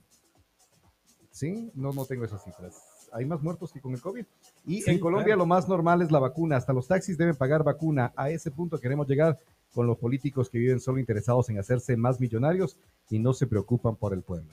[1.32, 1.72] ¿Sí?
[1.76, 3.10] No, no tengo esas cifras.
[3.14, 4.26] Hay más muertos que con el COVID.
[4.66, 5.40] Y Sí, en Colombia claro.
[5.40, 6.58] lo más normal es la vacuna.
[6.58, 8.14] Hasta los taxis deben pagar vacuna.
[8.16, 9.38] A ese punto queremos llegar
[9.74, 12.78] con los políticos que viven solo interesados en hacerse más millonarios
[13.10, 14.50] y no se preocupan por el pueblo.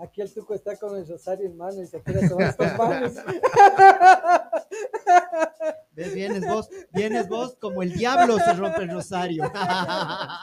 [0.00, 3.12] Aquí el tuco está con el rosario en mano y se quiere tomar estos manos.
[5.92, 6.14] ¿Ves?
[6.14, 9.44] Vienes vos, vienes vos como el diablo se rompe el rosario.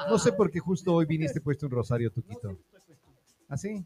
[0.10, 2.55] No sé por qué justo hoy viniste puesto un rosario, Tuquito.
[3.49, 3.84] ¿Así?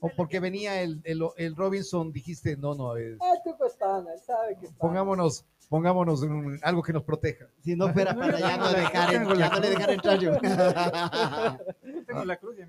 [0.00, 4.12] O porque venía el, el, el Robinson, dijiste, no, no, eh, El tuco es pana,
[4.12, 7.46] él sabe que es pongámonos, pongámonos en algo que nos proteja.
[7.64, 10.32] Si no fuera para ya no, dejar, ya no le dejar entrar yo.
[11.82, 12.66] Yo tengo la cruz y a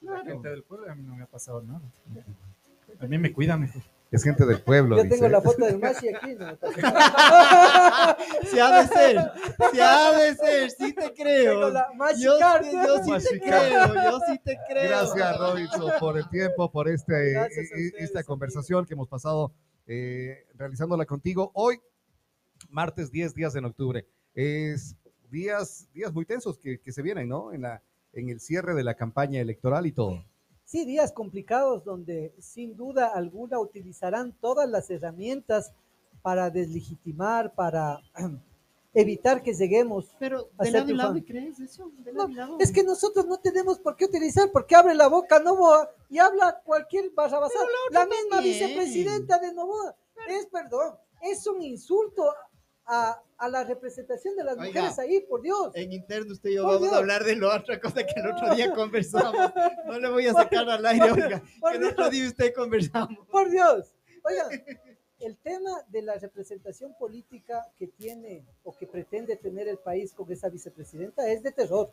[0.00, 1.82] la gente del pueblo a mí no me ha pasado nada.
[3.00, 3.82] A mí me cuidan, mejor.
[4.10, 4.96] Es gente del pueblo.
[4.96, 5.16] Yo dice.
[5.16, 6.34] tengo la foto del Mashi aquí.
[6.34, 6.46] ¿no?
[8.50, 9.32] Si ha de ser,
[9.72, 11.70] si ha de ser, sí te creo.
[11.70, 14.88] Yo, sí- yo sí te creo, yo sí te creo.
[14.88, 19.52] Gracias, Robinson, por el tiempo, por este, a eh, ustedes, esta conversación que hemos pasado
[19.86, 21.80] eh, realizándola contigo hoy,
[22.68, 24.06] martes 10 días en octubre.
[24.34, 24.96] Es
[25.30, 27.52] días, días muy tensos que, que se vienen, ¿no?
[27.52, 27.80] En, la,
[28.12, 30.24] en el cierre de la campaña electoral y todo.
[30.64, 35.72] Sí, días complicados donde sin duda alguna utilizarán todas las herramientas
[36.22, 38.00] para deslegitimar, para
[38.94, 40.14] evitar que lleguemos.
[40.18, 41.14] Pero a de lado y lado.
[41.26, 41.90] ¿crees eso?
[42.04, 42.56] De No, lado.
[42.60, 46.60] es que nosotros no tenemos por qué utilizar, porque abre la boca Novoa y habla
[46.64, 47.64] cualquier barrabasada.
[47.90, 48.54] La misma también.
[48.54, 49.96] vicepresidenta de Novoa.
[50.28, 52.22] Es, perdón, es un insulto
[52.92, 54.66] a, a la representación de las Oiga.
[54.66, 55.70] mujeres ahí, por Dios.
[55.74, 56.92] En interno usted y yo Por vamos Dios.
[56.94, 59.52] a hablar de la otra cosa que el otro día conversamos.
[59.86, 61.42] No le voy a sacar al aire, oiga.
[61.60, 63.26] Por Que el otro día usted conversamos.
[63.28, 63.94] Por Dios.
[64.24, 64.48] Oigan,
[65.20, 70.30] el tema de la representación política que tiene o que pretende tener el país con
[70.32, 71.92] esa vicepresidenta es de terror,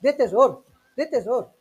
[0.00, 0.64] de terror,
[0.96, 1.52] de terror,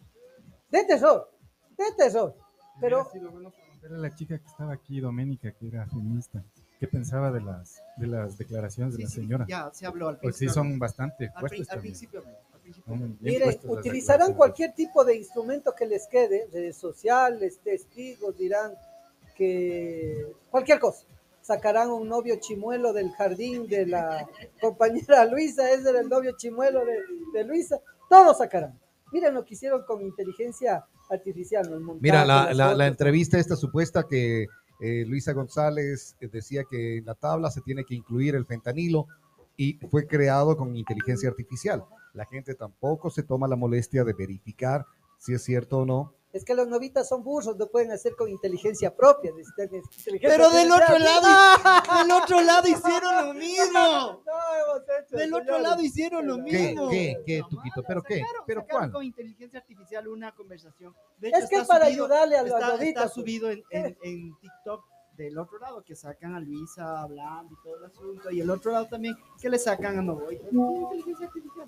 [0.71, 1.32] de terror,
[1.77, 2.36] de terror.
[2.79, 6.43] Pero Hubiera sido bueno preguntarle a la chica que estaba aquí, Doménica, que era feminista,
[6.82, 9.45] ¿qué pensaba de las, de las declaraciones de la sí, señora?
[9.47, 10.53] ya se habló al Pues sí, principio.
[10.63, 11.79] son bastante Al, al también.
[11.82, 12.23] principio,
[12.53, 13.45] al principio.
[13.45, 18.73] Las utilizarán cualquier tipo de instrumento que les quede, redes sociales, testigos, dirán
[19.36, 21.05] que cualquier cosa.
[21.41, 24.27] Sacarán un novio chimuelo del jardín de la
[24.61, 26.97] compañera Luisa, ese era el novio chimuelo de,
[27.34, 27.79] de Luisa,
[28.09, 28.79] todo sacarán.
[29.11, 31.69] Miren lo que hicieron con inteligencia artificial.
[31.69, 31.75] ¿no?
[31.75, 34.47] El montaje, Mira, la, la- la entrevista esta supuesta que
[34.82, 39.05] eh, Luisa González eh, decía que en la tabla se tiene que incluir el fentanilo
[39.55, 41.86] y fue creado con inteligencia artificial.
[42.13, 44.88] La gente tampoco se toma la molestia de verificar
[45.19, 46.15] si es cierto o no.
[46.34, 49.32] Es que los novitas son burros, no pueden hacer con inteligencia propia.
[49.36, 51.27] necesitan inteligencia Pero del otro lado,
[52.07, 54.23] del otro lado hicieron lo mismo.
[54.25, 55.63] No hemos hecho, Del otro señores.
[55.63, 56.41] lado hicieron lo ¿Qué?
[56.43, 56.89] mismo.
[56.89, 57.21] ¿Qué?
[57.25, 57.84] ¿Qué, Tuquito?
[57.86, 58.19] ¿Pero qué?
[58.21, 58.91] Sacaron- ¿Pero sacaron cuál?
[58.93, 60.95] con inteligencia artificial una conversación.
[61.17, 63.13] De hecho, Es que para subido- ayudarle a los está, novitas, está pues.
[63.13, 64.86] subido en, en- en TikTok
[65.18, 68.32] del otro lado, que sacan a Luisa hablando y todo el asunto.
[68.32, 70.39] Y el otro lado también, que le sacan a Novoy.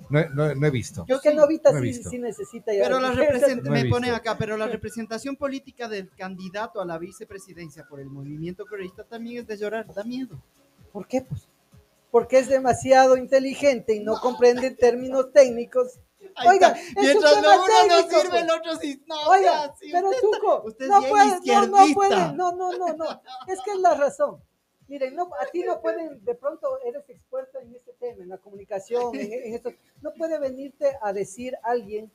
[0.10, 1.06] No, he- no he- no he visto.
[1.08, 2.84] Yo que Novita no sí, sí necesita ya.
[2.84, 7.86] Pero la represent- me ponen acá, pero la representación política del candidato a la vicepresidencia
[7.88, 10.42] por el movimiento correísta también es de llorar, da miedo.
[10.92, 11.22] ¿Por qué?
[11.22, 11.48] Pues
[12.12, 16.00] porque es demasiado inteligente y no comprende términos técnicos.
[16.48, 18.60] Oiga, mientras lo uno no técnico, sirve, el pues.
[18.60, 19.04] otro sí.
[19.06, 22.52] No, Oiga, ya, sí, pero usted Tuco, está- usted no puede, no, no puede, no,
[22.54, 23.06] no, no, no.
[23.48, 24.42] Es que es la razón.
[24.88, 28.38] Miren, no, a ti no pueden, de pronto eres experto en este tema, en la
[28.38, 29.72] comunicación, en, en esto.
[30.02, 32.12] No puede venirte a decir alguien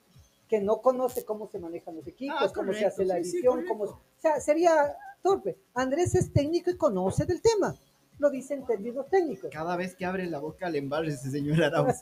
[0.48, 3.24] que no conoce cómo se manejan los equipos, Ah, cómo se correcto, hace la sí,
[3.24, 4.02] sí, edición, cómo, correcto.
[4.18, 5.58] o sea, sería torpe.
[5.74, 7.74] Andrés es técnico y conoce del tema.
[8.18, 9.50] Lo dice en términos técnicos.
[9.52, 11.96] Cada vez que abre la boca le embarra ese señor Arauz.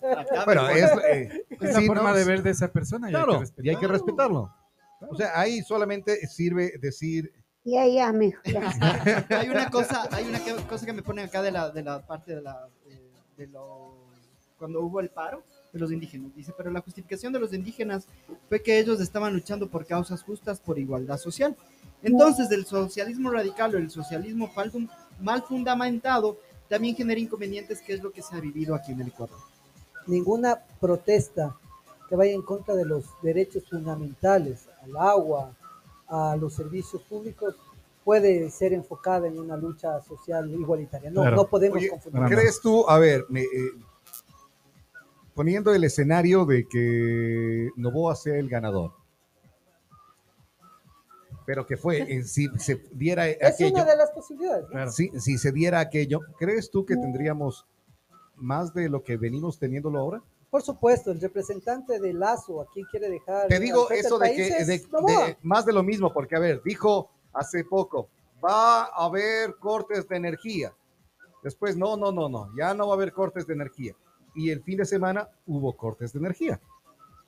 [0.46, 3.14] Bueno, es, pone- eh, Es la sí, forma no, de ver de esa persona y
[3.14, 3.64] hay que Claro, respetarlo.
[3.66, 4.52] y hay que respetarlo.
[5.10, 7.32] O sea, ahí solamente sirve decir,
[7.64, 8.40] Ya, ya, mijo.
[8.44, 9.26] ya.
[9.28, 12.34] hay una cosa, hay una cosa que me ponen acá de la, de la parte
[12.34, 13.02] de la, de,
[13.36, 14.06] de lo,
[14.58, 16.34] cuando hubo el paro, de los indígenas.
[16.34, 18.06] Dice, pero la justificación de los indígenas
[18.48, 21.54] fue que ellos estaban luchando por causas justas, por igualdad social.
[22.02, 24.88] Entonces, el socialismo radical o el socialismo fal-
[25.20, 26.38] mal fundamentado
[26.68, 29.38] también genera inconvenientes, que es lo que se ha vivido aquí en el Ecuador.
[30.06, 31.56] Ninguna protesta
[32.08, 35.52] que vaya en contra de los derechos fundamentales, al agua,
[36.08, 37.54] a los servicios públicos,
[38.04, 41.10] puede ser enfocada en una lucha social igualitaria.
[41.10, 41.36] No, Claro.
[41.36, 42.22] no podemos Oye, confundir.
[42.26, 43.72] ¿Crees tú, a ver, me, eh,
[45.34, 48.92] poniendo el escenario de que Novoa sea el ganador,
[51.46, 54.66] pero que fue, eh, si se diera Es aquello, una de las posibilidades.
[54.70, 54.90] ¿no?
[54.90, 57.66] si, si se diera aquello, ¿crees tú que tendríamos
[58.34, 60.22] más de lo que venimos teniéndolo ahora?
[60.50, 63.48] Por supuesto, el representante de Lazo, a quien quiere dejar.
[63.48, 66.62] Te digo eso de que de- es de- más de lo mismo, porque a ver,
[66.64, 68.08] dijo hace poco,
[68.44, 70.72] va a haber cortes de energía.
[71.42, 73.94] Después, no, no, no, no, ya no va a haber cortes de energía.
[74.34, 76.60] Y el fin de semana hubo cortes de energía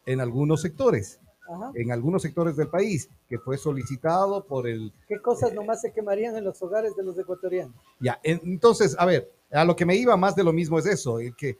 [0.07, 1.73] en algunos sectores, Ajá.
[1.75, 4.93] en algunos sectores del país, que fue solicitado por el...
[5.09, 7.75] ¿Qué cosas nomás se quemarían en los hogares de los ecuatorianos?
[8.01, 10.87] Ya, en- entonces, a ver, a lo que me iba más de lo mismo es
[10.87, 11.59] eso, el que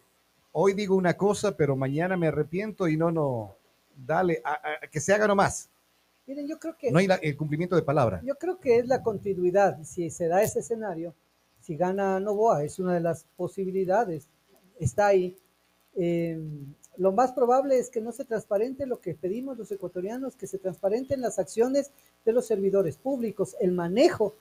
[0.53, 3.55] hoy digo una cosa, pero mañana me arrepiento y no, no,
[3.97, 4.53] dale, a-
[4.85, 5.71] a- que se haga nomás.
[6.27, 8.21] Miren, yo creo que No hay la- el cumplimiento de palabra.
[8.23, 9.83] Yo creo que es la continuidad.
[9.85, 11.15] Si se da ese escenario,
[11.63, 14.29] si gana Novoa, es una de las posibilidades.
[14.79, 15.39] Está ahí.
[15.97, 16.39] Eh,
[16.99, 20.59] lo más probable es que no se transparente lo que pedimos los ecuatorianos, que se
[20.59, 21.93] transparenten las acciones
[22.25, 24.35] de los servidores públicos, el manejo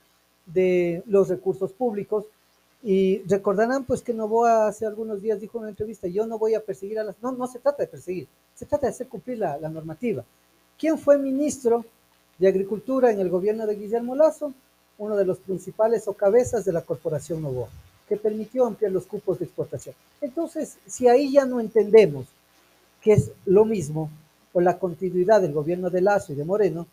[0.47, 2.25] de los recursos públicos.
[2.81, 6.55] Y recordarán pues que Novoa hace algunos días dijo en una entrevista, yo no voy
[6.55, 7.15] a perseguir a las...
[7.21, 10.25] No, no se trata de perseguir, se trata de hacer cumplir la, normativa.
[10.79, 11.85] ¿Quién fue ministro
[12.39, 14.51] de Agricultura en el gobierno de Guillermo Lazo?
[14.97, 17.69] Uno de los principales o cabezas de la corporación Novoa,
[18.09, 19.93] que permitió ampliar los cupos de exportación.
[20.21, 22.25] Entonces, si ahí ya no entendemos
[23.01, 24.09] que es lo mismo
[24.53, 26.87] o la continuidad del gobierno de Lazo y de Moreno,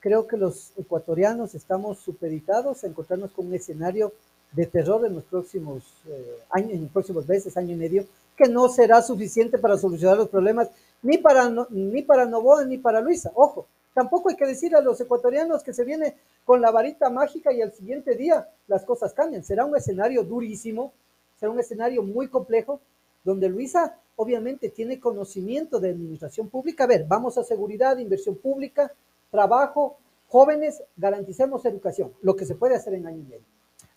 [0.00, 4.12] creo que los ecuatorianos estamos supeditados a encontrarnos con un escenario
[4.52, 8.04] de terror en los próximos eh, años, en próximos meses, año y medio,
[8.36, 10.68] que no será suficiente para solucionar los problemas
[11.02, 13.30] ni para, no- ni para Novoa ni para Luisa.
[13.34, 17.52] Ojo, tampoco hay que decir a los ecuatorianos que se viene con la varita mágica
[17.52, 19.44] y al siguiente día las cosas cambian.
[19.44, 20.92] Será un escenario durísimo,
[21.38, 22.80] será un escenario muy complejo,
[23.22, 26.84] donde Luisa obviamente tiene conocimiento de administración pública.
[26.84, 28.92] A ver, vamos a seguridad, inversión pública,
[29.30, 29.96] trabajo,
[30.28, 33.46] jóvenes, garanticemos educación, lo que se puede hacer en año y medio.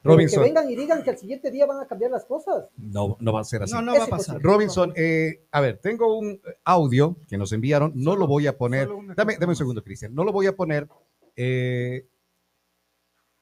[0.01, 0.41] Robinson.
[0.41, 2.65] Que vengan y digan que al siguiente día van a cambiar las cosas.
[2.77, 3.73] No, no va a ser así.
[3.73, 4.41] No, no va a pasar.
[4.41, 8.89] Robinson, eh, a ver, tengo un audio que nos enviaron, no lo voy a poner.
[9.15, 10.15] Dame, dame un segundo, Cristian.
[10.15, 10.87] No lo voy a poner
[11.35, 12.05] eh,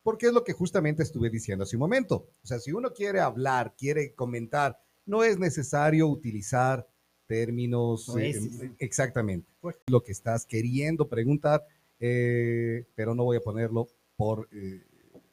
[0.03, 2.27] porque es lo que justamente estuve diciendo hace un momento.
[2.43, 6.87] O sea, si uno quiere hablar, quiere comentar, no es necesario utilizar
[7.27, 8.61] términos eh, Poesis.
[8.79, 9.49] exactamente.
[9.87, 11.65] Lo que estás queriendo preguntar,
[11.99, 13.87] eh, pero no voy a ponerlo
[14.17, 14.49] por...
[14.51, 14.83] eh,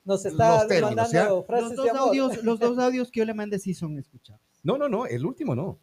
[0.04, 2.02] Nos está Los términos, mandando Los frases dos, de amor.
[2.08, 4.46] audios, los dos audios que yo le mandé sí son escuchables.
[4.62, 5.78] No, no, no, el último no.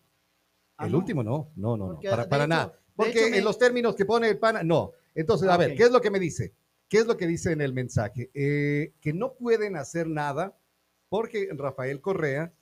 [0.78, 0.98] Ah, el no.
[1.00, 2.80] último no, no, no, no, para, para hecho- nada.
[2.96, 4.92] Porque me- en los términos que pone el pana, no.
[5.16, 5.76] Entonces, a Ah, ver.
[5.76, 6.54] ¿qué es lo que me dice?
[6.88, 8.30] ¿Qué es lo que dice en el mensaje?
[8.34, 10.58] Eh, que no pueden hacer nada
[11.10, 12.54] porque Rafael Correa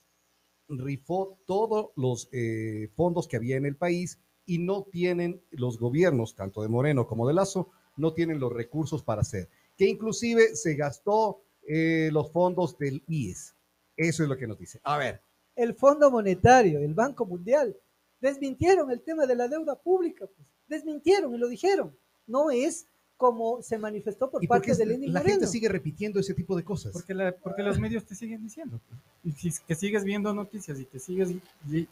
[0.68, 6.34] rifó todos los eh, fondos que había en el país y no tienen los gobiernos,
[6.34, 9.48] tanto de Moreno como de Lazo, no tienen los recursos para hacer.
[9.76, 13.54] Que inclusive se gastó eh, los fondos del IES.
[13.96, 14.80] Eso es lo que nos dice.
[14.84, 15.22] A ver,
[15.56, 17.76] el Fondo Monetario, el Banco Mundial,
[18.20, 20.48] desmintieron el tema de la deuda pública, pues.
[20.66, 21.96] desmintieron y lo dijeron.
[22.26, 25.34] No es como se manifestó por ¿y por parte qué de Lenin la Moreno.
[25.40, 26.92] gente sigue repitiendo ese tipo de cosas?
[26.92, 28.80] Porque, la- porque los medios te siguen diciendo.
[29.22, 31.30] Y si que sigues viendo noticias y que sigues.
[31.30, 31.40] y-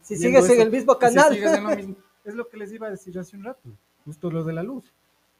[0.01, 1.39] Si sigues en el mismo si canal.
[1.63, 1.95] lo mismo,
[2.25, 3.69] es lo que les iba a decir hace un rato.
[4.05, 4.85] Justo lo de la luz.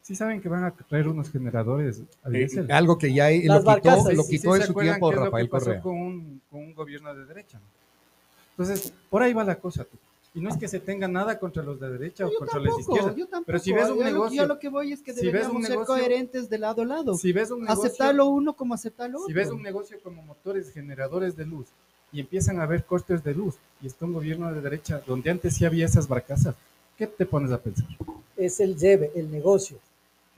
[0.01, 2.01] Sí saben que van a traer unos generadores
[2.31, 5.65] Eh, algo que ya eh, lo quitó, lo quitó sí en su tiempo Rafael pasó
[5.68, 5.81] Correa.
[5.81, 7.57] Con un, con un gobierno de derecha.
[7.60, 7.65] ¿no?
[8.51, 9.85] Entonces, por ahí va la cosa.
[9.85, 9.97] tú.
[10.35, 12.81] Y no es que se tenga nada contra los de derecha o contra los de
[12.81, 13.14] izquierda.
[13.15, 13.45] yo tampoco.
[13.45, 15.26] Pero si ves un Yo lo- negocio, Yo lo que voy es que si ves
[15.27, 17.15] un deberíamos ser negocio- coherentes de lado a lado.
[17.15, 19.27] si ves un negocio, Aceptar lo uno como aceptar lo otro.
[19.27, 21.68] si ves un negocio como motores generadores de luz
[22.11, 25.53] y empiezan a haber cortes de luz y está un gobierno de derecha donde antes
[25.55, 26.55] sí había esas barcazas,
[26.97, 27.85] ¿qué te pones a pensar?
[28.35, 29.77] Es el lleve, el negocio.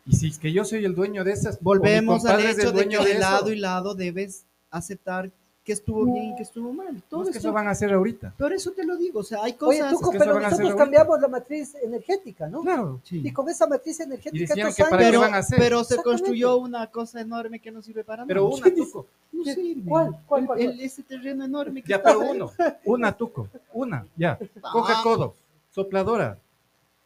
[0.05, 2.97] Y si es que yo soy el dueño de esas, Volvemos al hecho de que
[2.99, 5.31] de lado y lado debes aceptar
[5.65, 7.01] que estuvo bien y que estuvo mal.
[7.09, 8.33] Todo no es que esto- eso van a hacer ahorita.
[8.37, 9.93] Por eso te lo digo, o sea, hay Oye, cosas...
[9.93, 10.75] Tuco, que pero nosotros ahorita.
[10.77, 12.61] cambiamos la matriz energética, ¿no?
[12.61, 13.01] Claro.
[13.03, 13.21] Sí.
[13.25, 15.57] Y con esa matriz Y energética estos que para pero, van a hacer.
[15.59, 18.55] pero se construyó una cosa enorme que no sirve para Pero nada.
[18.55, 19.07] una, Tuco.
[19.31, 19.81] No sirve.
[19.89, 20.19] ¿Cuál?
[20.27, 22.51] ¿Cuál, cuál, El- ese terreno enorme que Ya, pero uno.
[22.85, 23.49] Una, Tuco.
[23.73, 24.37] Una, ya.
[24.71, 25.01] Coge Ah.
[25.03, 25.33] codo.
[25.71, 26.37] Sopladora.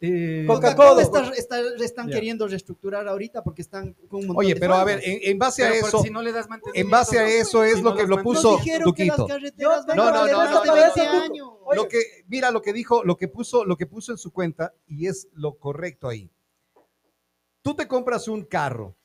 [0.01, 2.15] Eh, Coca-Cola está, está- están Ya.
[2.15, 5.37] queriendo reestructurar ahorita porque están con un montón Oye, de pero a ver, en, en
[5.37, 7.81] base a Pero porque eso, si no le das en base a eso es si
[7.81, 8.65] lo no que las lo puso van
[9.97, 11.21] No, a no, no, no, no, 20 no, no.
[11.21, 11.49] años.
[11.75, 14.73] Lo que, mira lo que dijo, lo que puso, lo que puso en su cuenta,
[14.87, 16.31] y es lo correcto ahí.
[17.61, 18.95] Tú te compras un carro,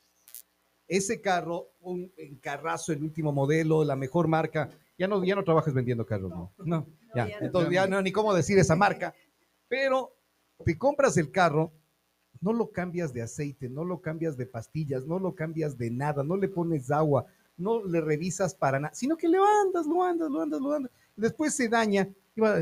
[0.87, 4.69] ese carro, un un carrazo, el último modelo, la mejor marca.
[4.97, 6.53] Ya no, ya no trabajas vendiendo carros, ¿no?
[6.59, 6.87] No.
[7.13, 9.13] Ya, entonces ya no ni cómo decir esa marca.
[9.67, 10.14] Pero
[10.63, 11.71] te compras el carro,
[12.41, 16.23] no lo cambias de aceite, no lo cambias de pastillas, no lo cambias de nada,
[16.23, 17.25] no le pones agua,
[17.57, 20.91] no le revisas para nada, sino que lo andas, lo andas, lo andas, lo andas.
[21.15, 22.59] Después se daña y va,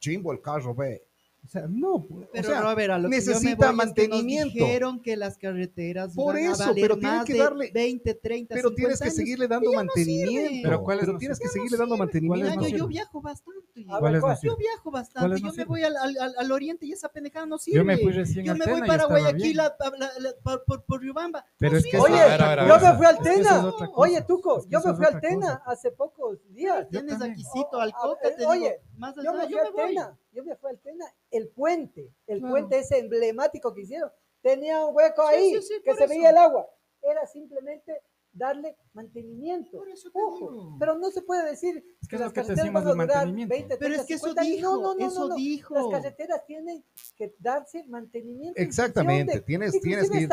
[0.00, 1.02] chimbo el carro, ve.
[1.44, 3.58] O sea, no, Pero o sea, Robert, a lo que yo me necesita voy es
[3.58, 4.52] que nos mantenimiento.
[4.54, 7.70] dijeron que las carreteras Por van a eso, valer pero tienen más que de darle-
[7.72, 9.14] 20, 30, pero tienes que 50 años.
[9.16, 10.60] seguirle dando mantenimiento.
[10.62, 12.54] Pero ¿cuáles no tienes que seguirle dando Mira, mantenimiento.
[12.56, 13.84] no yo, yo viajo bastante.
[13.90, 14.38] A ¿Cuáles ver, ¿cuál?
[14.42, 17.08] Yo viajo bastante, ¿Cuáles no yo me voy al, al- al- al oriente y esa
[17.10, 17.76] pendejada no sirve.
[17.78, 21.44] Yo me fui recién Yo a me voy para Guayaquil a- a- por, por, Riobamba.
[21.58, 21.98] Pero es que.
[21.98, 23.68] Oye, A a a yo me fui al Es que Tena.
[23.80, 23.88] es.
[23.94, 26.88] Oye, Tuco, Es que yo me es fui al Tena hace pocos días.
[26.88, 27.32] Tienes también.
[27.32, 28.80] aquisito, al coca, eh, te oye,
[29.22, 29.86] Yo me fui yo me al voy.
[29.88, 32.52] Tena, yo me fui al Tena, el puente, el Claro.
[32.54, 34.10] puente ese emblemático que hicieron,
[34.42, 36.08] tenía un hueco Sí, ahí sí, sí, que se eso.
[36.10, 36.68] veía el agua.
[37.02, 38.00] Era simplemente
[38.32, 39.78] darle mantenimiento.
[39.78, 40.76] Por eso te Ojo, digo.
[40.80, 43.54] pero no se puede decir Es que las que carreteras van a durar mantenimiento.
[43.54, 44.56] 20, Pero 30, es que eso 50 años.
[44.56, 45.34] dijo, no, no, no, eso no, no.
[45.36, 45.74] dijo.
[45.74, 46.84] Las carreteras tienen
[47.16, 48.60] que darse mantenimiento.
[48.60, 50.28] Exactamente, de- tienes, tienes que ir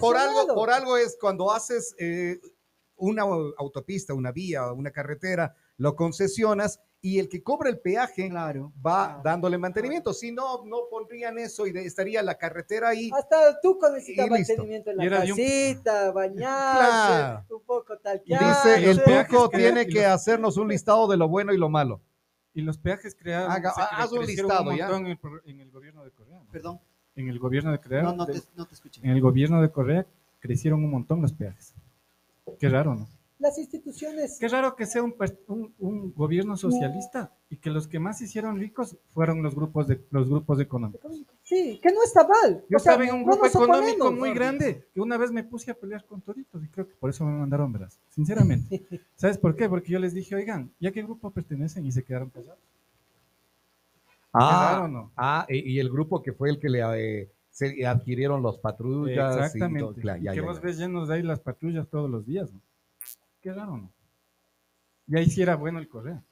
[0.00, 2.40] por algo, por algo es cuando haces eh,
[2.96, 8.72] una autopista, una vía, una carretera, lo concesionas y el que cobra el peaje Claro.
[8.84, 10.12] va dándole mantenimiento.
[10.12, 13.10] Si no, no pondrían eso y de- estaría la carretera ahí.
[13.16, 17.44] Hasta tú necesitas mantenimiento en la un- casita, bañarse, Claro.
[17.56, 18.68] un poco Y talquearse.
[18.80, 19.26] dice, el que-
[19.56, 22.00] tiene que los- hacernos un listado de lo bueno y lo malo.
[22.52, 24.86] Y los peajes creados Haga- se haz un listado, un ya.
[24.86, 26.40] montón en el, pro- en el gobierno de Correa.
[26.40, 26.50] ¿no?
[26.50, 26.80] Perdón,
[27.14, 29.00] En el gobierno de Correa, no, no, te, no te escuché.
[29.04, 30.06] en el gobierno de Correa
[30.40, 31.74] crecieron un montón los peajes.
[32.58, 33.08] Qué raro, ¿no?
[33.38, 35.14] Las instituciones Qué raro que sea un,
[35.46, 39.86] un, un gobierno socialista y que los que más se hicieron ricos fueron los grupos
[39.86, 41.24] de los grupos económicos.
[41.44, 42.64] Sí, que no está mal.
[42.68, 44.34] Yo O sea, estaba en un grupo económico oponemos, muy ¿no?
[44.34, 47.24] grande que una vez me puse a pelear con toditos y creo que por eso
[47.24, 47.98] me mandaron verás.
[48.08, 48.84] Sinceramente.
[49.14, 49.68] ¿Sabes por qué?
[49.68, 51.86] Porque yo les dije, oigan, ¿ya qué grupo pertenecen?
[51.86, 52.58] Y se quedaron callados.
[54.32, 56.80] Ah, ah, y, y el grupo que fue el que le
[57.22, 59.12] eh, se adquirieron los patrullas.
[59.14, 60.00] y todo, Exactamente.
[60.00, 60.66] claro, ya, y que ya, vos ya.
[60.66, 62.60] ves llenos de ahí las patrullas todos los días, ¿no?
[63.42, 63.90] Qué raro, ¿no?
[65.06, 66.22] Y ahí sí era bueno el Correa.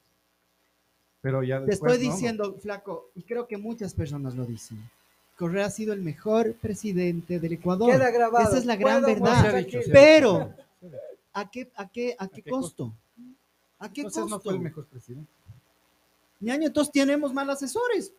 [1.23, 2.16] Pero ya Te después, estoy no, ¿no?
[2.16, 4.78] diciendo, flaco, y creo que muchas personas lo dicen.
[5.37, 7.91] Correa ha sido el mejor presidente del Ecuador.
[7.91, 8.49] Queda grabado.
[8.49, 9.57] Esa es la gran verdad.
[9.57, 10.55] Dicho, Pero,
[11.33, 12.93] ¿a qué, a qué, a qué qué costo?
[13.78, 14.37] ¿A qué Entonces costo?
[14.37, 15.31] no fue el mejor presidente.
[16.41, 18.12] Ñaño, entonces tenemos mal asesores.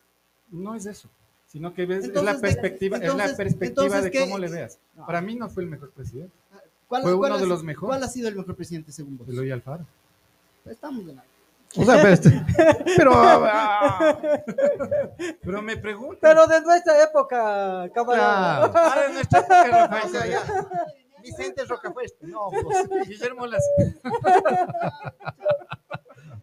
[0.49, 1.09] No es eso,
[1.47, 4.19] sino que ves, es Entonces, la perspectiva, es la perspectiva entonces, de ¿qué?
[4.21, 4.79] cómo le veas.
[5.05, 6.33] Para mí no fue el mejor presidente,
[6.87, 7.87] ¿Cuál, Fue cuál uno ha de sido- los mejores.
[7.89, 9.27] ¿Cuál ha sido el mejor presidente según vos?
[9.29, 9.85] Eloy Alfaro.
[10.65, 11.27] Estamos de nada.
[11.75, 12.45] O sea, pero, este-
[12.97, 14.17] pero, ah,
[15.41, 16.17] Pero me preguntan.
[16.21, 18.71] Pero de nuestra época, camarada.
[18.71, 18.73] Claro.
[18.95, 20.43] Ah, de nuestra época, Rafael o sea, Correa.
[20.45, 21.21] ya.
[21.21, 22.25] Vicente Rocafuerte.
[22.27, 23.63] No, pues, Guillermo Las.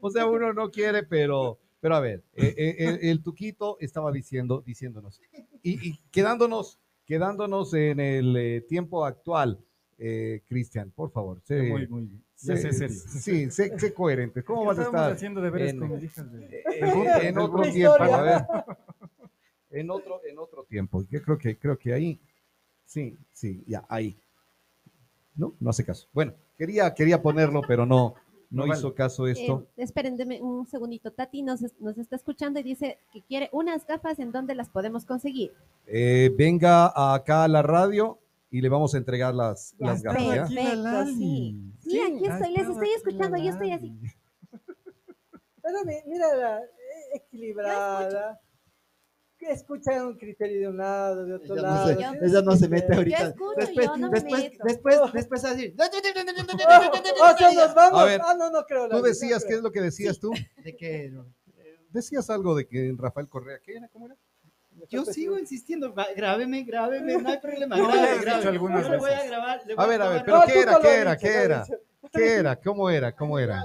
[0.01, 4.13] o sea, uno no quiere, pero, pero a ver, eh, eh, el, el Tuquito estaba
[4.13, 5.21] diciendo, diciéndonos,
[5.63, 9.59] y, y quedándonos, quedándonos en el eh, tiempo actual,
[9.99, 12.89] eh, Cristian, por favor, sé, Muy, muy sé serio.
[12.89, 14.43] Sí, sé, sé coherente.
[14.43, 15.13] ¿Cómo vas a estar?
[15.13, 18.17] haciendo deberes en- con mis hijas de- en, en otro tiempo, historia.
[18.17, 18.43] a ver.
[19.71, 21.05] En otro, en otro tiempo.
[21.11, 22.21] Yo creo que, creo que ahí,
[22.85, 24.17] sí, sí, ya, ahí.
[25.35, 26.07] No, no hace caso.
[26.13, 28.15] Bueno, quería, quería ponerlo, pero no,
[28.51, 28.79] no, No vale.
[28.79, 29.67] hizo caso esto.
[29.77, 31.11] Eh, esperen un segundito.
[31.11, 31.61] Tati nos
[31.99, 35.51] está escuchando y dice que quiere unas gafas en donde las podemos conseguir.
[35.89, 38.21] Eh, venga acá a la radio
[38.57, 40.23] y le vamos a entregar las, Ya, las gafas.
[40.23, 40.47] ¿ya?
[40.47, 41.73] perfecto, sí.
[41.81, 43.99] Sí, aquí estoy, les estoy escuchando, yo estoy así.
[45.61, 46.67] Pero mi- mira, la, eh,
[47.15, 48.41] equilibrada.
[49.37, 51.81] Que escucha un criterio de un lado, de otro Ella lado.
[51.81, 52.19] no, se, ¿sí?
[52.23, 53.27] ella no se mete Yo ahorita.
[53.29, 54.65] escucho, después, yo no me después, meto.
[54.65, 55.75] después, después así.
[55.77, 58.01] Oh, o sea, nos vamos.
[58.01, 58.89] A ver, ah, no, no creo.
[58.89, 60.31] Tú decías, no ¿qué es lo que decías tú?
[60.63, 61.27] ¿De no?
[61.91, 63.89] Decías algo de que Rafael Correa, ¿qué era?
[63.89, 64.17] ¿Cómo era?
[64.89, 67.77] Yo sigo insistiendo, grábeme, grábeme, no hay problema.
[67.77, 68.45] No, algunas
[68.89, 69.61] Yo voy a grabar.
[69.77, 70.79] A ver, a ver, pero No, ¿qué era?
[70.79, 71.15] ¿Qué era?
[71.15, 71.65] dicho, ¿Qué era?
[72.13, 72.57] ¿Qué era?
[72.61, 73.13] ¿Cómo era?
[73.15, 73.65] ¿Cómo era?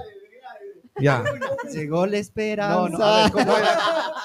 [1.00, 1.24] Ya.
[1.72, 2.74] Llegó la esperanza.
[2.74, 3.78] No, no, a ver, ¿cómo era?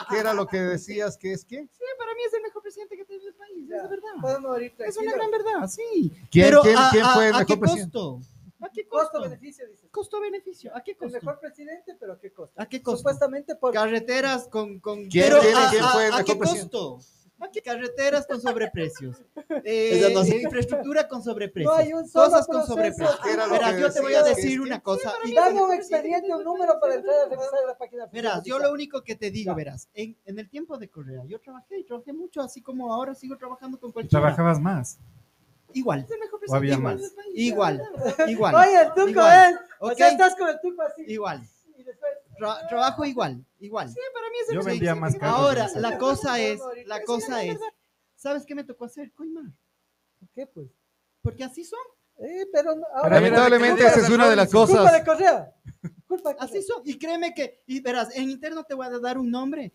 [0.10, 1.70] ¿Qué era lo que decías que es quién?
[1.72, 3.78] Sí, para mí es el mejor presidente que tiene el país, es Ya.
[3.78, 4.10] la verdad.
[4.22, 6.12] Podemos ir Es una gran verdad, sí.
[6.32, 7.92] ¿Quién- Pero quién- a, quién a- fue el ¿a mejor qué presidente?
[7.94, 8.20] costo?
[8.66, 9.12] ¿A qué costo?
[9.12, 9.90] Costo-beneficio, dices.
[9.92, 10.76] Costo-beneficio.
[10.76, 11.18] ¿A qué El costo?
[11.18, 12.62] mejor presidente, pero ¿a qué costo?
[12.62, 12.98] ¿A qué costo?
[12.98, 13.74] Supuestamente por...
[13.74, 14.80] Carreteras con...
[14.80, 17.00] con ¿Quién pero tiene- a, quién a- fue el ¿a mejor qué costo?
[17.38, 19.22] ¿A qué carreteras con sobreprecios?
[19.68, 21.74] Eh, Esa no se- infraestructura con sobreprecios.
[21.74, 23.20] No hay un solo cosas con sobreprecios.
[23.52, 25.14] Verás, que yo te voy a decir una cosa.
[25.24, 28.06] y- Dame un expediente, un número para entrar a revisar la página.
[28.08, 31.40] Verás, yo lo único que te digo, verás, en, en el tiempo de Correa, yo
[31.40, 34.22] trabajé y trabajé mucho, así como ahora sigo trabajando con cualquiera.
[34.22, 34.98] Trabajabas más.
[35.76, 36.08] Igual.
[36.48, 37.14] ¿O había igual, más?
[37.34, 37.82] igual,
[38.28, 38.56] igual.
[38.56, 39.60] Oye, el tuco igual, es.
[39.80, 39.94] O ¿ok?
[39.98, 41.04] sea, estás con el tuco así.
[41.08, 41.42] Igual.
[41.78, 42.12] Y después.
[42.40, 43.90] Tra- trabajo igual, igual.
[43.90, 45.38] Sí, para mí Yo vendía más carros.
[45.40, 47.60] Ahora, la cosa es, la cosa es,
[48.16, 49.46] ¿sabes qué me tocó hacer, Coimar?
[50.20, 50.68] ¿Por qué, pues?
[51.22, 51.80] Porque así son.
[52.18, 54.94] Eh, pero no- ahora- Lamentablemente Culpa esa es una de las Culpa cosas.
[54.94, 55.54] de Correa.
[56.08, 56.82] Culpa de Así son.
[56.86, 59.74] Y créeme que, y verás, en interno te voy a dar un nombre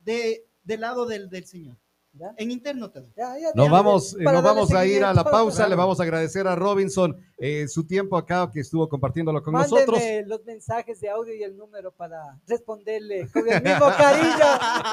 [0.00, 1.76] de, del lado del, del señor.
[2.14, 2.34] ¿Ya?
[2.36, 3.12] En interno te doy.
[3.16, 5.66] Ya, ya, Nos ya, vamos, eh, nos vamos a ir a la pausa.
[5.66, 9.86] Le vamos a agradecer a Robinson eh, su tiempo acá que estuvo compartiéndolo con Mándeme
[9.86, 10.02] nosotros.
[10.26, 14.46] los mensajes de audio y el número para responderle con el mismo cariño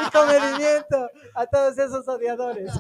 [0.08, 2.72] y comedimiento a todos esos odiadores.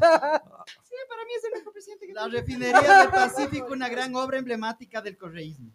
[0.89, 4.37] Sí, para mí es el mejor presidente que La refinería del Pacífico, una gran obra
[4.39, 5.71] emblemática del correísmo.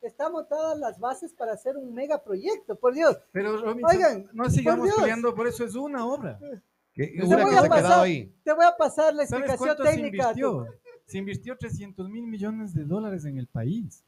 [0.00, 3.16] Están montadas las bases para hacer un megaproyecto, por Dios.
[3.32, 6.38] Pero Robinson, Oigan, no sigamos por peleando, por eso es una obra.
[6.94, 8.32] Que- Te una voy que a se ha quedado pasar- ahí.
[8.44, 10.24] Te voy a pasar la ¿Sabes explicación cuánto se técnica.
[10.30, 10.66] invirtió?
[11.06, 14.02] Se invirtió 300 mil millones de dólares en el país.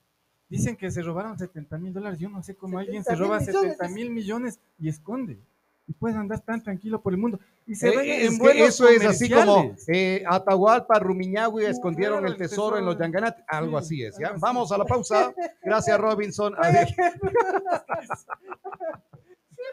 [0.48, 2.18] Dicen que se robaron 70 mil dólares.
[2.20, 3.60] Yo no sé cómo alguien se 70.000 roba millones.
[3.76, 5.38] 70 mil millones y esconde.
[5.88, 7.38] Y puede andar tan tranquilo por el mundo.
[7.66, 12.18] Y se Eh, ven es en vuelos eso es así como eh, Atahualpa, Rumiñahui escondieron
[12.20, 13.04] Claro, el el tesoro en los tesoro.
[13.12, 13.38] Yanganat.
[13.48, 14.18] Algo Sí, así es.
[14.18, 14.28] ¿ya?
[14.30, 14.40] así.
[14.40, 15.32] Vamos a la pausa.
[15.62, 16.54] Gracias, Robinson.
[16.58, 16.94] A ver, Sí,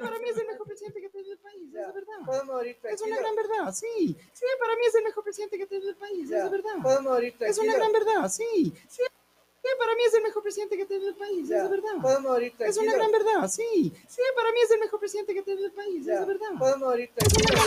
[0.04, 2.18] para mí es el mejor presidente que tiene el país, Ya, es verdad.
[2.26, 3.08] Podemos morir Es tranquilo.
[3.08, 4.18] una gran verdad, sí.
[4.34, 6.74] Sí, para mí es el mejor presidente que tiene el país, Ya, es verdad.
[6.82, 7.64] Podemos morir Es tranquilo.
[7.64, 8.74] una gran verdad, sí.
[8.90, 9.02] Sí,
[9.80, 11.92] para mí es el mejor presidente que tiene el país, Ya, es verdad.
[12.02, 12.84] Podemos morir Es tranquilo.
[12.84, 13.94] una gran verdad, sí.
[14.08, 16.48] Sí, para mí es el mejor presidente que tiene el país, Ya, es verdad.
[16.60, 17.64] Podemos morir Es tranquilo.